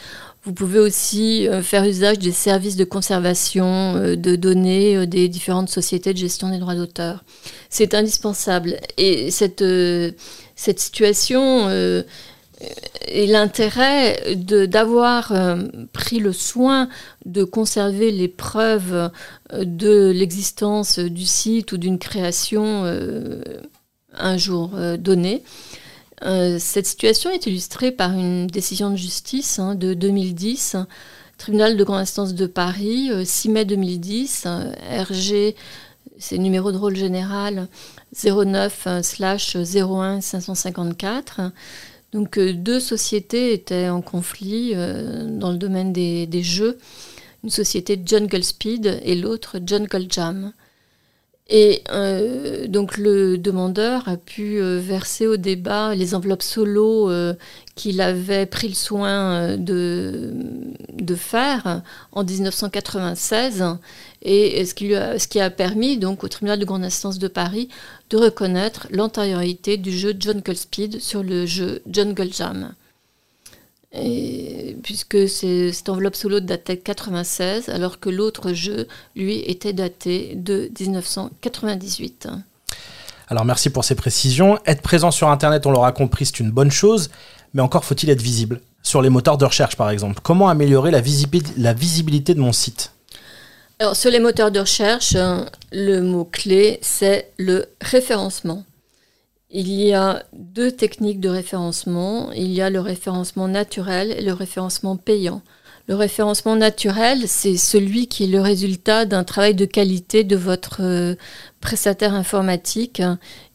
Vous 0.44 0.52
pouvez 0.52 0.80
aussi 0.80 1.48
faire 1.62 1.86
usage 1.86 2.20
des 2.20 2.34
services 2.34 2.76
de 2.76 2.84
conservation 2.84 3.94
de 4.18 4.36
données 4.36 5.08
des 5.08 5.30
différentes 5.30 5.70
sociétés 5.70 6.12
de 6.12 6.18
gestion 6.18 6.50
des 6.50 6.58
droits 6.58 6.76
d'auteur. 6.76 7.24
C'est 7.70 7.94
indispensable. 7.94 8.82
Et 8.98 9.32
cette, 9.32 9.64
cette 10.62 10.80
situation 10.80 11.70
et 13.08 13.26
l'intérêt 13.26 14.36
d'avoir 14.36 15.34
pris 15.92 16.20
le 16.20 16.34
soin 16.34 16.90
de 17.26 17.44
conserver 17.44 18.12
les 18.12 18.28
preuves 18.28 19.10
de 19.52 20.12
l'existence 20.12 21.00
du 21.00 21.26
site 21.26 21.72
ou 21.72 21.78
d'une 21.78 21.98
création 21.98 22.86
un 24.14 24.38
jour 24.38 24.72
euh, 24.76 24.98
donné. 24.98 25.44
Euh, 26.24 26.58
cette 26.60 26.86
situation 26.86 27.30
est 27.32 27.46
illustrée 27.48 27.92
par 27.92 28.12
une 28.12 28.48
décision 28.48 28.92
de 28.92 28.96
justice 28.96 29.60
hein, 29.60 29.76
de 29.76 29.94
2010, 29.94 30.78
tribunal 31.38 31.78
de 31.78 31.84
grande 31.84 32.00
instance 32.00 32.36
de 32.36 32.46
Paris, 32.46 33.10
6 33.26 33.50
euh, 33.50 33.52
mai 33.52 33.66
2010, 33.66 34.46
RG, 34.46 35.56
c'est 36.20 36.38
numéro 36.38 36.72
de 36.72 36.78
rôle 36.78 36.96
général 36.96 37.68
09 38.16 38.88
01 38.88 40.22
554. 40.22 41.52
Donc 42.14 42.38
deux 42.40 42.80
sociétés 42.80 43.54
étaient 43.54 43.90
en 43.90 44.02
conflit 44.02 44.74
dans 44.74 45.52
le 45.52 45.58
domaine 45.58 45.94
des, 45.94 46.44
jeux. 46.44 46.78
Une 47.44 47.50
société 47.50 48.00
Jungle 48.06 48.44
Speed 48.44 49.00
et 49.04 49.16
l'autre 49.16 49.60
Jungle 49.66 50.08
Jam. 50.10 50.52
Et 51.54 51.84
euh, 51.92 52.66
donc 52.68 52.98
le 52.98 53.38
demandeur 53.38 54.08
a 54.08 54.16
pu 54.16 54.62
euh, 54.62 54.80
verser 54.80 55.28
au 55.28 55.36
débat 55.36 55.94
les 55.96 56.16
enveloppes 56.16 56.44
solo 56.44 57.10
euh, 57.10 57.34
qu'il 57.76 58.00
avait 58.00 58.46
pris 58.46 58.70
le 58.70 58.74
soin 58.74 59.58
de, 59.58 60.32
de 60.94 61.16
faire 61.16 61.82
en 62.14 62.24
1996 62.24 63.66
et 64.22 64.66
ce 64.66 64.74
qui, 64.74 65.40
a, 65.40 65.50
permis 65.50 65.98
donc 65.98 66.24
au 66.24 66.28
tribunal 66.28 66.60
de 66.60 66.66
grande 66.66 66.84
instance 66.84 67.20
de 67.20 67.28
Paris 67.28 67.70
de 68.10 68.18
reconnaître 68.18 68.88
l'antériorité 68.92 69.78
du 69.78 69.92
jeu 69.92 70.14
Jungle 70.20 70.56
Speed 70.56 71.00
sur 71.00 71.24
le 71.24 71.46
jeu 71.46 71.82
Jungle 71.88 72.32
Jam 72.34 72.74
puisque 74.84 75.28
cette 75.28 75.90
enveloppe 75.90 76.16
solo 76.16 76.40
datait 76.40 76.78
de 76.78 76.82
96, 76.82 77.70
alors 77.70 78.00
que 78.00 78.10
l'autre 78.10 78.54
jeu, 78.54 78.88
lui, 79.16 79.40
était 79.40 79.74
daté 79.74 80.34
de 80.36 80.72
1998. 80.80 82.30
Alors 83.28 83.46
merci 83.46 83.70
pour 83.70 83.84
ces 83.84 83.96
précisions. 83.96 84.58
Être 84.66 84.82
présent 84.82 85.12
sur 85.12 85.30
Internet, 85.30 85.66
on 85.66 85.72
l'aura 85.72 85.92
compris, 85.92 86.26
c'est 86.26 86.40
une 86.40 86.52
bonne 86.52 86.72
chose, 86.72 87.10
mais 87.54 87.62
encore 87.62 87.84
faut-il 87.86 88.10
être 88.10 88.22
visible. 88.22 88.62
Sur 88.84 89.02
les 89.02 89.10
moteurs 89.10 89.38
de 89.38 89.46
recherche, 89.46 89.76
par 89.76 89.90
exemple, 89.90 90.22
comment 90.24 90.50
améliorer 90.50 90.92
la 90.92 91.02
visibilité 91.02 92.34
de 92.34 92.40
mon 92.40 92.52
site? 92.52 92.94
Alors, 93.82 93.96
sur 93.96 94.12
les 94.12 94.20
moteurs 94.20 94.52
de 94.52 94.60
recherche, 94.60 95.18
le 95.72 96.02
mot-clé, 96.02 96.78
c'est 96.84 97.32
le 97.40 97.66
référencement. 97.82 98.64
Il 99.50 99.72
y 99.72 99.92
a 99.92 100.22
deux 100.34 100.72
techniques 100.72 101.20
de 101.20 101.30
référencement. 101.30 102.32
Il 102.34 102.54
y 102.54 102.62
a 102.62 102.70
le 102.70 102.80
référencement 102.80 103.48
naturel 103.48 104.12
et 104.12 104.22
le 104.22 104.34
référencement 104.34 104.98
payant. 104.98 105.42
Le 105.88 105.96
référencement 105.96 106.56
naturel, 106.56 107.28
c'est 107.28 107.58
celui 107.58 108.06
qui 108.06 108.26
est 108.26 108.28
le 108.28 108.40
résultat 108.40 109.06
d'un 109.06 109.24
travail 109.24 109.56
de 109.56 109.66
qualité 109.66 110.24
de 110.24 110.36
votre 110.36 110.84
euh, 110.84 111.16
prestataire 111.60 112.14
informatique 112.14 113.02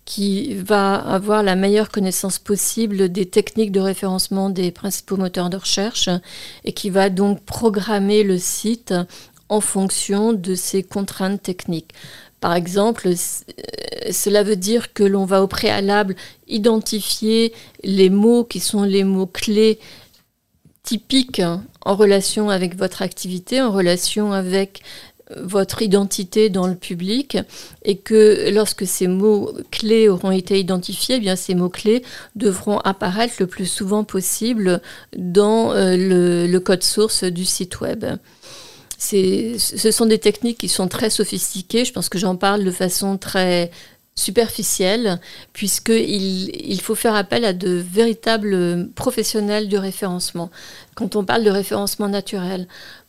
qui 0.07 0.55
va 0.55 0.97
avoir 0.97 1.45
la 1.45 1.55
meilleure 1.55 1.91
connaissance 1.91 2.41
possible 2.41 3.11
des 3.11 3.27
techniques 3.27 3.71
de 3.71 3.79
référencement 3.79 4.51
des 4.51 4.73
principaux 4.73 5.19
moteurs 5.19 5.51
de 5.51 5.57
recherche 5.57 6.09
et 6.65 6.73
qui 6.73 6.91
va 6.91 7.11
donc 7.11 7.45
programmer 7.45 8.25
le 8.25 8.39
site 8.39 8.93
en 9.49 9.61
fonction 9.61 10.33
de 10.33 10.55
ces 10.55 10.83
contraintes 10.83 11.43
techniques. 11.43 11.93
Par 12.41 12.55
exemple, 12.55 13.09
euh, 13.09 13.13
cela 14.13 14.43
veut 14.43 14.57
dire 14.57 14.93
que 14.93 15.03
l'on 15.03 15.25
va 15.25 15.43
au 15.43 15.47
préalable 15.47 16.17
identifier 16.49 17.53
les 17.83 18.11
mots 18.11 18.45
qui 18.45 18.61
sont 18.61 18.83
les 18.83 19.05
mots 19.05 19.27
clés 19.27 19.79
typiques 20.83 21.43
en 21.85 21.97
relation 21.97 22.51
avec 22.51 22.77
votre 22.77 23.03
activité, 23.03 23.61
en 23.61 23.73
relation 23.73 24.33
avec 24.33 24.83
votre 25.37 25.83
identité 25.83 26.51
dans 26.51 26.69
le 26.69 26.77
public 26.77 27.37
et 27.85 27.97
que 27.97 28.51
lorsque 28.53 28.87
ces 28.87 29.09
mots 29.09 29.53
clés 29.73 30.09
auront 30.09 30.31
été 30.31 30.61
identifiés, 30.61 31.17
eh 31.17 31.21
bien 31.21 31.35
ces 31.35 31.55
mots 31.55 31.69
clés 31.69 32.05
devront 32.37 32.79
apparaître 32.79 33.35
le 33.41 33.49
plus 33.49 33.67
souvent 33.67 34.05
possible 34.05 34.81
dans 35.17 35.73
euh, 35.73 36.47
le 36.47 36.59
code 36.61 36.85
source 36.85 37.25
du 37.25 37.45
site 37.45 37.81
web 37.81 38.05
ce 38.99 39.91
sont 39.91 40.07
des 40.07 40.19
techniques 40.19 40.59
qui 40.59 40.69
sont 40.69 40.89
très 40.89 41.11
sophistiquées. 41.11 41.85
Je 41.85 41.93
pense 41.93 42.09
que 42.09 42.19
j'en 42.19 42.37
parle 42.37 42.65
de 42.65 42.71
façon 42.71 43.19
très 43.19 43.71
superficielle, 44.19 45.21
puisqu'il 45.53 46.49
il 46.55 46.81
faut 46.81 46.95
faire 46.95 47.15
appel 47.15 47.45
à 47.45 47.53
de 47.53 47.71
véritables 47.71 48.89
professionnels 48.95 49.69
du 49.69 49.77
référencement. 49.77 50.51
Quand 50.95 51.17
on 51.17 51.25
parle 51.25 51.45
de 51.45 51.51
référencement 51.51 52.09
naturel, 52.09 52.67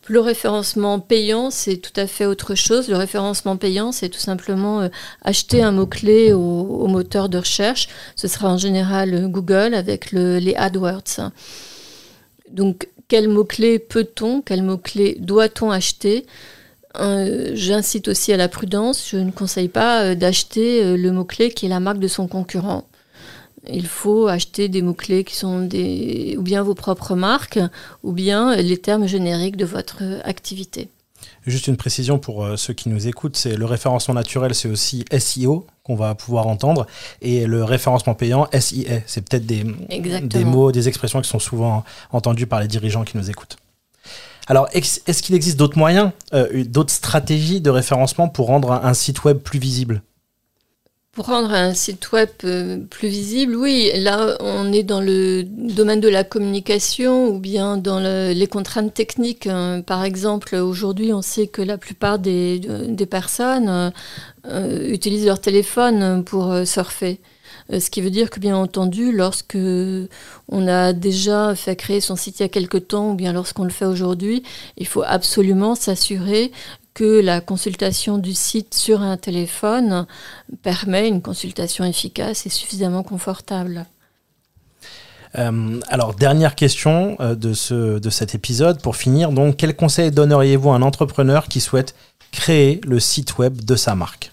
le 0.08 0.20
référencement 0.20 1.00
payant, 1.00 1.50
c'est 1.50 1.78
tout 1.78 1.98
à 1.98 2.08
fait 2.08 2.26
autre 2.26 2.56
chose. 2.56 2.90
Le 2.90 2.98
référencement 2.98 3.58
payant, 3.58 3.92
c'est 3.92 4.10
tout 4.10 4.20
simplement 4.20 4.82
euh, 4.82 4.90
acheter 5.22 5.62
un 5.62 5.72
mot-clé 5.72 6.34
au, 6.34 6.88
moteur 6.88 7.30
de 7.30 7.38
recherche. 7.38 7.90
Ce 8.16 8.28
sera 8.28 8.50
en 8.50 8.58
général 8.58 9.28
Google 9.30 9.74
avec 9.74 10.12
les 10.12 10.56
AdWords. 10.56 11.32
Donc, 12.52 12.88
quels 13.08 13.30
mots-clés 13.30 13.80
peut-on, 13.80 14.42
quels 14.42 14.64
mots-clés 14.64 15.18
doit-on 15.20 15.72
acheter 15.72 16.26
euh, 17.00 17.52
J'incite 17.54 18.08
aussi 18.08 18.34
à 18.34 18.38
la 18.38 18.50
prudence. 18.50 19.08
Je 19.10 19.18
ne 19.18 19.32
conseille 19.32 19.70
pas 19.70 20.04
euh, 20.04 20.16
d'acheter 20.16 20.84
euh, 20.84 20.98
le 20.98 21.12
mot-clé 21.12 21.52
qui 21.52 21.66
est 21.66 21.70
la 21.70 21.80
marque 21.80 22.00
de 22.00 22.08
son 22.08 22.28
concurrent. 22.28 22.88
Il 23.70 23.88
faut 23.88 24.28
acheter 24.28 24.70
des 24.70 24.82
mots-clés 24.82 25.24
qui 25.24 25.36
sont 25.36 25.60
des, 25.60 26.36
ou 26.38 26.42
bien 26.42 26.64
vos 26.64 26.76
propres 26.76 27.16
marques, 27.16 27.60
ou 28.04 28.14
bien 28.14 28.56
les 28.56 28.78
termes 28.78 29.08
génériques 29.08 29.58
de 29.58 29.66
votre 29.66 30.04
activité. 30.24 30.90
Juste 31.46 31.68
une 31.68 31.78
précision 31.78 32.20
pour 32.20 32.44
euh, 32.44 32.58
ceux 32.58 32.74
qui 32.74 32.90
nous 32.90 33.08
écoutent, 33.08 33.38
c'est 33.38 33.56
le 33.56 33.66
référencement 33.66 34.14
naturel, 34.14 34.54
c'est 34.54 34.68
aussi 34.68 35.06
SEO 35.18 35.66
qu'on 35.84 35.96
va 35.96 36.16
pouvoir 36.16 36.48
entendre, 36.48 36.86
et 37.22 37.46
le 37.46 37.64
référencement 37.64 38.14
payant, 38.14 38.48
SIA. 38.52 39.02
C'est 39.06 39.28
peut-être 39.28 39.46
des, 39.46 39.64
des 40.22 40.44
mots, 40.44 40.72
des 40.72 40.88
expressions 40.88 41.22
qui 41.22 41.30
sont 41.30 41.40
souvent 41.40 41.84
entendus 42.12 42.48
par 42.48 42.60
les 42.60 42.68
dirigeants 42.68 43.06
qui 43.06 43.18
nous 43.18 43.30
écoutent. 43.30 43.58
Alors, 44.48 44.68
est-ce 44.72 45.22
qu'il 45.22 45.36
existe 45.36 45.58
d'autres 45.58 45.78
moyens, 45.78 46.12
euh, 46.34 46.64
d'autres 46.64 46.94
stratégies 46.94 47.60
de 47.60 47.70
référencement 47.70 48.30
pour 48.30 48.48
rendre 48.48 48.72
un 48.72 48.94
site 48.94 49.24
web 49.26 49.40
plus 49.40 49.60
visible? 49.60 50.02
Pour 51.18 51.26
rendre 51.26 51.52
un 51.52 51.74
site 51.74 52.12
web 52.12 52.30
euh, 52.44 52.78
plus 52.92 53.08
visible, 53.08 53.56
oui, 53.56 53.90
là 53.96 54.38
on 54.40 54.72
est 54.72 54.84
dans 54.84 55.02
le 55.02 55.42
domaine 55.42 56.00
de 56.00 56.10
la 56.10 56.24
communication 56.24 57.30
ou 57.30 57.40
bien 57.40 57.78
dans 57.78 58.00
les 58.00 58.46
contraintes 58.46 58.94
techniques. 58.94 59.48
Hein. 59.48 59.82
Par 59.82 60.04
exemple, 60.04 60.56
aujourd'hui 60.56 61.14
on 61.14 61.24
sait 61.24 61.48
que 61.48 61.64
la 61.64 61.80
plupart 61.80 62.20
des, 62.20 62.62
personnes 63.10 63.92
euh, 64.46 64.92
utilisent 64.92 65.26
leur 65.26 65.42
téléphone 65.42 66.24
pour 66.24 66.52
euh, 66.52 66.66
surfer. 66.66 67.20
Ce 67.72 67.90
qui 67.90 68.02
veut 68.02 68.12
dire 68.12 68.30
que, 68.30 68.40
bien 68.40 68.56
entendu, 68.56 69.12
lorsque 69.12 69.58
on 70.50 70.68
a 70.68 70.94
déjà 70.94 71.56
fait 71.56 71.76
créer 71.76 72.00
son 72.00 72.16
site 72.16 72.40
il 72.40 72.44
y 72.44 72.46
a 72.46 72.50
quelque 72.50 72.78
temps, 72.78 73.12
ou 73.12 73.16
bien 73.16 73.34
lorsqu'on 73.34 73.64
le 73.64 73.72
fait 73.72 73.86
aujourd'hui, 73.86 74.44
il 74.78 74.88
faut 74.88 75.04
absolument 75.06 75.74
s'assurer 75.74 76.52
que 76.98 77.22
la 77.22 77.42
consultation 77.42 78.18
du 78.18 78.34
site 78.34 78.74
sur 78.74 79.04
un 79.04 79.18
téléphone 79.18 80.08
permet 80.64 81.08
une 81.08 81.22
consultation 81.22 81.86
efficace 81.86 82.48
et 82.48 82.50
suffisamment 82.50 83.04
confortable. 83.04 83.86
Euh, 85.38 85.80
alors, 85.90 86.16
dernière 86.16 86.56
question 86.56 87.16
euh, 87.20 87.36
de, 87.36 87.54
ce, 87.54 88.00
de 88.00 88.10
cet 88.10 88.34
épisode. 88.34 88.82
Pour 88.82 88.96
finir, 88.96 89.32
donc, 89.32 89.58
quel 89.58 89.76
conseil 89.76 90.10
donneriez-vous 90.10 90.72
à 90.72 90.76
un 90.76 90.82
entrepreneur 90.82 91.48
qui 91.48 91.60
souhaite 91.60 91.94
créer 92.32 92.82
le 92.84 93.00
site 93.00 93.38
web 93.38 93.64
de 93.64 93.76
sa 93.76 93.94
marque? 93.94 94.32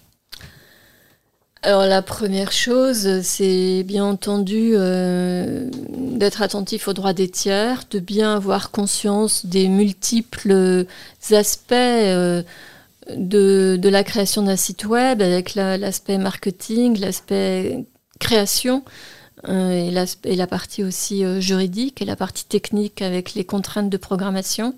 Alors 1.65 1.87
la 1.87 2.03
première 2.03 2.53
chose, 2.53 3.23
c'est 3.23 3.85
bien 3.85 4.05
entendu 4.05 4.73
euh, 4.75 5.71
d'être 5.73 6.43
attentif 6.43 6.89
aux 6.89 6.93
droits 6.93 7.15
des 7.15 7.29
tiers, 7.29 7.85
de 7.91 8.01
bien 8.01 8.37
avoir 8.37 8.71
conscience 8.71 9.47
des 9.47 9.69
multiples 9.69 10.85
aspects 11.31 11.73
euh, 11.73 12.43
de, 13.17 13.81
la 13.83 14.05
création 14.05 14.43
d'un 14.43 14.57
site 14.57 14.85
web, 14.85 15.23
avec 15.23 15.55
l'aspect 15.55 16.19
marketing, 16.19 17.01
l'aspect 17.01 17.87
création. 18.21 18.85
Euh, 19.49 19.91
et, 19.91 20.33
et, 20.33 20.37
la 20.37 20.47
partie 20.47 20.85
aussi 20.85 21.25
juridique 21.41 22.01
et 22.01 22.05
la 22.05 22.17
partie 22.17 22.45
technique 22.45 23.01
avec 23.01 23.35
les 23.35 23.45
contraintes 23.45 23.91
de 23.91 23.97
programmation. 23.97 24.75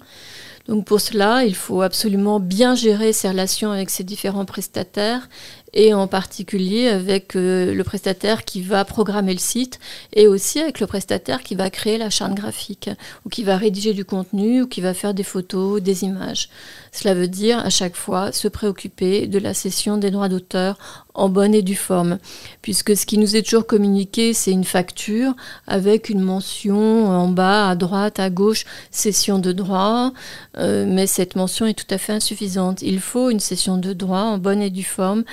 Donc 0.68 0.84
pour 0.84 1.01
cela, 1.01 1.45
il 1.45 1.55
faut 1.55 1.82
absolument 1.82 2.41
bien 2.41 2.74
gérer 2.74 3.12
ses 3.12 3.28
relations 3.28 3.70
avec 3.70 3.91
ses 3.91 4.03
différents 4.03 4.45
prestataires 4.45 5.28
et 5.77 5.93
en 5.93 6.09
particulier 6.09 6.89
avec 6.89 7.35
le 7.35 7.83
prestataire 7.83 8.45
qui 8.45 8.62
va 8.62 8.85
programmer 8.85 9.35
le 9.35 9.39
site 9.39 9.79
et 10.14 10.27
aussi 10.27 10.59
avec 10.59 10.81
le 10.81 10.87
prestataire 10.87 11.43
qui 11.43 11.55
va 11.55 11.68
créer 11.68 11.99
la 11.99 12.09
charte 12.09 12.35
graphique 12.35 12.89
ou 13.24 13.29
qui 13.29 13.45
va 13.45 13.59
rédiger 13.59 13.93
du 13.93 14.07
contenu 14.07 14.62
ou 14.62 14.66
qui 14.66 14.81
va 14.81 14.95
faire 14.95 15.12
des 15.12 15.22
photos, 15.22 15.83
des 15.83 16.05
images. 16.05 16.49
Cela 16.93 17.12
veut 17.12 17.29
dire 17.29 17.59
à 17.59 17.68
chaque 17.68 17.95
fois 17.95 18.33
se 18.33 18.49
préoccuper 18.49 19.27
de 19.27 19.39
la 19.39 19.53
cession 19.53 19.99
des 19.99 20.11
droits 20.11 20.31
d'auteur 20.31 20.79
en 21.16 21.29
bonne 21.29 21.55
et 21.55 21.62
due 21.62 21.74
forme, 21.74 22.18
puisque 22.62 22.97
ce 22.97 23.07
qui 23.07 23.18
nous 23.18 23.37
est 23.37 23.43
toujours 23.43 23.66
communiqué, 23.66 24.35
c'est 24.35 24.51
une 24.51 24.64
facture 24.64 25.35
avec 25.66 26.09
une 26.09 26.20
mention 26.20 27.07
en 27.07 27.29
bas, 27.29 27.70
à 27.70 27.74
droite, 27.74 28.20
à 28.20 28.31
gauche, 28.31 28.64
cession 28.91 29.39
de 29.39 29.53
droits, 29.53 30.12
euh, 30.59 30.85
mais 30.87 31.07
cette 31.07 31.37
mention 31.37 31.66
est 31.66 31.74
tout 31.74 31.93
à 31.95 31.99
fait 31.99 32.12
insuffisante. 32.12 32.83
Il 32.83 33.01
faut 33.01 33.31
une 33.31 33.41
cession 33.41 33.79
de 33.79 33.93
droits 33.93 34.24
en 34.24 34.39
bonne 34.39 34.61
et 34.61 34.70
due 34.70 34.83
forme, 34.83 35.24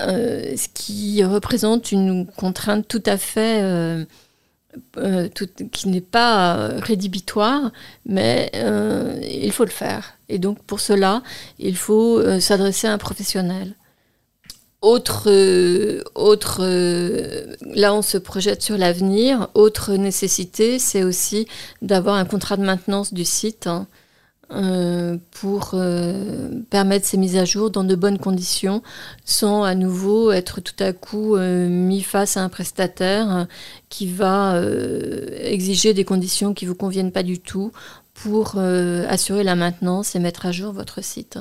euh, 0.00 0.56
ce 0.56 0.68
qui 0.72 1.22
représente 1.24 1.92
une 1.92 2.26
contrainte 2.26 2.86
tout 2.88 3.02
à 3.06 3.16
fait... 3.16 3.62
Euh, 3.62 4.04
euh, 4.98 5.28
qui 5.72 5.88
n'est 5.88 6.02
pas 6.02 6.68
rédhibitoire, 6.82 7.72
mais 8.04 8.52
il 9.22 9.50
faut 9.50 9.64
le 9.64 9.70
faire. 9.70 10.18
Et 10.28 10.38
donc 10.38 10.62
pour 10.64 10.80
cela, 10.80 11.22
il 11.58 11.78
faut 11.78 12.22
s'adresser 12.40 12.86
à 12.86 12.92
un 12.92 12.98
professionnel. 12.98 13.74
Autre, 14.82 15.30
autre 16.14 16.62
là 17.74 17.94
on 17.94 18.02
se 18.02 18.18
projette 18.18 18.60
sur 18.60 18.76
l'avenir. 18.76 19.48
Autre 19.54 19.94
nécessité, 19.94 20.78
c'est 20.78 21.04
aussi 21.04 21.48
d'avoir 21.80 22.16
un 22.16 22.26
contrat 22.26 22.58
de 22.58 22.64
maintenance 22.64 23.14
du 23.14 23.24
site. 23.24 23.66
Hein. 23.66 23.86
Euh, 24.52 25.16
pour 25.32 25.72
euh, 25.74 26.50
permettre 26.70 27.04
ces 27.04 27.16
mises 27.16 27.36
à 27.36 27.44
jour 27.44 27.70
dans 27.70 27.82
de 27.82 27.96
bonnes 27.96 28.18
conditions, 28.18 28.80
sans 29.24 29.64
à 29.64 29.74
nouveau 29.74 30.30
être 30.30 30.60
tout 30.60 30.84
à 30.84 30.92
coup 30.92 31.34
euh, 31.34 31.68
mis 31.68 32.00
face 32.00 32.36
à 32.36 32.42
un 32.42 32.48
prestataire 32.48 33.48
qui 33.88 34.06
va 34.06 34.60
exiger 35.40 35.94
des 35.94 36.04
conditions 36.04 36.54
qui 36.54 36.64
ne 36.64 36.70
vous 36.70 36.76
conviennent 36.76 37.10
pas 37.10 37.24
du 37.24 37.40
tout 37.40 37.72
pour 38.14 38.56
assurer 38.56 39.42
la 39.42 39.56
maintenance 39.56 40.14
et 40.14 40.18
mettre 40.18 40.46
à 40.46 40.52
jour 40.52 40.72
votre 40.72 41.02
site. 41.02 41.38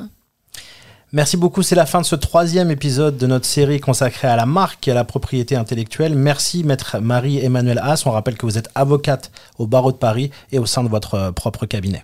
Merci 1.12 1.38
beaucoup, 1.38 1.62
c'est 1.62 1.76
la 1.76 1.86
fin 1.86 2.02
de 2.02 2.06
ce 2.06 2.16
troisième 2.16 2.72
épisode 2.72 3.18
de 3.18 3.28
notre 3.28 3.46
série 3.46 3.80
consacrée 3.80 4.28
à 4.28 4.36
la 4.36 4.46
marque 4.46 4.88
et 4.88 4.92
à 4.92 4.96
la 4.96 5.04
propriété 5.04 5.56
intellectuelle. 5.56 6.16
Merci 6.16 6.64
maître 6.64 6.98
Marie-Emmanuelle 7.00 7.80
Haas. 7.80 8.04
On 8.06 8.12
rappelle 8.12 8.38
que 8.38 8.46
vous 8.46 8.58
êtes 8.58 8.70
avocate 8.76 9.32
au 9.58 9.68
barreau 9.68 9.92
de 9.92 9.98
Paris 9.98 10.32
et 10.52 10.60
au 10.60 10.66
sein 10.66 10.84
de 10.84 10.90
votre 10.90 11.32
propre 11.32 11.66
cabinet. 11.66 12.04